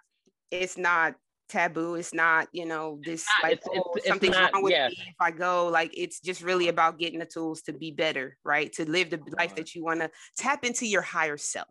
it's 0.51 0.77
not 0.77 1.15
taboo 1.47 1.93
it's 1.93 2.13
not 2.13 2.47
you 2.53 2.65
know 2.65 2.99
this 3.03 3.25
like 3.43 3.53
it's, 3.53 3.67
oh, 3.71 3.93
it's, 3.95 4.07
something's 4.07 4.33
not, 4.33 4.51
wrong 4.51 4.63
with 4.63 4.71
me 4.71 4.97
if 4.99 5.15
i 5.19 5.29
go 5.29 5.67
like 5.67 5.91
it's 5.95 6.19
just 6.19 6.41
really 6.41 6.69
about 6.69 6.97
getting 6.97 7.19
the 7.19 7.25
tools 7.25 7.61
to 7.61 7.71
be 7.71 7.91
better 7.91 8.35
right 8.43 8.73
to 8.73 8.89
live 8.89 9.11
the 9.11 9.19
life 9.37 9.55
that 9.55 9.75
you 9.75 9.83
want 9.83 9.99
to 9.99 10.09
tap 10.37 10.65
into 10.65 10.87
your 10.87 11.03
higher 11.03 11.37
self 11.37 11.67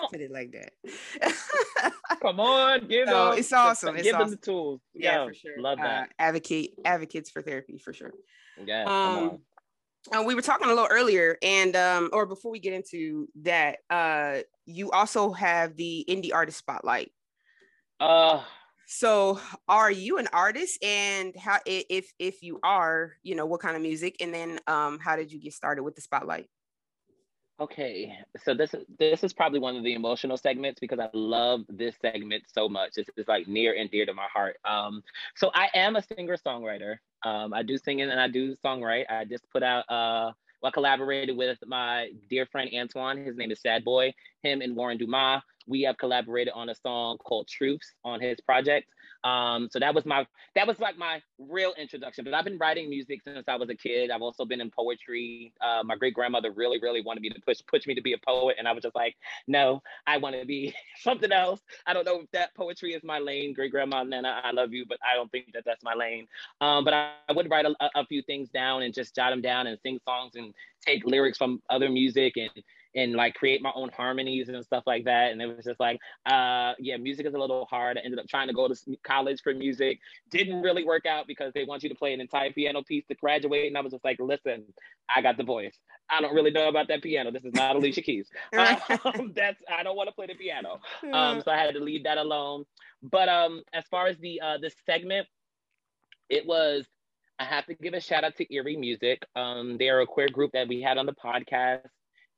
Let's 0.00 0.12
put 0.12 0.20
it 0.20 0.30
like 0.30 0.52
that. 0.52 1.92
Come 2.20 2.40
on, 2.40 2.80
give 2.88 3.08
so 3.08 3.30
them. 3.30 3.38
It's 3.38 3.52
awesome. 3.52 3.96
It's 3.96 4.04
give 4.04 4.14
awesome. 4.14 4.30
them 4.30 4.38
the 4.40 4.44
tools. 4.46 4.80
Yeah, 4.94 5.20
yeah, 5.20 5.26
for 5.26 5.34
sure. 5.34 5.60
Love 5.60 5.78
that. 5.78 6.02
Uh, 6.02 6.12
advocate 6.18 6.74
advocates 6.84 7.30
for 7.30 7.42
therapy 7.42 7.78
for 7.78 7.92
sure. 7.92 8.12
Yeah. 8.64 8.84
Um, 8.84 9.38
uh, 10.16 10.22
we 10.22 10.34
were 10.34 10.42
talking 10.42 10.66
a 10.66 10.70
little 10.70 10.88
earlier, 10.90 11.36
and 11.42 11.74
um, 11.76 12.10
or 12.12 12.26
before 12.26 12.50
we 12.50 12.60
get 12.60 12.72
into 12.72 13.28
that, 13.42 13.78
uh, 13.90 14.38
you 14.66 14.90
also 14.90 15.32
have 15.32 15.76
the 15.76 16.04
indie 16.08 16.32
artist 16.32 16.58
spotlight. 16.58 17.10
Uh, 18.00 18.42
so, 18.86 19.38
are 19.68 19.90
you 19.90 20.18
an 20.18 20.28
artist, 20.32 20.82
and 20.82 21.36
how 21.36 21.58
if 21.66 22.10
if 22.18 22.42
you 22.42 22.58
are, 22.62 23.12
you 23.22 23.34
know, 23.34 23.46
what 23.46 23.60
kind 23.60 23.76
of 23.76 23.82
music, 23.82 24.16
and 24.20 24.32
then 24.32 24.60
um, 24.66 24.98
how 24.98 25.16
did 25.16 25.32
you 25.32 25.40
get 25.40 25.52
started 25.52 25.82
with 25.82 25.94
the 25.94 26.00
spotlight? 26.00 26.48
Okay, 27.60 28.16
so 28.44 28.54
this 28.54 28.72
is 28.72 28.84
this 29.00 29.24
is 29.24 29.32
probably 29.32 29.58
one 29.58 29.74
of 29.74 29.82
the 29.82 29.94
emotional 29.94 30.36
segments 30.36 30.78
because 30.78 31.00
I 31.00 31.08
love 31.12 31.62
this 31.68 31.96
segment 32.00 32.44
so 32.52 32.68
much. 32.68 32.92
It's, 32.96 33.10
like 33.28 33.48
near 33.48 33.74
and 33.74 33.90
dear 33.90 34.06
to 34.06 34.14
my 34.14 34.28
heart. 34.32 34.58
Um, 34.64 35.02
so 35.34 35.50
I 35.54 35.68
am 35.74 35.96
a 35.96 36.02
singer 36.02 36.36
songwriter. 36.36 36.98
Um, 37.24 37.52
I 37.52 37.64
do 37.64 37.76
sing 37.76 38.00
and 38.00 38.12
I 38.20 38.28
do 38.28 38.54
songwrite. 38.64 39.10
I 39.10 39.24
just 39.24 39.44
put 39.50 39.64
out 39.64 39.84
uh, 39.90 40.30
well, 40.62 40.68
I 40.68 40.70
collaborated 40.70 41.36
with 41.36 41.58
my 41.66 42.10
dear 42.30 42.46
friend 42.46 42.70
Antoine. 42.74 43.24
His 43.24 43.36
name 43.36 43.50
is 43.50 43.60
Sad 43.60 43.84
Boy. 43.84 44.14
Him 44.42 44.60
and 44.60 44.76
Warren 44.76 44.96
Dumas. 44.96 45.42
We 45.66 45.82
have 45.82 45.98
collaborated 45.98 46.52
on 46.54 46.68
a 46.68 46.74
song 46.76 47.18
called 47.18 47.48
Truths 47.48 47.92
on 48.04 48.20
his 48.20 48.40
project. 48.40 48.88
Um, 49.24 49.68
so 49.70 49.78
that 49.78 49.94
was 49.94 50.06
my 50.06 50.26
that 50.54 50.66
was 50.66 50.78
like 50.78 50.96
my 50.96 51.20
real 51.38 51.74
introduction. 51.78 52.24
But 52.24 52.34
I've 52.34 52.44
been 52.44 52.58
writing 52.58 52.88
music 52.88 53.20
since 53.24 53.44
I 53.48 53.56
was 53.56 53.68
a 53.68 53.74
kid. 53.74 54.10
I've 54.10 54.22
also 54.22 54.44
been 54.44 54.60
in 54.60 54.70
poetry. 54.70 55.52
Uh, 55.60 55.82
my 55.84 55.96
great 55.96 56.14
grandmother 56.14 56.52
really, 56.52 56.78
really 56.80 57.02
wanted 57.02 57.22
me 57.22 57.30
to 57.30 57.40
push 57.40 57.58
push 57.68 57.86
me 57.86 57.94
to 57.94 58.02
be 58.02 58.12
a 58.12 58.18
poet, 58.18 58.56
and 58.58 58.68
I 58.68 58.72
was 58.72 58.82
just 58.82 58.94
like, 58.94 59.16
no, 59.46 59.82
I 60.06 60.18
want 60.18 60.38
to 60.38 60.46
be 60.46 60.74
something 61.00 61.32
else. 61.32 61.60
I 61.86 61.94
don't 61.94 62.06
know 62.06 62.20
if 62.20 62.30
that 62.32 62.54
poetry 62.54 62.92
is 62.92 63.02
my 63.02 63.18
lane. 63.18 63.54
Great 63.54 63.72
grandma 63.72 64.02
Nana, 64.04 64.40
I 64.44 64.52
love 64.52 64.72
you, 64.72 64.84
but 64.88 64.98
I 65.02 65.16
don't 65.16 65.30
think 65.30 65.52
that 65.54 65.64
that's 65.66 65.82
my 65.82 65.94
lane. 65.94 66.26
Um, 66.60 66.84
but 66.84 66.94
I, 66.94 67.12
I 67.28 67.32
would 67.32 67.50
write 67.50 67.66
a, 67.66 67.74
a 67.94 68.06
few 68.06 68.22
things 68.22 68.48
down 68.50 68.82
and 68.82 68.94
just 68.94 69.14
jot 69.14 69.30
them 69.30 69.42
down 69.42 69.66
and 69.66 69.78
sing 69.82 69.98
songs 70.04 70.32
and 70.36 70.54
take 70.84 71.04
lyrics 71.04 71.38
from 71.38 71.60
other 71.70 71.88
music 71.88 72.36
and 72.36 72.50
and 72.94 73.12
like 73.12 73.34
create 73.34 73.62
my 73.62 73.72
own 73.74 73.90
harmonies 73.90 74.48
and 74.48 74.64
stuff 74.64 74.84
like 74.86 75.04
that. 75.04 75.32
And 75.32 75.42
it 75.42 75.46
was 75.46 75.64
just 75.64 75.80
like, 75.80 75.98
uh, 76.26 76.72
yeah, 76.78 76.96
music 76.96 77.26
is 77.26 77.34
a 77.34 77.38
little 77.38 77.66
hard. 77.66 77.98
I 77.98 78.00
ended 78.00 78.18
up 78.18 78.26
trying 78.26 78.48
to 78.48 78.54
go 78.54 78.68
to 78.68 78.74
college 79.02 79.40
for 79.42 79.54
music. 79.54 79.98
Didn't 80.30 80.62
really 80.62 80.84
work 80.84 81.06
out 81.06 81.26
because 81.26 81.52
they 81.54 81.64
want 81.64 81.82
you 81.82 81.88
to 81.88 81.94
play 81.94 82.14
an 82.14 82.20
entire 82.20 82.52
piano 82.52 82.82
piece 82.82 83.04
to 83.06 83.14
graduate. 83.14 83.66
And 83.66 83.76
I 83.76 83.82
was 83.82 83.92
just 83.92 84.04
like, 84.04 84.18
listen, 84.18 84.64
I 85.14 85.22
got 85.22 85.36
the 85.36 85.44
voice. 85.44 85.76
I 86.10 86.20
don't 86.20 86.34
really 86.34 86.50
know 86.50 86.68
about 86.68 86.88
that 86.88 87.02
piano. 87.02 87.30
This 87.30 87.44
is 87.44 87.54
not 87.54 87.76
Alicia 87.76 88.02
Keys. 88.02 88.28
Um, 88.58 89.32
that's 89.36 89.60
I 89.68 89.82
don't 89.82 89.96
want 89.96 90.08
to 90.08 90.14
play 90.14 90.26
the 90.26 90.34
piano. 90.34 90.80
Um, 91.12 91.42
so 91.42 91.50
I 91.50 91.58
had 91.58 91.74
to 91.74 91.80
leave 91.80 92.04
that 92.04 92.18
alone. 92.18 92.64
But 93.02 93.28
um, 93.28 93.62
as 93.72 93.84
far 93.90 94.06
as 94.06 94.16
the 94.18 94.40
uh, 94.40 94.58
the 94.58 94.70
segment, 94.86 95.26
it 96.28 96.46
was 96.46 96.86
I 97.38 97.44
have 97.44 97.66
to 97.66 97.74
give 97.74 97.94
a 97.94 98.00
shout 98.00 98.24
out 98.24 98.36
to 98.36 98.54
Erie 98.54 98.76
Music. 98.76 99.22
Um, 99.36 99.76
they 99.78 99.88
are 99.90 100.00
a 100.00 100.06
queer 100.06 100.28
group 100.28 100.52
that 100.52 100.66
we 100.66 100.82
had 100.82 100.98
on 100.98 101.06
the 101.06 101.12
podcast 101.12 101.86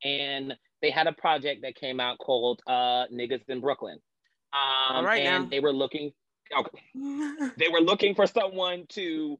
and 0.03 0.55
they 0.81 0.89
had 0.89 1.07
a 1.07 1.13
project 1.13 1.61
that 1.63 1.75
came 1.75 1.99
out 1.99 2.17
called 2.17 2.61
uh, 2.67 3.05
Niggas 3.13 3.47
in 3.47 3.61
Brooklyn. 3.61 3.99
Um, 4.53 4.97
All 4.97 5.03
right 5.03 5.23
and 5.23 5.45
now. 5.45 5.49
they 5.49 5.59
were 5.59 5.73
looking 5.73 6.11
okay, 6.57 6.79
they 7.57 7.69
were 7.69 7.81
looking 7.81 8.15
for 8.15 8.27
someone 8.27 8.85
to 8.89 9.39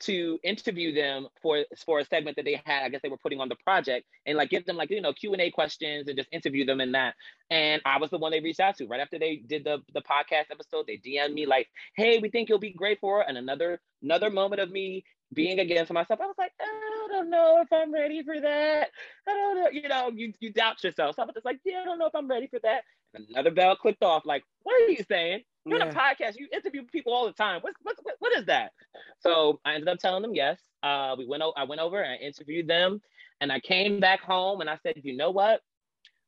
to 0.00 0.38
interview 0.44 0.94
them 0.94 1.26
for 1.42 1.64
for 1.84 1.98
a 1.98 2.04
segment 2.04 2.36
that 2.36 2.44
they 2.44 2.60
had. 2.64 2.84
I 2.84 2.88
guess 2.88 3.00
they 3.02 3.08
were 3.08 3.18
putting 3.18 3.40
on 3.40 3.48
the 3.48 3.56
project 3.56 4.06
and 4.26 4.36
like 4.36 4.50
give 4.50 4.64
them 4.64 4.76
like 4.76 4.90
you 4.90 5.00
know 5.00 5.12
Q 5.12 5.32
and 5.32 5.42
A 5.42 5.50
questions 5.50 6.08
and 6.08 6.16
just 6.16 6.28
interview 6.32 6.64
them 6.64 6.80
in 6.80 6.92
that. 6.92 7.14
And 7.50 7.82
I 7.84 7.98
was 7.98 8.10
the 8.10 8.18
one 8.18 8.30
they 8.30 8.40
reached 8.40 8.60
out 8.60 8.76
to 8.76 8.86
right 8.86 9.00
after 9.00 9.18
they 9.18 9.36
did 9.36 9.64
the 9.64 9.78
the 9.94 10.02
podcast 10.02 10.50
episode. 10.50 10.86
They 10.86 10.98
DM'd 10.98 11.34
me 11.34 11.46
like, 11.46 11.68
"Hey, 11.96 12.18
we 12.18 12.30
think 12.30 12.48
you'll 12.48 12.58
be 12.58 12.72
great 12.72 13.00
for." 13.00 13.22
It. 13.22 13.26
And 13.28 13.38
another 13.38 13.80
another 14.02 14.30
moment 14.30 14.60
of 14.60 14.70
me 14.70 15.04
being 15.32 15.58
against 15.58 15.92
myself, 15.92 16.20
I 16.20 16.26
was 16.26 16.36
like, 16.38 16.52
I 16.60 17.08
don't 17.08 17.30
know 17.30 17.60
if 17.60 17.72
I'm 17.72 17.92
ready 17.92 18.22
for 18.22 18.40
that. 18.40 18.88
I 19.26 19.30
don't 19.32 19.62
know, 19.62 19.70
you 19.70 19.88
know, 19.88 20.10
you, 20.14 20.32
you 20.40 20.52
doubt 20.52 20.82
yourself. 20.82 21.16
So 21.16 21.22
I 21.22 21.26
was 21.26 21.34
just 21.34 21.44
like, 21.44 21.60
yeah, 21.64 21.80
I 21.82 21.84
don't 21.84 21.98
know 21.98 22.06
if 22.06 22.14
I'm 22.14 22.28
ready 22.28 22.46
for 22.46 22.58
that. 22.62 22.82
And 23.14 23.26
another 23.30 23.50
bell 23.50 23.76
clicked 23.76 24.02
off, 24.02 24.24
like, 24.24 24.42
what 24.62 24.80
are 24.80 24.90
you 24.90 25.04
saying? 25.08 25.42
You're 25.64 25.78
yeah. 25.78 25.86
on 25.86 25.90
a 25.90 25.94
podcast, 25.94 26.38
you 26.38 26.48
interview 26.52 26.82
people 26.90 27.12
all 27.12 27.26
the 27.26 27.32
time. 27.32 27.60
What's, 27.60 27.76
what's, 27.82 28.00
what, 28.02 28.14
what 28.20 28.38
is 28.38 28.46
that? 28.46 28.72
So 29.20 29.60
I 29.64 29.74
ended 29.74 29.88
up 29.88 29.98
telling 29.98 30.22
them 30.22 30.34
yes. 30.34 30.58
Uh, 30.82 31.14
we 31.18 31.26
went, 31.26 31.42
o- 31.42 31.54
I 31.56 31.64
went 31.64 31.80
over 31.80 32.00
and 32.00 32.12
I 32.12 32.16
interviewed 32.16 32.68
them 32.68 33.00
and 33.40 33.52
I 33.52 33.60
came 33.60 34.00
back 34.00 34.20
home 34.20 34.60
and 34.60 34.70
I 34.70 34.78
said, 34.82 34.94
you 35.02 35.16
know 35.16 35.30
what? 35.30 35.60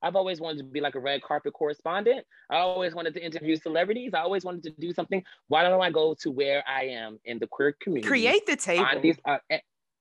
I've 0.02 0.16
always 0.16 0.40
wanted 0.40 0.58
to 0.58 0.64
be 0.64 0.80
like 0.80 0.94
a 0.94 1.00
red 1.00 1.22
carpet 1.22 1.52
correspondent. 1.52 2.24
I 2.50 2.56
always 2.56 2.94
wanted 2.94 3.14
to 3.14 3.24
interview 3.24 3.56
celebrities. 3.56 4.12
I 4.14 4.20
always 4.20 4.44
wanted 4.44 4.62
to 4.64 4.70
do 4.78 4.92
something. 4.92 5.22
Why 5.48 5.62
don't 5.62 5.80
I 5.80 5.90
go 5.90 6.14
to 6.20 6.30
where 6.30 6.64
I 6.66 6.84
am 6.84 7.18
in 7.24 7.38
the 7.38 7.46
queer 7.46 7.76
community? 7.80 8.08
Create 8.08 8.46
the 8.46 8.56
table. 8.56 8.86
These, 9.02 9.18
uh, 9.24 9.38
eh, 9.50 9.58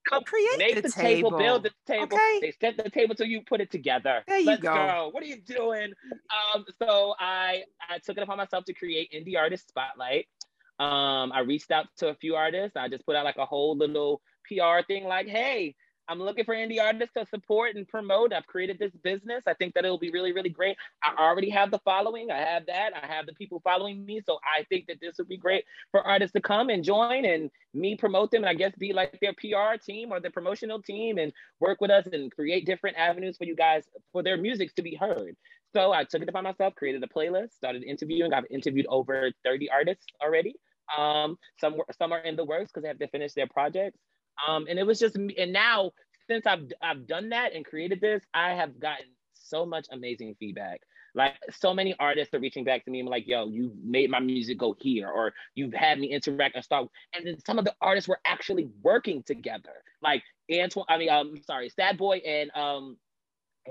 come 0.08 0.24
create 0.24 0.58
make 0.58 0.74
the, 0.76 0.82
the 0.82 0.90
table. 0.90 1.30
table. 1.30 1.38
build 1.38 1.62
the 1.64 1.70
table. 1.86 2.04
Okay. 2.16 2.38
They 2.40 2.52
set 2.60 2.76
the 2.82 2.90
table 2.90 3.14
till 3.14 3.26
you 3.26 3.42
put 3.42 3.60
it 3.60 3.70
together. 3.70 4.22
There 4.26 4.38
you 4.38 4.46
Let's 4.46 4.62
go. 4.62 4.74
go. 4.74 5.08
What 5.12 5.22
are 5.22 5.26
you 5.26 5.40
doing? 5.40 5.92
Um, 6.54 6.64
so 6.82 7.14
I 7.18 7.64
I 7.88 7.98
took 7.98 8.16
it 8.16 8.22
upon 8.22 8.38
myself 8.38 8.64
to 8.66 8.74
create 8.74 9.12
indie 9.12 9.36
artist 9.36 9.68
spotlight. 9.68 10.26
Um, 10.78 11.30
I 11.32 11.40
reached 11.40 11.70
out 11.70 11.86
to 11.98 12.08
a 12.08 12.14
few 12.14 12.36
artists. 12.36 12.76
I 12.76 12.88
just 12.88 13.04
put 13.04 13.14
out 13.14 13.24
like 13.24 13.36
a 13.36 13.44
whole 13.44 13.76
little 13.76 14.22
PR 14.46 14.82
thing, 14.86 15.04
like, 15.04 15.28
hey, 15.28 15.74
I'm 16.10 16.18
looking 16.18 16.44
for 16.44 16.56
indie 16.56 16.82
artists 16.82 17.14
to 17.16 17.24
support 17.26 17.76
and 17.76 17.86
promote. 17.86 18.32
I've 18.32 18.46
created 18.46 18.80
this 18.80 18.90
business. 19.04 19.44
I 19.46 19.54
think 19.54 19.74
that 19.74 19.84
it'll 19.84 19.96
be 19.96 20.10
really, 20.10 20.32
really 20.32 20.48
great. 20.48 20.76
I 21.04 21.14
already 21.22 21.50
have 21.50 21.70
the 21.70 21.78
following. 21.78 22.32
I 22.32 22.38
have 22.38 22.66
that. 22.66 22.90
I 23.00 23.06
have 23.06 23.26
the 23.26 23.32
people 23.34 23.60
following 23.62 24.04
me. 24.04 24.20
So 24.26 24.40
I 24.44 24.64
think 24.64 24.88
that 24.88 25.00
this 25.00 25.18
would 25.18 25.28
be 25.28 25.36
great 25.36 25.64
for 25.92 26.04
artists 26.04 26.32
to 26.32 26.40
come 26.40 26.68
and 26.68 26.82
join 26.82 27.24
and 27.24 27.48
me 27.74 27.94
promote 27.94 28.32
them 28.32 28.42
and 28.42 28.50
I 28.50 28.54
guess 28.54 28.74
be 28.76 28.92
like 28.92 29.20
their 29.20 29.34
PR 29.34 29.80
team 29.80 30.10
or 30.10 30.18
their 30.18 30.32
promotional 30.32 30.82
team 30.82 31.18
and 31.18 31.32
work 31.60 31.80
with 31.80 31.92
us 31.92 32.08
and 32.12 32.32
create 32.32 32.66
different 32.66 32.96
avenues 32.96 33.36
for 33.36 33.44
you 33.44 33.54
guys 33.54 33.84
for 34.10 34.24
their 34.24 34.36
music 34.36 34.74
to 34.74 34.82
be 34.82 34.96
heard. 34.96 35.36
So 35.72 35.92
I 35.92 36.02
took 36.02 36.22
it 36.22 36.28
upon 36.28 36.42
myself, 36.42 36.74
created 36.74 37.04
a 37.04 37.06
playlist, 37.06 37.52
started 37.52 37.84
interviewing. 37.84 38.34
I've 38.34 38.50
interviewed 38.50 38.86
over 38.88 39.30
30 39.44 39.70
artists 39.70 40.06
already. 40.20 40.56
Um, 40.98 41.38
some 41.60 41.76
some 41.96 42.10
are 42.10 42.18
in 42.18 42.34
the 42.34 42.44
works 42.44 42.72
because 42.72 42.82
they 42.82 42.88
have 42.88 42.98
to 42.98 43.06
finish 43.06 43.34
their 43.34 43.46
projects. 43.46 44.00
Um, 44.48 44.66
and 44.68 44.78
it 44.78 44.86
was 44.86 44.98
just 44.98 45.16
me. 45.16 45.34
and 45.38 45.52
now 45.52 45.92
since 46.28 46.46
I've 46.46 46.70
I've 46.82 47.06
done 47.06 47.30
that 47.30 47.54
and 47.54 47.64
created 47.64 48.00
this, 48.00 48.22
I 48.32 48.54
have 48.54 48.78
gotten 48.78 49.06
so 49.32 49.66
much 49.66 49.86
amazing 49.90 50.36
feedback. 50.38 50.80
Like 51.14 51.34
so 51.50 51.74
many 51.74 51.96
artists 51.98 52.32
are 52.34 52.38
reaching 52.38 52.62
back 52.62 52.84
to 52.84 52.90
me 52.90 53.00
and 53.00 53.08
like, 53.08 53.26
yo, 53.26 53.48
you 53.48 53.72
made 53.82 54.10
my 54.10 54.20
music 54.20 54.58
go 54.58 54.76
here, 54.78 55.08
or 55.08 55.32
you've 55.56 55.74
had 55.74 55.98
me 55.98 56.12
interact 56.12 56.54
and 56.54 56.64
start. 56.64 56.88
And 57.14 57.26
then 57.26 57.36
some 57.44 57.58
of 57.58 57.64
the 57.64 57.74
artists 57.80 58.08
were 58.08 58.20
actually 58.24 58.68
working 58.82 59.24
together. 59.24 59.82
Like 60.02 60.22
Antoine, 60.52 60.84
I 60.88 60.98
mean, 60.98 61.10
um, 61.10 61.34
sorry, 61.44 61.68
Sad 61.68 61.98
Boy 61.98 62.18
and 62.18 62.50
um 62.54 62.96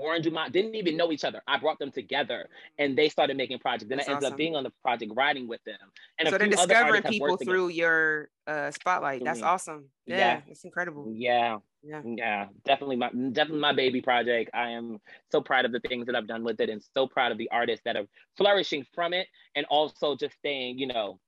Warren 0.00 0.22
Dumont 0.22 0.52
didn't 0.52 0.74
even 0.74 0.96
know 0.96 1.12
each 1.12 1.24
other. 1.24 1.42
I 1.46 1.58
brought 1.58 1.78
them 1.78 1.92
together 1.92 2.48
and 2.78 2.96
they 2.96 3.08
started 3.08 3.36
making 3.36 3.58
projects. 3.58 3.90
And 3.90 4.00
I 4.00 4.04
ended 4.04 4.16
awesome. 4.16 4.32
up 4.32 4.38
being 4.38 4.56
on 4.56 4.64
the 4.64 4.72
project 4.82 5.12
writing 5.14 5.46
with 5.46 5.62
them. 5.64 5.78
And 6.18 6.28
so 6.28 6.38
they're 6.38 6.48
discovering 6.48 7.02
people 7.02 7.36
through 7.36 7.68
your 7.68 8.30
uh, 8.46 8.70
spotlight. 8.70 9.22
That's 9.24 9.42
awesome. 9.42 9.86
Yeah, 10.06 10.16
yeah, 10.16 10.40
it's 10.48 10.64
incredible. 10.64 11.12
Yeah. 11.14 11.58
Yeah. 11.82 12.02
Yeah. 12.04 12.46
Definitely 12.64 12.96
my 12.96 13.10
definitely 13.32 13.60
my 13.60 13.72
baby 13.72 14.00
project. 14.00 14.50
I 14.54 14.70
am 14.70 14.98
so 15.30 15.40
proud 15.40 15.64
of 15.64 15.72
the 15.72 15.80
things 15.80 16.06
that 16.06 16.14
I've 16.14 16.26
done 16.26 16.44
with 16.44 16.60
it 16.60 16.70
and 16.70 16.82
so 16.94 17.06
proud 17.06 17.32
of 17.32 17.38
the 17.38 17.50
artists 17.50 17.82
that 17.84 17.96
are 17.96 18.06
flourishing 18.36 18.84
from 18.94 19.12
it 19.12 19.26
and 19.54 19.66
also 19.66 20.16
just 20.16 20.34
staying, 20.36 20.78
you 20.78 20.86
know, 20.86 21.20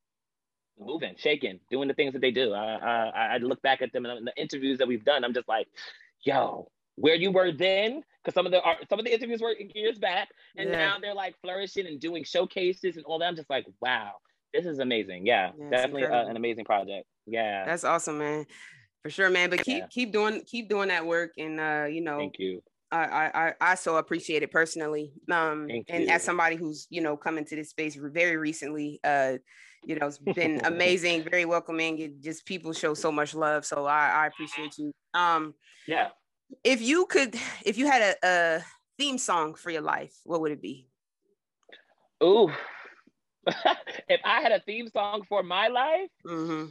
moving, 0.79 1.15
shaking, 1.17 1.61
doing 1.71 1.89
the 1.89 1.95
things 1.95 2.13
that 2.15 2.21
they 2.21 2.33
do. 2.33 2.53
I 2.53 2.75
I, 2.75 3.35
I 3.35 3.37
look 3.39 3.63
back 3.63 3.83
at 3.83 3.93
them 3.93 4.07
and 4.07 4.27
the 4.27 4.33
interviews 4.37 4.79
that 4.79 4.89
we've 4.89 5.05
done, 5.05 5.25
I'm 5.25 5.35
just 5.35 5.49
like, 5.49 5.69
yo, 6.23 6.71
where 6.97 7.15
you 7.15 7.31
were 7.31 7.53
then 7.53 8.03
because 8.23 8.35
some 8.35 8.47
of 8.47 8.53
the 8.53 8.61
some 8.89 8.99
of 8.99 9.05
the 9.05 9.13
interviews 9.13 9.41
were 9.41 9.55
years 9.75 9.99
back 9.99 10.29
and 10.57 10.69
yeah. 10.69 10.77
now 10.77 10.97
they're 11.01 11.15
like 11.15 11.35
flourishing 11.43 11.87
and 11.87 12.01
doing 12.01 12.25
showcases 12.25 12.97
and 12.97 13.05
all 13.07 13.19
that 13.19 13.27
i'm 13.27 13.37
just 13.37 13.51
like 13.51 13.67
wow 13.81 14.13
this 14.53 14.67
is 14.67 14.79
amazing 14.79 15.27
yeah, 15.27 15.51
yeah 15.59 15.71
definitely 15.71 16.03
a, 16.03 16.27
an 16.27 16.37
amazing 16.37 16.65
project 16.65 17.07
yeah 17.27 17.65
that's 17.65 17.85
awesome 17.85 18.19
man 18.19 18.45
for 19.03 19.11
sure 19.11 19.31
man 19.31 19.51
but 19.51 19.63
keep 19.65 19.79
yeah. 19.79 19.87
keep 19.91 20.13
doing 20.13 20.43
keep 20.47 20.69
doing 20.69 20.89
that 20.89 21.05
work 21.05 21.33
and 21.39 21.59
uh 21.59 21.87
you 21.89 22.01
know 22.01 22.19
thank 22.19 22.39
you 22.39 22.63
I, 22.95 23.31
I 23.35 23.53
I 23.59 23.75
so 23.75 23.97
appreciate 23.97 24.43
it 24.43 24.51
personally. 24.51 25.15
Um, 25.31 25.67
and 25.89 26.11
as 26.11 26.23
somebody 26.23 26.57
who's 26.57 26.87
you 26.91 27.01
know 27.01 27.17
come 27.17 27.39
into 27.39 27.57
this 27.57 27.71
space 27.71 27.95
very 27.95 28.37
recently, 28.37 29.01
uh, 29.03 29.39
you 29.83 29.97
know, 29.97 30.09
it's 30.09 30.19
been 30.19 30.61
amazing, 30.65 31.23
very 31.23 31.47
welcoming. 31.47 31.99
It 32.01 32.21
just 32.21 32.45
people 32.45 32.75
show 32.75 32.93
so 32.93 33.11
much 33.11 33.35
love, 33.35 33.65
so 33.65 33.87
I, 33.87 34.09
I 34.09 34.27
appreciate 34.27 34.77
you. 34.77 34.93
Um, 35.15 35.55
yeah 35.87 36.09
if 36.65 36.81
you 36.81 37.07
could, 37.07 37.35
if 37.65 37.79
you 37.79 37.87
had 37.87 38.03
a, 38.03 38.27
a 38.27 38.63
theme 38.99 39.19
song 39.19 39.55
for 39.55 39.71
your 39.71 39.83
life, 39.83 40.15
what 40.25 40.41
would 40.41 40.53
it 40.53 40.63
be? 40.63 40.89
Ooh, 42.23 42.51
if 44.09 44.21
I 44.25 44.41
had 44.41 44.53
a 44.53 44.61
theme 44.61 44.89
song 44.89 45.23
for 45.29 45.43
my 45.43 45.69
life, 45.69 46.09
mm-hmm. 46.27 46.67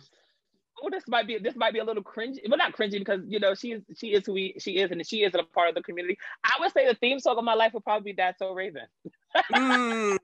oh, 0.82 0.90
this 0.90 1.04
might 1.08 1.28
be 1.28 1.38
this 1.38 1.56
might 1.56 1.74
be 1.74 1.80
a 1.80 1.84
little 1.84 2.04
cringy, 2.04 2.40
but 2.50 2.58
not 2.58 2.74
cringy 2.74 3.00
because 3.00 3.22
you 3.28 3.40
know 3.40 3.54
she 3.54 3.74
is 3.74 3.84
she 3.98 4.14
is 4.14 4.26
who 4.26 4.34
we, 4.34 4.56
she 4.60 4.78
is 4.78 4.92
and 4.92 5.06
she 5.06 5.24
is 5.24 5.36
a 5.36 5.44
part 5.44 5.70
of 5.70 5.76
the 5.76 5.84
community. 5.84 6.18
I 6.44 6.52
would 6.60 6.72
say 6.72 6.88
the 6.88 6.96
theme 6.96 7.20
song 7.20 7.38
of 7.38 7.44
my 7.44 7.54
life 7.54 7.74
would 7.74 7.84
probably 7.84 8.14
be 8.14 8.16
"That's 8.16 8.40
So 8.40 8.54
Raven." 8.54 8.88
mm. 9.54 10.18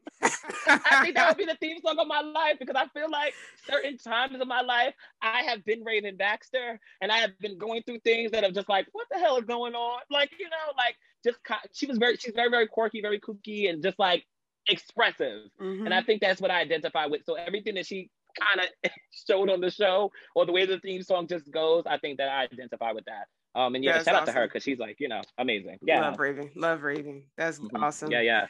I 0.67 1.01
think 1.03 1.15
that 1.15 1.29
would 1.29 1.37
be 1.37 1.45
the 1.45 1.57
theme 1.59 1.79
song 1.79 1.97
of 1.99 2.07
my 2.07 2.21
life 2.21 2.57
because 2.59 2.75
I 2.75 2.87
feel 2.87 3.09
like 3.09 3.33
certain 3.65 3.97
times 3.97 4.39
of 4.39 4.47
my 4.47 4.61
life 4.61 4.93
I 5.21 5.43
have 5.43 5.63
been 5.65 5.83
Raven 5.83 6.17
Baxter 6.17 6.79
and 7.01 7.11
I 7.11 7.17
have 7.17 7.37
been 7.39 7.57
going 7.57 7.83
through 7.83 7.99
things 7.99 8.31
that 8.31 8.43
have 8.43 8.53
just 8.53 8.69
like, 8.69 8.87
what 8.91 9.07
the 9.11 9.19
hell 9.19 9.37
is 9.37 9.45
going 9.45 9.75
on? 9.75 9.99
Like, 10.09 10.31
you 10.39 10.45
know, 10.45 10.73
like 10.77 10.95
just 11.23 11.39
she 11.73 11.85
was 11.85 11.97
very, 11.97 12.17
she's 12.17 12.33
very, 12.35 12.49
very 12.49 12.67
quirky, 12.67 13.01
very 13.01 13.19
kooky, 13.19 13.69
and 13.69 13.81
just 13.83 13.99
like 13.99 14.25
expressive. 14.67 15.43
Mm-hmm. 15.61 15.85
And 15.85 15.93
I 15.93 16.01
think 16.01 16.21
that's 16.21 16.41
what 16.41 16.51
I 16.51 16.61
identify 16.61 17.05
with. 17.05 17.21
So 17.25 17.35
everything 17.35 17.75
that 17.75 17.85
she 17.85 18.09
kind 18.39 18.61
of 18.61 18.91
showed 19.27 19.49
on 19.49 19.61
the 19.61 19.71
show 19.71 20.11
or 20.35 20.45
the 20.45 20.51
way 20.51 20.65
the 20.65 20.79
theme 20.79 21.03
song 21.03 21.27
just 21.27 21.51
goes, 21.51 21.83
I 21.85 21.97
think 21.97 22.17
that 22.17 22.29
I 22.29 22.43
identify 22.43 22.91
with 22.91 23.05
that. 23.05 23.27
Um, 23.59 23.75
and 23.75 23.83
yeah, 23.83 23.93
That's 23.93 24.05
shout 24.05 24.13
awesome. 24.15 24.29
out 24.29 24.33
to 24.33 24.39
her 24.39 24.47
because 24.47 24.63
she's 24.63 24.77
like, 24.77 24.97
you 24.99 25.07
know, 25.07 25.21
amazing. 25.37 25.79
Yeah. 25.81 26.01
Love 26.01 26.19
Raven. 26.19 26.51
Love 26.55 26.83
Raven. 26.83 27.23
That's 27.37 27.59
mm-hmm. 27.59 27.83
awesome. 27.83 28.11
Yeah, 28.11 28.21
yeah. 28.21 28.47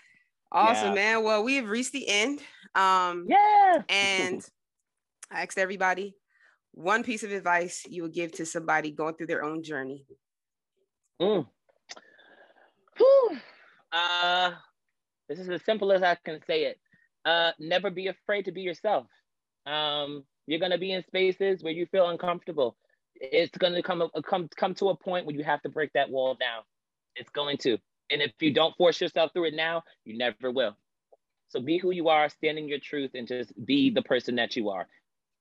Awesome, 0.52 0.90
yeah. 0.90 0.94
man. 0.94 1.24
Well, 1.24 1.44
we 1.44 1.56
have 1.56 1.70
reached 1.70 1.92
the 1.92 2.08
end. 2.08 2.40
Um, 2.76 3.26
yeah. 3.28 3.82
and 3.90 4.46
I 5.32 5.44
asked 5.44 5.58
everybody 5.58 6.16
one 6.78 7.04
piece 7.04 7.24
of 7.24 7.32
advice 7.32 7.84
you 7.90 8.04
would 8.04 8.14
give 8.14 8.32
to 8.34 8.46
somebody 8.46 8.92
going 8.92 9.16
through 9.16 9.28
their 9.28 9.44
own 9.44 9.64
journey. 9.64 10.06
Mm. 11.22 11.48
Whew. 12.98 13.38
Uh, 13.90 14.52
this 15.30 15.40
is 15.40 15.48
as 15.50 15.64
simple 15.64 15.94
as 15.94 16.04
I 16.04 16.16
can 16.16 16.42
say 16.46 16.66
it. 16.66 16.78
Uh, 17.24 17.52
never 17.58 17.90
be 17.90 18.08
afraid 18.08 18.44
to 18.44 18.52
be 18.52 18.62
yourself. 18.62 19.08
Um, 19.66 20.26
you're 20.46 20.60
gonna 20.60 20.78
be 20.78 20.92
in 20.92 21.04
spaces 21.04 21.64
where 21.64 21.72
you 21.72 21.86
feel 21.86 22.10
uncomfortable. 22.10 22.76
It's 23.16 23.58
gonna 23.58 23.82
come 23.82 24.10
come 24.26 24.50
come 24.58 24.76
to 24.76 24.90
a 24.90 24.98
point 24.98 25.26
where 25.26 25.38
you 25.38 25.44
have 25.46 25.62
to 25.62 25.70
break 25.70 25.94
that 25.94 26.10
wall 26.10 26.36
down. 26.36 26.64
It's 27.16 27.30
going 27.30 27.58
to. 27.60 27.78
And 28.10 28.22
if 28.22 28.32
you 28.40 28.54
don't 28.54 28.76
force 28.78 29.02
yourself 29.02 29.32
through 29.34 29.46
it 29.46 29.54
now, 29.54 29.84
you 30.06 30.18
never 30.18 30.52
will. 30.52 30.78
So 31.50 31.60
be 31.62 31.78
who 31.78 31.92
you 31.92 32.10
are, 32.10 32.30
stand 32.30 32.58
in 32.58 32.68
your 32.68 32.80
truth, 32.80 33.12
and 33.14 33.28
just 33.28 33.54
be 33.66 33.90
the 33.90 34.02
person 34.02 34.36
that 34.36 34.56
you 34.56 34.70
are. 34.70 34.88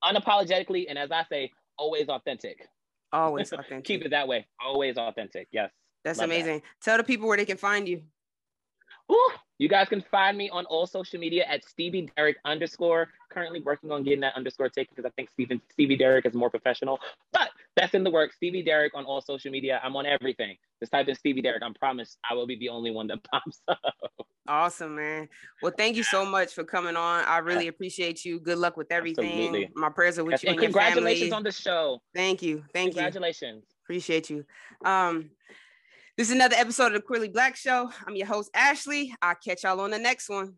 Unapologetically, 0.05 0.87
and 0.89 0.99
as 0.99 1.11
I 1.11 1.25
say, 1.25 1.51
always 1.79 2.09
authentic. 2.09 2.67
Always 3.13 3.53
authentic. 3.53 3.85
Keep 3.85 4.05
it 4.05 4.11
that 4.11 4.29
way. 4.29 4.47
Always 4.65 4.97
authentic. 4.97 5.49
Yes. 5.51 5.71
That's 6.05 6.19
Love 6.19 6.27
amazing. 6.27 6.59
That. 6.59 6.85
Tell 6.85 6.97
the 6.97 7.05
people 7.05 7.27
where 7.27 7.37
they 7.37 7.45
can 7.45 7.57
find 7.57 7.89
you. 7.89 8.03
Ooh, 9.11 9.31
you 9.59 9.69
guys 9.69 9.89
can 9.89 10.03
find 10.11 10.37
me 10.37 10.51
on 10.51 10.67
all 10.67 10.87
social 10.87 11.19
media 11.19 11.45
at 11.49 11.65
Stevie 11.65 12.11
Derrick 12.17 12.37
underscore. 12.45 13.09
Currently 13.31 13.61
working 13.61 13.91
on 13.91 14.03
getting 14.03 14.21
that 14.21 14.35
underscore 14.35 14.69
taken 14.69 14.93
because 14.95 15.09
I 15.09 15.13
think 15.15 15.31
Steven, 15.31 15.61
Stevie 15.71 15.97
Derrick 15.97 16.27
is 16.27 16.35
more 16.35 16.51
professional, 16.51 16.99
but 17.33 17.51
that's 17.77 17.95
in 17.95 18.05
the 18.05 18.11
work. 18.11 18.33
Stevie 18.33 18.63
Derrick 18.63 18.95
on 18.95 19.05
all 19.05 19.21
social 19.21 19.51
media. 19.51 19.81
I'm 19.83 19.95
on 19.97 20.07
everything. 20.07 20.57
Just 20.81 20.93
type 20.93 21.09
in 21.09 21.15
Stevie 21.15 21.43
Derrick. 21.43 21.63
I 21.63 21.71
promise 21.79 22.17
I 22.29 22.35
will 22.35 22.47
be 22.47 22.57
the 22.59 22.69
only 22.69 22.91
one 22.91 23.07
that 23.09 23.23
pops 23.33 23.61
up. 23.69 23.79
Awesome, 24.49 24.97
man. 24.97 25.29
Well, 25.63 25.73
thank 25.77 25.97
you 25.97 26.03
so 26.03 26.25
much 26.25 26.55
for 26.55 26.65
coming 26.65 26.97
on. 26.97 27.25
I 27.25 27.39
really 27.39 27.69
appreciate 27.69 28.25
you. 28.25 28.39
Good 28.39 28.59
luck 28.59 28.77
with 28.77 28.93
everything. 28.93 29.27
Absolutely. 29.27 29.71
My 29.75 29.89
prayers 29.89 30.19
are 30.19 30.25
with 30.25 30.43
you 30.43 30.51
and, 30.51 30.59
and 30.59 30.65
congratulations 30.65 31.33
on 31.33 31.43
the 31.43 31.53
show. 31.53 32.01
Thank 32.15 32.43
you. 32.43 32.65
Thank 32.73 32.95
congratulations. 32.95 32.95
you. 32.95 33.01
Congratulations. 33.01 33.65
Appreciate 33.85 34.31
you. 34.31 34.45
Um, 34.85 35.31
this 36.17 36.29
is 36.29 36.35
another 36.35 36.57
episode 36.57 36.87
of 36.87 36.93
the 36.95 37.01
Queerly 37.01 37.29
Blax 37.29 37.57
Show. 37.57 37.91
I'm 38.07 38.17
your 38.17 38.27
host, 38.27 38.51
Ashley. 38.55 39.15
I'll 39.21 39.35
catch 39.35 39.65
y'all 39.65 39.81
on 39.81 39.91
the 39.91 39.99
next 39.99 40.29
one. 40.29 40.57